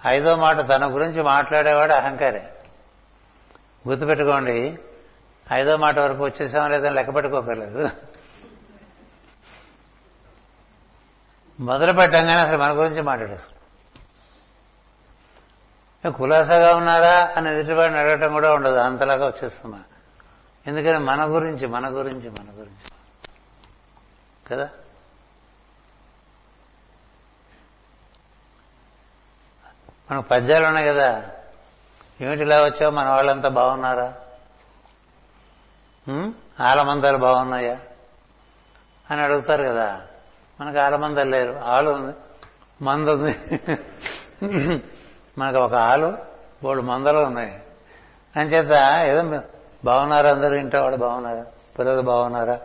ఐదో 0.06 0.36
మాట 0.36 0.68
తన 0.68 0.94
గురించి 0.94 1.22
మాట్లాడేవాడు 1.22 1.92
అహంకారే. 1.92 2.52
గుర్తుపెట్టుకోండి 3.88 4.78
ఐదో 5.52 5.76
మాట 5.76 5.98
వరకు 5.98 6.24
వచ్చేసామో 6.24 6.68
లేదని 6.68 6.94
లెక్క 6.94 7.14
పెట్టుకోకర్లేదు. 7.14 7.90
మొదలు 11.60 11.92
పెట్టంగానే 11.92 12.42
అసలు 12.42 12.58
మన 12.58 12.72
గురించి 12.72 13.02
మాట్లాడేస్తాం 13.02 13.59
కులాసాగా 16.08 16.76
ఉన్నారా 16.76 17.34
అని 17.36 17.52
ఎదుటివాడిని 17.52 17.98
అడగటం 17.98 18.32
కూడా 18.32 18.52
ఉండదు. 18.52 18.76
అంతలాగా 18.76 19.26
వచ్చేస్తున్నా. 19.26 19.82
ఎందుకని 20.66 20.98
మన 20.98 21.24
గురించి 21.24 21.66
మన 21.66 21.88
గురించి 21.88 22.30
మన 22.30 22.46
గురించి. 22.52 22.90
కదా? 24.48 24.68
మనకు 30.10 30.28
పద్యాలు 30.28 30.66
ఉన్నాయి 30.66 30.88
కదా. 30.88 31.30
ఏమిటి 32.20 32.42
ఇలా 32.42 32.60
వచ్చావు? 32.60 32.90
మన 32.90 33.08
వాళ్ళంతా 33.08 33.48
బాగున్నారా? 33.48 34.14
ఆలమందాలు 36.60 37.16
బాగున్నాయా? 37.16 37.78
అని 39.10 39.22
అడుగుతారు 39.22 39.64
కదా. 39.64 40.06
మనకు 40.60 40.78
ఆలమందాలు 40.78 41.30
లేరు. 41.30 41.60
ఆలు 41.64 41.90
ఉంది. 41.90 42.16
మంద 42.84 43.08
ఉంది. 43.08 43.54
మనకు 45.40 45.58
ఒక 45.58 45.74
ఆలు 45.74 46.16
బోళ్ళు 46.62 46.82
మందలు 46.82 47.18
ఉన్నాయి. 47.18 47.62
అంచేత 48.36 48.72
ఏదో 49.06 49.40
బాగున్నారా 49.84 50.30
అందరూ? 50.30 50.54
ఇంట్లో 50.54 50.82
వాళ్ళు 50.82 50.98
బాగున్నారా? 50.98 51.44
పిల్లలు 51.78 52.02
బాగున్నారా? 52.02 52.60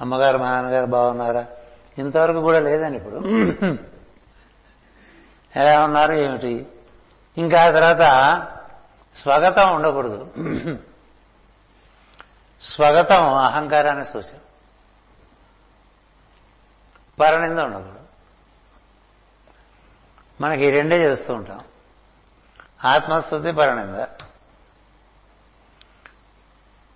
అమ్మగారు 0.00 0.38
మా 0.38 0.50
నాన్నగారు 0.50 0.86
బాగున్నారా? 0.86 1.46
ఇంతవరకు 1.98 2.40
కూడా 2.40 2.60
లేదండి 2.60 2.98
ఇప్పుడు. 2.98 3.16
ఎలా 5.56 5.84
ఉన్నారు 5.84 6.12
ఏమిటి? 6.12 6.66
ఇంకా 7.38 7.58
తర్వాత 7.58 8.04
స్వాగతం 9.16 9.74
ఉండకూడదు. 9.74 10.30
స్వాగతం 12.62 13.34
అహంకారాన్ని 13.34 14.04
సూచన. 14.04 14.38
పరనింద 17.20 17.58
ఉండకూడదు. 17.58 18.00
మనకి 20.40 20.64
ఈ 20.64 20.70
రెండే 20.70 20.96
చేస్తూ 20.96 21.34
ఉంటాం. 21.34 21.58
ఆత్మస్థుతి 22.84 23.52
పరనింద 23.52 24.06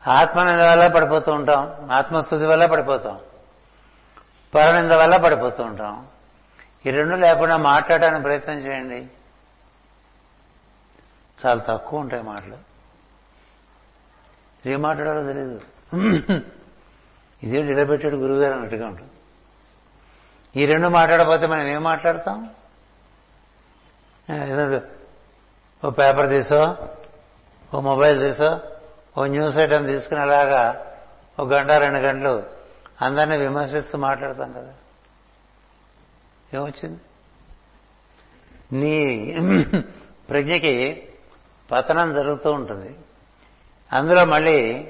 ఆత్మనింద 0.08 0.60
వల్ల 0.60 0.86
పడిపోతూ 0.86 1.32
ఉంటాం 1.32 1.90
ఆత్మస్థుతి 1.90 2.44
వల్ల 2.44 2.66
పడిపోతాం 2.66 3.20
పరనింద 4.54 4.92
వల్ల 4.92 5.16
పడిపోతూ 5.16 5.62
ఉంటాం. 5.62 6.08
ఈ 6.86 6.90
రెండు 6.90 7.16
లేకుండా 7.16 7.56
మాట్లాడడానికి 7.56 8.22
ప్రయత్నం 8.22 8.56
చేయండి. 8.56 9.08
చాలా 11.46 11.64
తక్కువ 11.68 12.00
ఉంటాయి 12.00 12.22
మాటలు. 12.22 12.56
ఏం 14.68 14.82
మాట్లాడాలో 14.82 15.26
తెలియదు 15.26 15.60
ఇదే 17.42 17.62
నిలబెట్టాడు 17.62 18.16
గురువుగారు 18.16 18.52
అన్నట్టుగా 18.52 18.86
ఉంటుంది. 18.86 19.10
ఈ 20.60 20.66
రెండు 20.66 20.88
మాట్లాడకపోతే 20.88 21.46
మనం 21.46 21.66
ఏం 21.66 21.82
మాట్లాడతాం? 21.82 22.50
ఓ 25.84 25.90
పేపర్ 25.90 26.28
తీసో 26.30 26.76
ఓ 27.74 27.80
మొబైల్ 27.80 28.20
తీసో 28.20 28.60
ఓ 29.18 29.24
న్యూస్ 29.26 29.58
ఐటమ్ 29.58 29.86
తీసుకునేలాగా 29.86 30.86
ఒక 31.38 31.48
గంట 31.48 31.70
రెండు 31.70 31.98
గంటలు 31.98 32.42
అందరినీ 33.02 33.36
విమర్శిస్తూ 33.36 33.98
మాట్లాడతాం 33.98 34.52
కదా. 34.52 34.72
ఏమొచ్చింది? 36.54 37.00
నీ 38.72 39.34
ప్రజ్ఞకి 40.30 41.08
పతనం 41.72 42.14
జరుగుతూ 42.14 42.52
ఉంటుంది. 42.52 42.96
అందులో 43.92 44.24
మళ్ళీ 44.24 44.88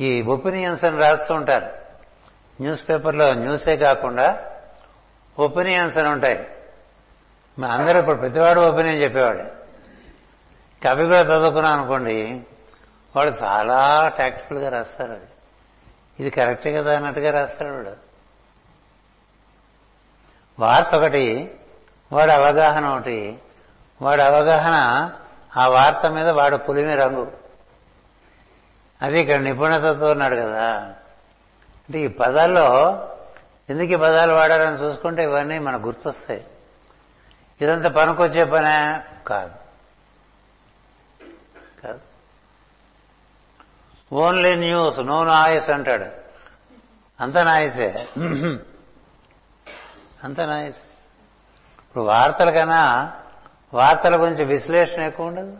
ఈ 0.00 0.22
ఒపీనియన్స్ 0.22 0.84
అని 0.84 0.98
రాస్తూ 0.98 1.34
ఉంటారు. 1.34 1.66
న్యూస్ 2.60 2.88
పేపర్లో 2.88 3.34
న్యూసే 3.34 3.76
కాకుండా 3.76 4.46
ఒపీనియన్స్ 5.38 5.98
అని 5.98 6.08
ఉంటాయి. 6.08 6.48
అందరూ 7.70 7.98
ఇప్పుడు 7.98 8.16
ప్రతివాడు 8.16 8.60
ఒపీనియన్ 8.60 9.02
చెప్పేవాడు. 9.02 9.59
కవి 10.84 11.04
కూడా 11.04 11.20
చదువుకున్నాం 11.20 11.78
అనుకోండి 11.78 12.46
వాడు 13.16 13.30
చాలా 13.30 14.08
టాక్టికల్గా 14.08 14.68
రాస్తారు 14.68 15.12
అది. 15.12 15.26
ఇది 16.20 16.30
కరెక్టే 16.30 16.72
కదా 16.72 16.96
అన్నట్టుగా 16.96 17.30
రాస్తాడు 17.30 17.74
వాడు. 17.74 18.10
వార్త 20.58 20.94
ఒకటి 20.94 21.54
వాడు 22.12 22.30
అవగాహన 22.30 22.86
ఒకటి. 22.86 23.38
వాడు 24.02 24.22
అవగాహన 24.22 25.10
ఆ 25.56 25.66
వార్త 25.66 26.06
మీద 26.06 26.28
వాడు 26.28 26.56
పులిమి 26.56 26.94
రంగు. 26.94 27.32
అది 29.02 29.20
ఇక్కడ 29.20 29.40
నిపుణతతో 29.40 30.06
ఉన్నాడు 30.06 30.36
కదా. 30.36 30.62
అంటే 31.88 32.00
ఈ 32.00 32.08
పదాల్లో 32.08 33.08
ఎందుకు 33.70 33.92
ఈ 33.92 33.96
పదాలు 33.96 34.32
వాడారని 34.32 34.76
చూసుకుంటే 34.76 35.22
ఇవన్నీ 35.22 35.58
మనకు 35.58 35.82
గుర్తొస్తాయి. 35.82 36.44
ఇదంతా 37.60 37.88
పనికొచ్చే 37.88 38.44
పనే 38.44 39.00
కాదు. 39.26 39.59
ఓన్లీ 44.12 44.54
న్యూస్ 44.54 45.00
నో 45.00 45.24
నాయస్ 45.24 45.70
అంటాడు. 45.70 46.06
అంత 47.20 47.38
నాయసే. 47.38 48.08
అంత 50.24 50.40
నాయస్. 50.40 50.78
ఇప్పుడు 51.82 52.04
వార్తల 52.04 52.50
కన్నా 52.50 53.12
వార్తల 53.74 54.22
గురించి 54.22 54.44
విశ్లేషణ 54.44 55.02
ఎక్కువ 55.02 55.26
ఉండదు. 55.26 55.56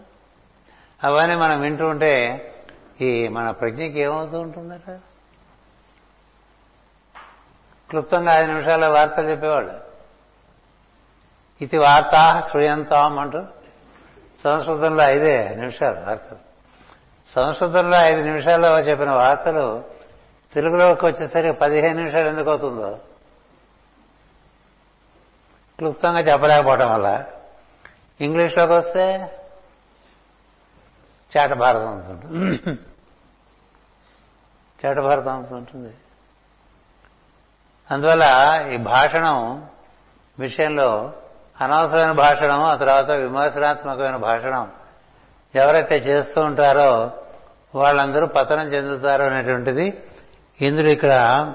అవన్నీ 1.04 1.34
మనం 1.34 1.60
వింటూ 1.60 1.86
ఉంటే 1.86 2.46
ఈ 3.00 3.28
మన 3.28 3.50
ప్రజ్ఞకి 3.50 4.00
ఏమవుతూ 4.00 4.40
ఉంటుందట? 4.40 4.90
క్లుప్తంగా 7.90 8.34
ఐదు 8.34 8.46
నిమిషాల 8.46 8.86
వార్తలు 8.86 9.30
చెప్పేవాళ్ళు. 9.30 9.80
ఇది 11.60 11.78
వార్తా 11.78 12.42
శ్రూయంతాం 12.50 13.18
అంటూ 13.18 13.42
సంస్కృతంలో 14.44 15.04
ఐదే 15.04 15.48
నిమిషాలు 15.48 16.00
వార్తలు. 16.00 16.49
సంస్కృతంలో 17.26 17.96
ఐదు 17.96 18.22
నిమిషాల్లో 18.22 18.78
చెప్పిన 18.78 19.10
వార్తలు 19.10 19.84
తెలుగులోకి 20.54 21.06
వచ్చేసరికి 21.06 21.58
పదిహేను 21.58 21.96
నిమిషాలు 21.98 22.28
ఎందుకు 22.28 22.50
అవుతుందో? 22.50 22.98
క్లుప్తంగా 25.78 26.20
చెప్పలేకపోవటం 26.20 26.92
వల్ల. 26.92 27.24
ఇంగ్లీష్లోకి 28.20 28.72
వస్తే 28.72 29.36
చేట 31.36 31.52
భారతం 31.52 31.88
అవుతుంటుంది. 31.88 32.78
చేట 34.86 34.98
భారతం 34.98 35.34
అవుతుంటుంది. 35.34 35.94
అందువల్ల 37.90 38.24
ఈ 38.72 38.76
భాషణం 38.76 39.68
విషయంలో 40.38 41.12
అనవసరమైన 41.60 42.12
భాషణం 42.12 42.62
ఆ 42.62 42.76
తర్వాత 42.76 43.10
విమర్శనాత్మకమైన 43.10 44.16
భాషణం 44.16 44.72
ఎవరైతే 45.54 45.94
చేస్తూ 45.94 46.40
ఉంటారో 46.40 47.10
వాళ్ళందరూ 47.74 48.26
పతనం 48.26 48.66
చెందుతారు 48.66 49.22
అనేటువంటిది 49.22 50.02
ఇంద్రుడు 50.60 50.90
ఇక్కడ 50.90 51.54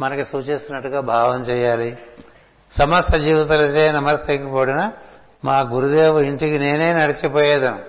మనకి 0.00 0.24
సూచిస్తున్నట్టుగా 0.24 1.00
భావం 1.00 1.40
చేయాలి. 1.40 1.98
సమస్త 2.70 3.16
జీవితాలచే 3.16 3.92
నమస్తగిపోడిన 3.92 4.92
మా 5.44 5.60
గురుదేవు 5.60 6.20
ఇంటికి 6.20 6.58
నేనే 6.58 6.92
నడిచిపోయేదాను 6.94 7.82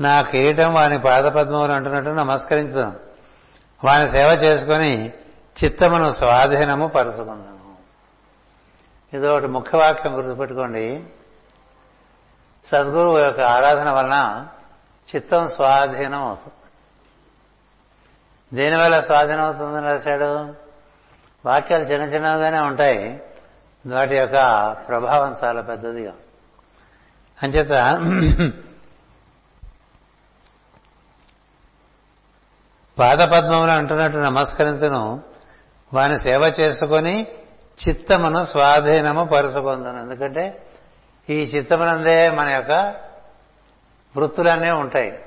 నా 0.00 0.22
కిరీటం 0.22 0.74
వాని 0.74 0.98
పాదపద్మములు 0.98 1.72
అంటున్నట్టు 1.72 2.10
నమస్కరించదాం. 2.10 2.96
వాని 3.84 4.08
సేవ 4.08 4.38
చేసుకొని 4.44 5.12
చిత్తమును 5.64 6.10
స్వాధీనము 6.10 6.86
పరుచుకుందాము. 6.86 7.74
ఇది 9.16 9.26
ఒకటి 9.26 9.46
ముఖ్యవాక్యం 9.46 10.16
గుర్తుపెట్టుకోండి. 10.16 11.04
సద్గురువు 12.66 13.18
యొక్క 13.18 13.40
ఆరాధన 13.40 13.90
వలన 13.90 14.46
చిత్తం 15.16 15.48
స్వాధీనం 15.48 16.22
అవుతుంది. 16.22 16.54
దేనివల్ల 18.56 19.00
స్వాధీనం 19.00 19.40
అవుతుందని 19.40 19.84
రాశాడు? 19.84 20.54
వాక్యాలు 21.46 21.84
చిన్న 21.84 22.14
చిన్నగానే 22.14 22.60
ఉంటాయి. 22.60 23.22
వాటి 23.86 24.16
యొక్క 24.16 24.34
ప్రభావం 24.88 25.36
చాలా 25.44 25.60
పెద్దదిగా. 25.60 26.12
అంచేత 27.42 27.68
పాదపద్మములు 32.98 33.70
అంటున్నట్టు 33.70 34.18
నమస్కరించను 34.18 35.22
వాని 35.94 36.18
సేవ 36.18 36.52
చేసుకొని 36.60 37.26
చిత్తమును 37.88 38.44
స్వాధీనము 38.44 39.24
పరుచుకుందాను 39.24 39.98
ఎందుకంటే 39.98 40.70
ఈ 41.30 41.42
చిత్తమునందే 41.42 42.30
మన 42.30 42.48
యొక్క 42.48 42.72
వృత్తులన్నీ 44.16 44.70
ఉంటాయి. 44.70 45.24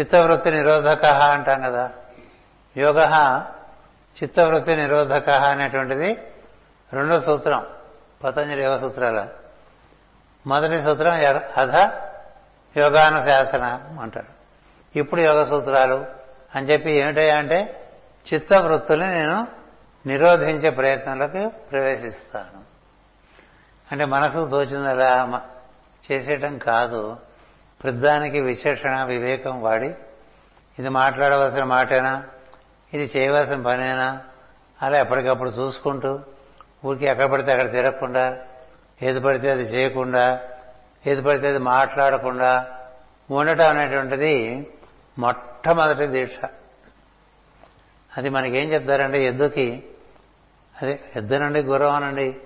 చిత్తవృత్తి 0.00 0.50
నిరోధక 0.50 1.04
అంటాం 1.04 1.60
కదా. 1.62 1.90
యోగ 2.76 3.04
చిత్తవృత్తి 4.22 4.76
నిరోధక 4.76 5.30
అనేటువంటిది 5.30 6.18
రెండో 6.92 7.20
సూత్రం 7.20 7.66
పతంజలి 8.24 8.62
యోగ 8.62 8.76
సూత్రాల. 8.76 9.28
మొదటి 10.46 10.82
సూత్రం 10.82 11.12
అధ 11.56 11.90
యోగానుశాసన 12.76 13.64
అంటారు. 14.00 14.40
ఇప్పుడు 14.98 15.20
యోగ 15.20 15.44
సూత్రాలు 15.44 16.06
అని 16.54 16.66
చెప్పి 16.66 16.92
ఏమిటయ్యా 16.92 17.36
అంటే 17.36 17.88
చిత్తవృత్తుల్ని 18.34 19.08
నేను 19.08 19.48
నిరోధించే 20.06 20.70
ప్రయత్నంలోకి 20.70 21.48
ప్రవేశిస్తాను. 21.48 22.69
అంటే 23.92 24.04
మనసుకు 24.04 24.48
తోచిందలా 24.48 25.42
చేసేయటం 26.12 26.58
కాదు. 26.58 27.16
ప్రధానికి 27.84 28.40
విశేషణ 28.40 29.04
వివేకం 29.04 29.62
వాడి 29.62 29.94
ఇది 30.78 30.88
మాట్లాడవలసిన 30.88 31.64
మాటేనా? 31.64 32.24
ఇది 32.94 33.04
చేయవలసిన 33.16 33.62
పనేనా? 33.62 34.22
అలా 34.82 34.98
ఎప్పటికప్పుడు 34.98 35.50
చూసుకుంటూ 35.50 36.20
ఊరికి 36.84 37.06
ఎక్కడ 37.06 37.24
పడితే 37.24 37.52
అక్కడ 37.52 37.70
తిరగకుండా 37.70 38.38
ఏది 39.02 39.20
పడితే 39.20 39.50
అది 39.50 39.62
చేయకుండా 39.62 40.40
ఏది 41.06 41.22
పడితే 41.22 41.48
అది 41.48 41.58
మాట్లాడకుండా 41.58 42.66
ఉండటం 43.30 43.68
అనేటువంటిది 43.68 44.34
మొట్టమొదటి 45.18 46.06
దీక్ష. 46.06 46.38
అది 48.16 48.28
మనకేం 48.28 48.72
చెప్తారంటే 48.72 49.24
ఎద్దుకి 49.24 49.84
అదే 50.82 51.00
ఎద్దునండి 51.16 51.60
గుర్రం 51.62 51.92
అనండి 51.92 52.36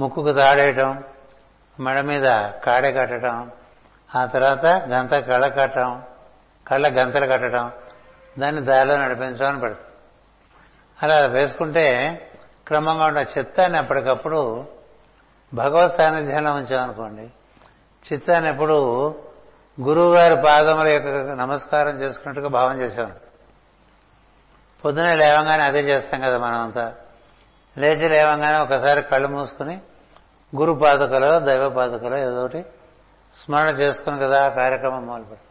ముక్కుకు 0.00 0.32
తాడేయటం 0.32 1.04
మెడ 1.80 2.00
మీద 2.00 2.22
కాడే 2.64 2.92
కట్టడం 2.92 3.50
ఆ 4.16 4.24
తర్వాత 4.24 4.66
గంత 4.66 5.14
కళ్ళ 5.14 5.46
కట్టడం 5.48 6.02
కళ్ళ 6.68 6.88
గంతలు 6.88 7.26
కట్టడం 7.26 7.72
దాన్ని 8.38 8.60
దారిలో 8.60 8.98
నడిపించడం 8.98 9.48
అని 9.48 9.60
పెడతాం 9.60 9.86
అలా 11.02 11.26
వేసుకుంటే 11.26 11.86
క్రమంగా 12.66 13.06
ఉన్న 13.06 13.20
చిత్తాన్ని 13.38 13.78
ఎప్పటికప్పుడు 13.78 14.66
భగవత్ 15.54 15.96
సాన్నిధ్యంలో 15.96 16.52
ఉంచామనుకోండి. 16.54 17.30
చిత్తాన్ని 18.12 18.50
ఎప్పుడు 18.50 18.74
గురువు 19.80 20.14
గారి 20.14 20.36
పాదముల 20.46 20.88
యొక్క 20.88 21.08
నమస్కారం 21.30 21.92
చేసుకున్నట్టుగా 21.92 22.48
భావం 22.48 22.80
చేశాం 22.80 23.12
పొద్దున 24.84 25.14
లేవంగానే 25.14 25.62
అదే 25.62 25.80
చేస్తాం 25.80 26.20
కదా 26.20 26.38
మనం 26.38 26.60
అంతా 26.60 26.94
లేచి 27.78 28.08
లేవంగానే 28.08 28.58
ఒకసారి 28.58 29.02
కళ్ళు 29.02 29.28
మూసుకుని 29.28 29.80
గురు 30.56 30.72
పాదుకలో 30.72 31.40
దైవ 31.40 31.68
పాదుకలో 31.68 32.18
ఏదో 32.18 32.42
ఒకటి 32.42 32.64
స్మరణ 33.44 33.68
చేసుకుని 33.68 34.18
కదా 34.18 34.44
ఆ 34.44 34.48
కార్యక్రమం 34.48 35.06
మొదలుపెడతాం. 35.06 35.46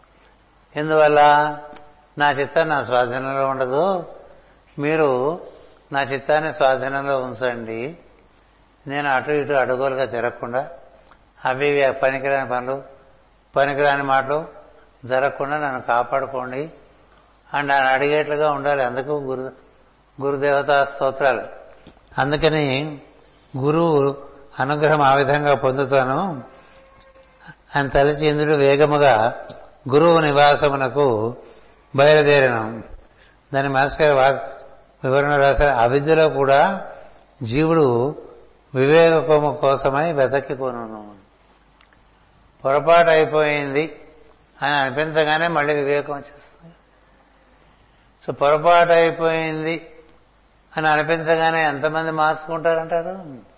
ఎందువల్ల? 0.75 1.21
నా 2.17 2.31
చిత్తం 2.31 2.67
నా 2.67 2.83
స్వాధీనంలో 2.83 3.47
ఉండదు. 3.47 4.05
మీరు 4.79 5.39
నా 5.91 6.01
చిత్తాన్ని 6.01 6.53
స్వాధీనంలో 6.53 7.17
ఉంచండి. 7.17 7.97
నేను 8.87 9.09
అటు 9.09 9.31
ఇటు 9.31 9.53
అడుగోలుగా 9.53 10.05
తిరగకుండా 10.05 10.69
అవి 11.45 11.93
పనికిరాని 12.03 12.49
పనులు 12.49 12.83
పనికిరాని 13.55 14.03
మాటలు 14.03 14.47
జరగకుండా 15.05 15.57
నన్ను 15.57 15.81
కాపాడుకోండి. 15.81 16.71
అండ్ 17.53 17.71
ఆయన 17.71 17.83
అడిగేట్లుగా 17.83 18.51
ఉండాలి. 18.51 18.83
అందుకు 18.83 19.11
గురు 19.11 19.51
గురుదేవతా 20.21 20.85
స్తోత్రాలు. 20.85 21.41
అందుకని 22.17 23.01
గురువు 23.57 24.28
అనుగ్రహం 24.59 25.01
ఆ 25.01 25.15
విధంగా 25.15 25.53
పొందుతాను 25.53 26.43
అని 27.75 27.89
తలచి 27.89 28.27
ఇంద్రుడు 28.27 28.55
వేగముగా 28.55 29.45
గురువు 29.93 30.19
నివాసమునకు 30.19 31.37
బయలుదేరాను. 31.95 32.83
దాని 33.53 33.69
మాస్కర్ 33.69 34.11
వాక్ 34.11 34.43
వివరణ 35.03 35.41
రాశారు. 35.41 35.77
అవిద్యలో 35.77 36.29
కూడా 36.29 36.85
జీవుడు 37.43 38.15
వివేకము 38.75 39.57
కోసమై 39.61 40.11
వెతకి 40.11 40.55
పొరపాటు 42.65 43.09
అయిపోయింది 43.09 43.99
అని 44.61 44.75
అనిపించగానే 44.75 45.47
మళ్ళీ 45.47 45.73
వివేకం 45.73 46.13
వచ్చేస్తుంది. 46.13 46.73
సో 48.25 48.33
పొరపాటు 48.33 48.93
అయిపోయింది 48.93 49.89
అని 50.77 50.87
అనిపించగానే 50.87 51.67
ఎంతమంది 51.67 52.11
మార్చుకుంటారంటారు? 52.11 53.48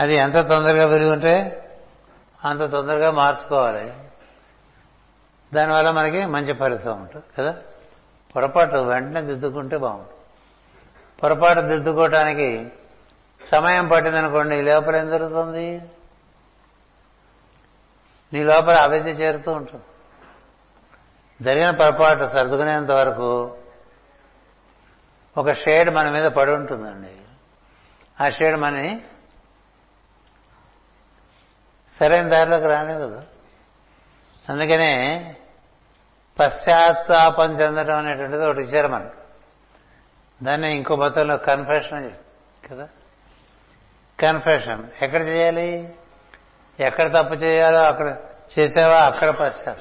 అది 0.00 0.14
ఎంత 0.14 0.38
తొందరగా 0.38 0.86
పెరిగి 0.88 1.10
ఉంటే 1.10 1.60
అంత 2.44 2.60
తొందరగా 2.60 3.10
మార్చుకోవాలి. 3.10 3.94
దానివల్ల 5.54 5.90
మనకి 5.90 6.26
మంచి 6.26 6.54
ఫలితం 6.54 7.00
ఉంటుంది 7.00 7.24
కదా? 7.38 7.58
పొరపాటు 8.36 8.76
వెంటనే 8.76 9.22
దిద్దుకుంటే 9.22 9.76
బాగుంటుంది. 9.76 10.18
పొరపాటు 11.22 11.60
దిద్దుకోవటానికి 11.60 12.72
సమయం 13.50 13.88
పట్టిందనుకోండి 13.88 14.56
ఈ 14.56 14.62
లోపల 14.62 14.96
ఏం 14.96 15.10
జరుగుతుంది? 15.10 15.82
నీ 18.32 18.44
లోపల 18.44 18.78
అవిద్య 18.78 19.10
చేరుతూ 19.10 19.52
ఉంటుంది. 19.52 19.84
జరిగిన 21.42 21.70
పొరపాటు 21.70 22.24
సర్దుకునేంత 22.24 22.92
వరకు 22.92 23.56
ఒక 25.36 25.52
షేడ్ 25.52 25.90
మన 25.90 26.10
మీద 26.10 26.24
పడి 26.24 26.50
ఉంటుందండి. 26.50 27.16
ఆ 28.24 28.30
షేడ్ 28.30 28.56
మనని 28.56 29.02
సరైన 32.00 32.28
దారిలోకి 32.28 32.66
రానివ్వదు 32.66 33.22
అందుకనే 34.48 35.36
పశ్చాత్తాపం 36.38 37.52
చెందడం 37.52 37.98
అనేటువంటిది 37.98 38.44
ఒకటి 38.44 38.60
ఇచ్చారు 38.60 38.88
మనకు. 38.88 39.24
దాన్ని 40.44 40.76
ఇంకో 40.76 40.96
మొత్తంలో 40.96 41.36
కన్ఫెషన్ 41.36 42.10
కదా? 42.70 42.88
కన్ఫెషన్ 44.20 44.88
ఎక్కడ 45.02 45.22
చేయాలి? 45.22 45.94
ఎక్కడ 46.80 47.20
తప్పు 47.20 47.34
చేయాలో 47.34 47.78
అక్కడ 47.78 48.16
చేసావా? 48.58 48.98
అక్కడ 48.98 49.30
పశ్చాత్తాపం. 49.30 49.80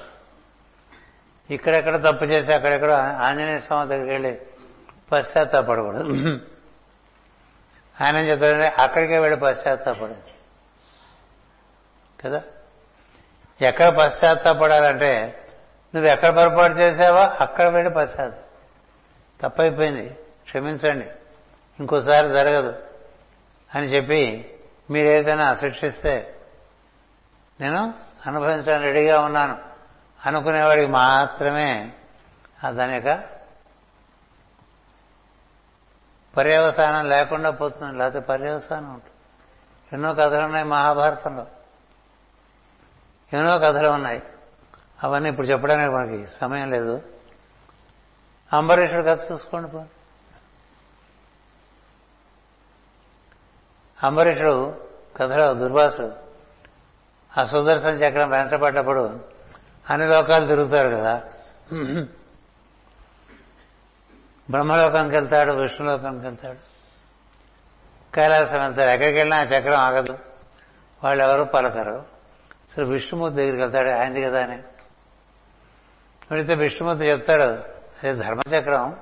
ఇక్కడెక్కడ 1.50 2.10
తప్పు 2.10 2.24
చేసి 2.24 2.54
అక్కడెక్కడ 2.54 2.92
ఆంజనేయ 3.22 3.60
స్వామి 3.60 3.90
దగ్గరికి 3.90 4.12
వెళ్ళి 4.12 4.42
పశ్చాత్తాపడకూడదు. 5.12 6.40
ఆయన 8.02 8.18
చెప్తాడంటే 8.18 8.74
అక్కడికే 8.80 9.20
వెళ్ళి 9.20 9.40
పశ్చాత్తాపడు 9.40 10.43
కదా? 12.26 12.44
ఎక్కడ 13.62 13.90
పశ్చాత్తాపడాలంటే 13.90 15.40
నువ్వు 15.96 16.12
ఎక్కడ 16.12 16.36
పొరపాటు 16.36 16.74
చేసావా 16.74 17.38
అక్కడ 17.42 17.68
వెళ్ళి 17.68 17.94
పశ్చాత్త 17.94 18.38
తప్పైపోయింది. 19.42 20.10
క్షమించండి. 20.44 21.10
ఇంకోసారి 21.80 22.32
జరగదు 22.32 22.84
అని 23.76 23.86
చెప్పి 23.86 24.52
మీరు 24.90 25.08
ఏదైనా 25.08 25.56
శిక్షిస్తే 25.56 26.40
నేను 27.60 27.94
అనుభవించడానికి 28.26 28.84
రెడీగా 28.84 29.20
ఉన్నాను. 29.20 29.60
అనుకునేవాడికి 30.26 30.88
మాత్రమే 30.88 31.94
దాని 32.70 32.94
యొక్క 32.94 33.24
పర్యవసానం 36.38 37.10
లేకుండా 37.10 37.50
పోతుంది. 37.50 37.98
లేకపోతే 37.98 38.20
పర్యవసానం 38.20 38.94
ఉంటుంది. 38.94 39.14
ఎన్నో 39.94 40.14
కథలు 40.14 40.44
ఉన్నాయి 40.44 40.66
మహాభారతంలో. 40.66 41.48
ఎన్నో 43.34 43.60
కథలు 43.60 43.90
ఉన్నాయి. 43.90 44.24
అవన్నీ 45.04 45.30
ఇప్పుడు 45.30 45.48
చెప్పడానికి 45.48 45.92
మనకి 45.92 46.28
సమయం 46.28 46.72
లేదు. 46.72 47.02
అంబరీషుడు 48.54 49.04
కథ 49.04 49.32
చూసుకోండి 49.32 49.70
పో. 49.70 49.86
అంబరీషుడు 54.04 54.82
కథలో 55.18 55.54
దుర్వాసుడు 55.54 56.12
ఆ 57.38 57.46
సుదర్శన 57.46 57.90
చక్రం 57.90 58.30
వెంటపడ్డప్పుడు 58.30 59.26
అన్ని 59.90 60.08
లోకాలు 60.08 60.48
తిరుగుతారు 60.48 60.90
కదా. 60.90 61.22
బ్రహ్మలోకంకి 64.50 65.16
వెళ్తాడు 65.16 65.52
విష్ణులోకంకి 65.52 66.26
వెళ్తాడు 66.26 66.58
కైలాసం 68.16 68.62
వెళ్తాడు 68.62 68.92
ఎక్కడికి 68.92 69.18
వెళ్ళినా 69.18 69.38
ఆ 69.38 69.46
చక్రం 69.46 69.80
ఆగదు. 69.80 70.20
వాళ్ళు 71.04 71.24
ఎవరు 71.24 71.44
పలకరు. 71.44 72.13
సరే 72.76 72.86
విష్ణుమూర్తి 72.86 73.40
దగ్గరికి 73.40 73.62
వెళ్తాడు? 73.62 73.90
ఆయనది 73.90 74.22
కదా 74.22 74.44
అని. 74.44 74.64
అడిగితే 76.32 76.56
విష్ణుమూర్తి 76.56 77.06
చెప్తాడు 77.06 77.44
అదే 77.44 78.14
ధర్మచక్రం 78.14 79.00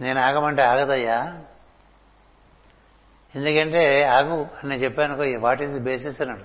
నేను 0.00 0.20
ఆగమంటే 0.20 0.62
ఆగదయ్యా. 0.62 1.38
ఎందుకంటే 3.34 4.04
ఆగు 4.04 4.46
అని 4.64 4.74
చెప్పాను 4.74 5.38
వాట్ 5.38 5.62
ఈజ్ 5.62 5.72
ది 5.72 5.78
బేసిస్ 5.78 6.20
అన్నాడు. 6.20 6.44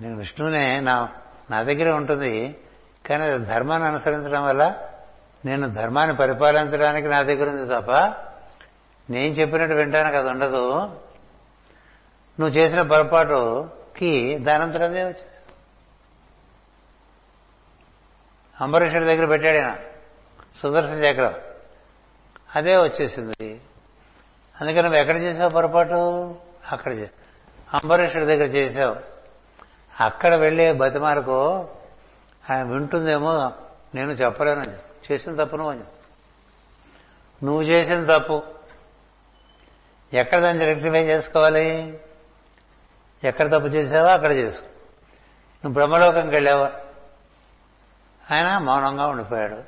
నేను 0.00 0.16
విష్ణువునే 0.16 0.80
నా 0.80 1.08
నా 1.50 1.62
దగ్గరే 1.62 1.90
ఉంటుంది 1.90 2.58
కానీ 3.06 3.24
అది 3.24 3.44
ధర్మాన్ని 3.44 3.88
అనుసరించడం 3.88 4.44
వల్ల 4.44 4.88
నేను 5.44 5.68
ధర్మాన్ని 5.68 6.16
పరిపాలించడానికి 6.16 7.08
నా 7.08 7.22
దగ్గర 7.22 7.50
ఉంది 7.50 7.66
తప్ప 7.66 7.92
నేను 9.10 9.34
చెప్పినట్టు 9.34 9.74
వింటానికి 9.74 10.16
అది 10.16 10.28
ఉండదు. 10.28 10.90
నువ్వు 12.38 12.56
చేసిన 12.56 12.82
పొరపాటుకి 12.82 14.38
దానంతరం 14.38 14.82
అదే 14.82 15.02
వచ్చేసి 15.04 15.24
అంబరీషుడి 18.60 19.04
దగ్గర 19.04 19.26
పెట్టాడు 19.26 19.58
ఆయన 19.58 19.76
సుదర్శన 20.54 21.04
చక్రం 21.04 21.34
అదే 22.56 22.76
వచ్చేసింది. 22.76 23.60
అందుకని 24.60 24.82
నువ్వు 24.82 24.98
ఎక్కడ 24.98 25.16
చేసావు 25.16 25.50
పొరపాటు? 25.50 26.34
అక్కడ 26.72 26.92
అంబరీషుడి 27.74 28.24
దగ్గర 28.24 28.46
చేసావు. 28.46 28.96
అక్కడ 30.00 30.34
వెళ్ళే 30.34 30.72
బతిమారకు 30.72 31.68
ఆయన 32.50 32.62
వింటుందేమో 32.62 33.52
నేను 33.94 34.10
చెప్పలేను 34.10 34.64
చేసిన 35.12 35.44
తప్పు 35.44 35.56
నువ్వు 35.56 35.72
అని 35.72 35.84
నువ్వు 37.44 37.62
చేసిన 37.62 38.18
తప్పు. 38.18 38.42
ఎక్కడ 40.12 40.38
దాన్ని 40.38 40.64
రెక్టిఫై 40.64 41.04
చేసుకోవాలి? 41.04 42.00
ఎక్కడ 43.24 43.46
తప్పు 43.46 43.66
చేసావో 43.66 44.08
అక్కడ 44.08 44.32
చేసుకో. 44.32 44.66
నువ్వు 45.64 45.72
బ్రహ్మలోకంకి 45.72 46.34
వెళ్ళావా? 46.34 46.72
ఆయన 48.30 48.58
మౌనంగా 48.58 49.06
ఉండిపోయాడు. 49.06 49.62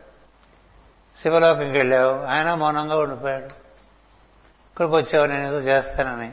శివలోకంకి 1.17 1.79
వెళ్ళావు? 1.79 2.25
ఆయన 2.25 2.55
మౌనంగా 2.55 2.97
ఉండిపోయాడు. 2.97 3.45
ఇక్కడికి 3.45 4.95
వచ్చావు? 4.97 5.27
నేను 5.27 5.47
ఏదో 5.47 5.59
చేస్తానని. 5.59 6.33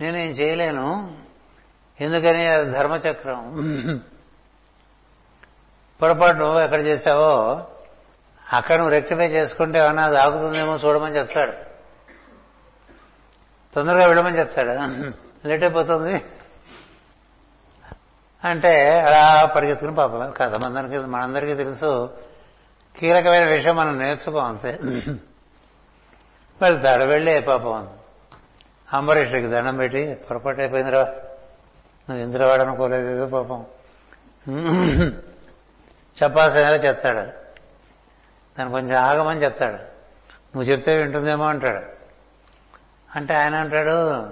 నేనేం 0.00 0.30
చేయలేను. 0.30 1.18
ఎందుకని? 2.00 2.46
అది 2.46 2.70
ధర్మచక్రం. 2.70 3.62
పొరపాటు 6.02 6.36
నువ్వు 6.36 6.60
ఎక్కడ 6.60 6.80
చేసావో 6.80 7.66
అక్కడ 8.52 8.74
నువ్వు 8.74 8.90
రెక్టిఫై 8.90 9.26
చేసుకుంటే 9.26 9.78
ఏమన్నా 9.78 10.04
అది 10.04 10.18
ఆగుతుందేమో 10.18 10.76
చూడమని 10.76 11.16
చెప్తాడు. 11.16 11.52
తొందరగా 13.74 14.06
వెళ్ళమని 14.06 14.38
చెప్తాడు. 14.38 15.31
లేట్ 15.46 15.62
అయిపోతుంది. 15.62 16.24
అంటే 18.44 19.00
అలా 19.00 19.46
పరిగెత్తుకుని 19.46 19.96
పాపం. 19.96 20.30
కథ 20.30 20.54
మనందరికీ 20.54 20.98
మనందరికీ 20.98 21.54
తెలుసు. 21.54 22.18
కీలకమైన 22.96 23.54
విషయం 23.54 23.76
మనం 23.76 23.98
నేర్చుకోం 23.98 24.44
అంతే. 24.44 24.78
వెళ్తాడు 26.62 27.04
వెళ్ళే 27.04 27.40
పాపం. 27.40 27.90
అంబరీషుడికి 28.92 29.46
దండం 29.46 29.76
పెట్టి 29.76 30.14
పొరపాటు 30.14 30.60
అయిపోయిందిరా. 30.60 31.02
నువ్వు 32.10 32.18
ఇంద్రవాడు 32.18 32.62
అనుకోలేదు 32.62 33.26
పాపం. 33.26 33.66
చెప్పాల్సిన 36.22 36.68
చెప్తాడు. 36.68 37.26
దాన్ని 38.58 38.70
కొంచెం 38.70 39.02
ఆగమని 39.02 39.42
చెప్తాడు. 39.42 39.92
నువ్వు 40.54 40.62
చెప్తే 40.62 40.98
వింటుందేమో 40.98 41.44
అంటాడు. 41.44 41.86
అంటే 43.16 43.34
ఆయన 43.34 43.54
అంటాడు 43.54 44.24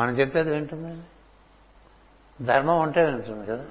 మనం 0.00 0.12
చెప్తే 0.12 0.40
అది 0.40 0.50
వింటుందండి 0.50 1.06
ధర్మం 2.44 2.80
ఉంటే 2.80 3.04
వింటుంది 3.04 3.46
కదా. 3.46 3.64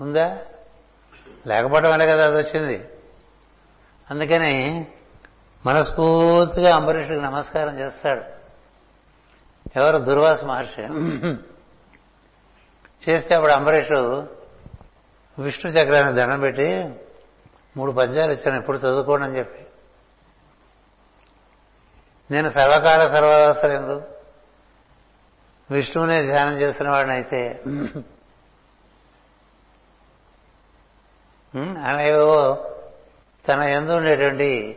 ఉందా? 0.00 0.38
లేకపోవడం 1.46 1.90
వల్ల 1.90 2.04
కదా 2.04 2.26
అది 2.26 2.36
వచ్చింది. 2.36 2.88
అందుకని 4.10 4.86
మనస్ఫూర్తిగా 5.66 6.76
అంబరీషుడికి 6.76 7.20
నమస్కారం 7.20 7.78
చేస్తాడు. 7.78 8.22
ఎవరు? 9.78 9.98
దుర్వాస 9.98 10.44
మహర్షి. 10.44 10.82
చేస్తే 13.10 13.34
అప్పుడు 13.34 13.52
అంబరీషు 13.52 14.26
విష్ణు 15.38 15.70
చక్రాన్ని 15.70 16.20
దండం 16.20 16.40
పెట్టి 16.40 16.94
మూడు 17.76 17.92
పద్యాలు 17.92 18.32
ఇచ్చాను 18.32 18.56
ఎప్పుడు 18.56 18.78
చదువుకోండి 18.78 19.26
అని 19.26 19.38
చెప్పి. 19.38 19.66
నేను 22.30 22.50
సర్వకాల 22.50 23.08
సర్వవస్థ 23.08 23.64
విష్ణువునే 25.70 26.22
ధ్యానం 26.22 26.54
చేస్తున్న 26.54 26.90
వాడిని 26.90 27.12
అయితే 27.12 27.60
అనేవో 31.84 32.64
తన 33.48 33.60
ఎందు 33.60 33.92
ఉండేటువంటి 33.92 34.76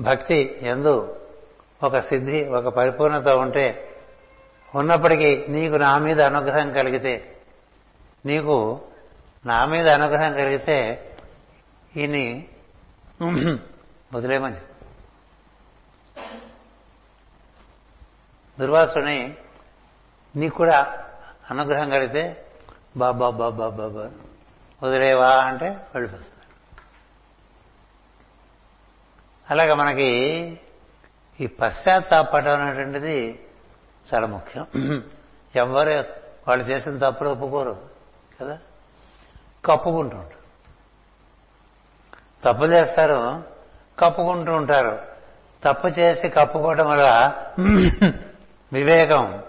భక్తి 0.00 0.58
ఎందు 0.62 1.16
ఒక 1.82 1.98
సిద్ధి 1.98 2.44
ఒక 2.44 2.68
పరిపూర్ణత 2.68 3.28
ఉంటే 3.28 3.96
ఉన్నప్పటికీ 4.74 5.46
నీకు 5.48 5.76
నా 5.76 5.98
మీద 5.98 6.20
అనుగ్రహం 6.20 6.72
కలిగితే 6.72 7.36
నీకు 8.26 8.80
నా 9.46 9.64
మీద 9.64 9.88
అనుగ్రహం 9.88 10.34
కలిగితే 10.34 10.78
ఈయన్ని 11.96 12.48
వదిలేమని 14.14 14.69
దుర్వాసుని 18.60 19.36
నీకు 20.36 20.54
కూడా 20.54 20.96
అనుగ్రహం 21.50 21.90
కలిగితే 21.90 22.46
బాబా 22.96 23.30
బాబా 23.30 23.68
బాబా 23.68 24.10
వదిలేవా 24.82 25.28
అంటే 25.28 25.68
వెళ్ళిపోతుంది 25.68 26.26
అలాగే 29.50 29.72
మనకి 29.74 30.08
ఈ 31.40 31.46
పశ్చాత్తాపడడం 31.46 32.62
అనేటువంటిది 32.62 33.46
చాలా 34.14 34.26
ముఖ్యం. 34.26 34.66
ఎవరు 35.54 36.04
వాళ్ళు 36.48 36.64
చేసిన 36.64 36.98
తప్పులు 36.98 37.28
ఒప్పుకోరు 37.28 37.76
కదా? 38.40 38.58
కప్పుకుంటూ 39.64 40.16
ఉంటారు. 40.16 40.40
తప్పు 42.44 42.64
చేస్తారు 42.64 43.42
కప్పుకుంటూ 43.98 44.52
ఉంటారు. 44.54 44.98
తప్పు 45.64 45.86
చేసి 45.86 46.28
కప్పుకోవడం 46.28 46.86
వల్ల 46.86 47.08
వివేకం. 48.72 49.44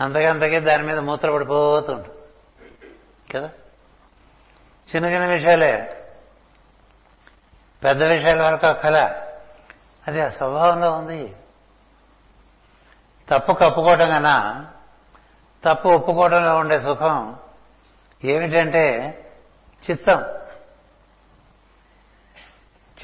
అంతకంతకీ 0.00 0.60
దాని 0.60 0.82
మీద 0.82 0.98
మూత్ర 0.98 1.30
పడిపోతూ 1.30 1.96
కదా? 3.34 3.50
చిన్న 4.94 5.06
చిన్న 5.06 5.26
విషయాలే. 5.26 6.04
పెద్ద 7.84 8.02
విషయాల 8.02 8.42
వరకు 8.42 8.80
కళ. 8.80 9.22
అది 10.08 10.20
ఆ 10.20 10.28
స్వభావంలో 10.28 10.92
ఉంది. 10.92 11.36
తప్పు 13.30 13.52
కప్పుకోవటం 13.52 14.10
కన్నా 14.10 14.66
తప్పు 15.64 15.88
ఒప్పుకోవడంలో 15.88 16.58
ఉండే 16.58 16.80
సుఖం 16.80 17.36
ఏమిటంటే 18.24 19.14
చిత్తం. 19.90 20.24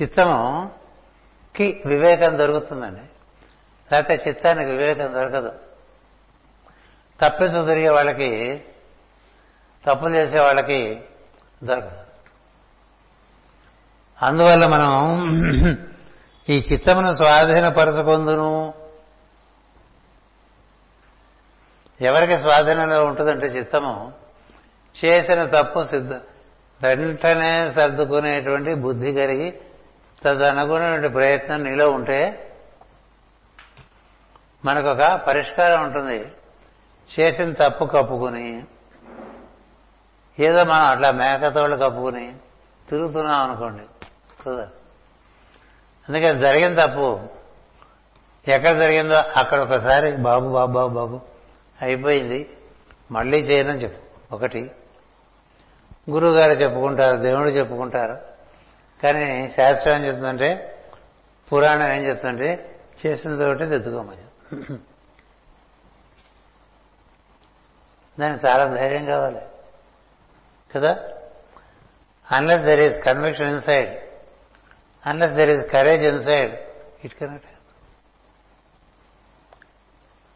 చిత్తముకి 0.02 1.82
వివేకం 1.86 2.38
దొరుకుతుందండి. 2.38 3.00
లేకపోతే 3.94 4.30
చిత్తానికి 4.30 4.70
వివేకం 4.70 5.14
దొరకదు. 5.14 5.52
తప్పించు 7.20 7.66
తిరిగే 7.66 7.88
వాళ్ళకి 7.88 8.62
తప్పులు 9.86 10.16
చేసే 10.16 10.38
వాళ్ళకి 10.38 11.00
దొరకదు. 11.64 12.04
అందువల్ల 14.22 14.66
మనం 14.66 15.24
ఈ 16.48 16.64
చిత్తమును 16.72 17.14
స్వాధీనపరచుకుందును. 17.14 18.74
ఎవరికి 22.00 22.38
స్వాధీనంలో 22.38 23.04
ఉంటుందంటే 23.04 23.46
చిత్తము? 23.46 24.12
చేసిన 25.04 25.44
తప్పు 25.44 25.84
సిద్ధ 25.84 26.12
వెంటనే 26.82 27.72
సర్దుకునేటువంటి 27.72 28.74
బుద్ధి 28.74 29.12
కలిగి 29.12 29.60
తదనుగుణమైన 30.24 31.06
ప్రయత్నం 31.06 31.62
నీలో 31.62 31.90
ఉంటే 31.90 32.50
మనకొక 34.64 35.20
పరిష్కారం 35.26 35.84
ఉంటుంది. 35.84 36.32
చేసిన 37.20 37.52
తప్పు 37.52 37.84
కప్పుకుని 37.84 38.64
ఏదో 40.38 40.64
మనం 40.64 40.84
అట్లా 40.84 41.10
మేకతోళ్ళు 41.10 41.76
కప్పుకుని 41.76 42.34
తిరుగుతున్నాం 42.90 43.40
అనుకోండి. 43.40 43.82
కదా? 44.46 44.68
అందుకని 46.08 46.38
జరిగిన 46.38 46.86
తప్పు 46.86 47.20
ఎక్కడ 48.48 48.76
జరిగిందో 48.76 49.14
అక్కడ 49.14 49.60
ఒకసారి 49.60 50.12
బాబు 50.12 50.52
బాబు 50.52 50.72
బాబు 50.72 50.94
బాబు 50.94 51.20
అయిపోయింది. 51.82 52.50
మళ్ళీ 53.10 53.38
చేయనని 53.38 53.78
చెప్పు. 53.78 54.34
ఒకటి. 54.34 54.70
గురువు 56.10 56.34
గారు 56.34 56.52
చెప్పుకుంటారు 56.52 57.16
దేవుడు 57.16 57.48
చెప్పుకుంటారు. 57.48 58.18
కానీ 59.02 59.52
శాస్త్రం 59.56 59.94
ఏం 59.94 60.04
చెప్తుందంటే 60.04 60.78
పురాణం 61.52 61.92
ఏం 61.92 62.04
చెప్తుందంటే 62.04 62.80
చేసిన 63.06 63.30
చోటే 63.30 63.66
తెద్దుకోమని 63.66 64.16
దానికి 68.20 68.46
చాలా 68.46 68.64
ధైర్యం 68.64 69.06
కావాలి. 69.06 69.40
కదా? 70.74 70.98
Unless 72.32 72.64
there 72.64 72.80
is 72.80 73.02
conviction 73.02 73.48
inside 73.48 73.94
unless 75.06 75.32
there 75.32 75.50
is 75.50 75.70
courage 75.70 76.04
inside 76.04 76.54
it 77.04 77.14
cannot 77.14 77.42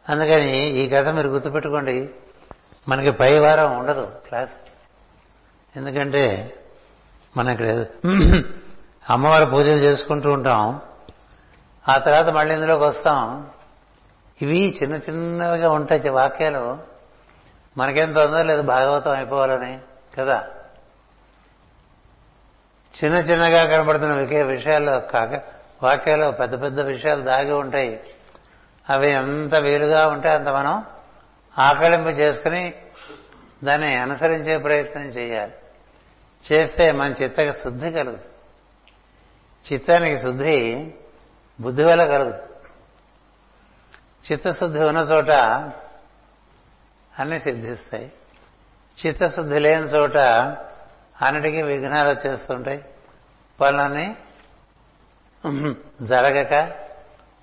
అందుకని 0.08 0.66
ఈ 0.66 0.88
కథ 0.88 1.08
మీరు 1.08 1.28
గుర్తుపెట్టుకోండి. 1.28 2.10
మనకి 2.88 3.10
పై 3.10 3.38
వారం 3.38 3.78
ఉండదు 3.78 4.20
క్లాస్. 4.28 4.52
ఎందుకంటే 5.76 6.54
మనం 7.36 7.50
ఇక్కడ 7.50 7.86
అమ్మవారి 9.10 9.46
పూజలు 9.46 9.76
చేసుకుంటూ 9.76 10.32
ఉంటాం. 10.32 10.80
ఆ 11.88 11.98
తర్వాత 11.98 12.28
మళ్ళీ 12.28 12.54
ఇందులోకి 12.54 12.84
వస్తాం. 12.84 13.50
ఇవి 14.43 14.78
చిన్న 14.82 14.95
చిన్నవిగా 14.95 15.70
ఉంటాయి 15.70 16.09
వాక్యాలు. 16.09 16.78
మనకేం 17.76 18.12
తొందర 18.12 18.43
లేదు 18.43 18.62
భాగవతం 18.62 19.11
అయిపోవాలని 19.11 19.78
కదా? 20.18 20.49
చిన్న 23.05 23.16
చిన్నగా 23.16 23.64
కనబడుతున్న 23.64 24.43
విషయాల్లో 24.43 25.01
కాక 25.01 25.43
వాక్యాలు 25.82 26.30
పెద్ద 26.30 26.62
పెద్ద 26.62 26.80
విషయాలు 26.80 27.22
దాగి 27.22 27.53
ఉంటాయి. 27.53 28.01
అవి 28.91 29.11
ఎంత 29.11 29.55
వీలుగా 29.55 30.07
ఉంటే 30.07 30.28
అంత 30.28 30.49
మనం 30.49 30.84
ఆకలింపు 31.59 32.09
చేసుకుని 32.09 32.74
దాన్ని 33.64 33.95
అనుసరించే 33.95 34.59
ప్రయత్నం 34.59 35.03
చేయాలి. 35.03 35.53
చేస్తే 36.53 36.93
మన 36.93 37.14
చిత్తకి 37.22 37.53
శుద్ధి 37.53 37.93
కలుగుతుంది. 37.93 38.26
చిత్తానికి 39.72 40.18
శుద్ధి 40.18 40.91
బుద్ధి 41.61 41.84
వల్ల 41.84 42.05
కలుగుతుంది. 42.05 42.47
చిత్తశుద్ధి 44.32 44.80
ఉన్న 44.80 44.98
చోట 44.98 45.30
అన్నీ 47.18 47.38
సిద్ధిస్తాయి. 47.38 48.12
చిత్తశుద్ధి 49.06 49.58
లేని 49.58 49.84
చోట 49.84 50.16
అన్నిటికీ 51.22 51.62
విఘ్నాలు 51.62 52.08
వచ్చేస్తుంటాయి. 52.08 52.84
పనులన్నీ 53.60 54.16
జరగక 56.02 56.72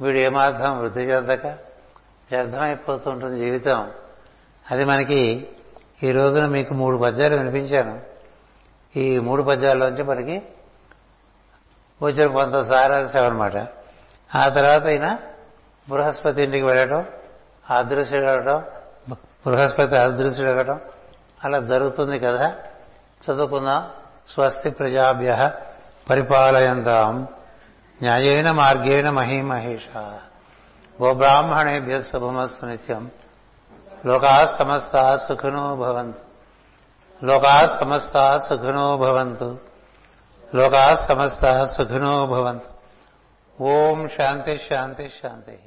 వీడు 0.01 0.17
ఏమార్థం 0.17 0.79
వృద్ధి 0.79 1.01
చెందక 1.01 1.45
వ్యర్థమైపోతుంటుంది 2.31 3.35
జీవితం. 3.35 3.91
అది 4.71 4.85
మనకి 4.85 5.47
ఈ 6.03 6.11
రోజున 6.11 6.45
మీకు 6.45 6.73
మూడు 6.73 6.97
పద్యాలు 6.97 7.35
వినిపించాను. 7.35 8.01
ఈ 8.95 9.19
మూడు 9.19 9.43
పద్యాల్లోంచి 9.43 10.03
మనకి 10.03 10.41
వచ్చిన 12.01 12.33
కొంత 12.33 12.67
సారాంశం 12.67 13.23
అనమాట 13.23 13.55
ఆ 14.35 14.49
తర్వాత 14.49 14.85
అయినా 14.85 15.19
బృహస్పతి 15.89 16.43
ఇంటికి 16.43 16.65
వెళ్ళడం 16.65 17.05
అదృశ్యుడు 17.69 18.29
అవటం 18.29 18.63
బృహస్పతి 19.11 19.97
అదృశ్యుడు 19.97 20.49
అవ్వటం 20.49 20.79
అలా 21.43 21.59
జరుగుతుంది 21.59 22.19
కదా. 22.19 22.55
చదువుకుందాం. 23.25 23.89
స్వస్తి 24.29 24.69
ప్రజాభ్య 24.69 25.51
పరిపాలయంతాం. 26.09 27.27
న్యాయేన 28.01 28.51
మార్గేణ 28.51 29.09
మహీమహేష. 29.09 29.97
గోబ్రాహ్మణేభ్య 31.03 32.01
శుభమస్తు 32.01 32.65
నిత్యం. 32.65 33.11
లోకా 34.05 34.45
సమస్త 34.45 35.15
సుఖినో 35.15 35.75
భవంతు. 35.75 36.19
లోకా 37.25 37.77
సమస్త 37.79 38.37
సుఖినో 38.37 38.97
భవంతు. 38.97 39.59
లోకా 40.55 40.95
సమస్త 40.95 41.63
సుఖినో 41.63 42.25
భవంతు. 42.25 42.75
ఓం 43.63 44.07
శాంతి 44.07 44.57
శాంతి 44.57 45.09
శాంతి. 45.09 45.59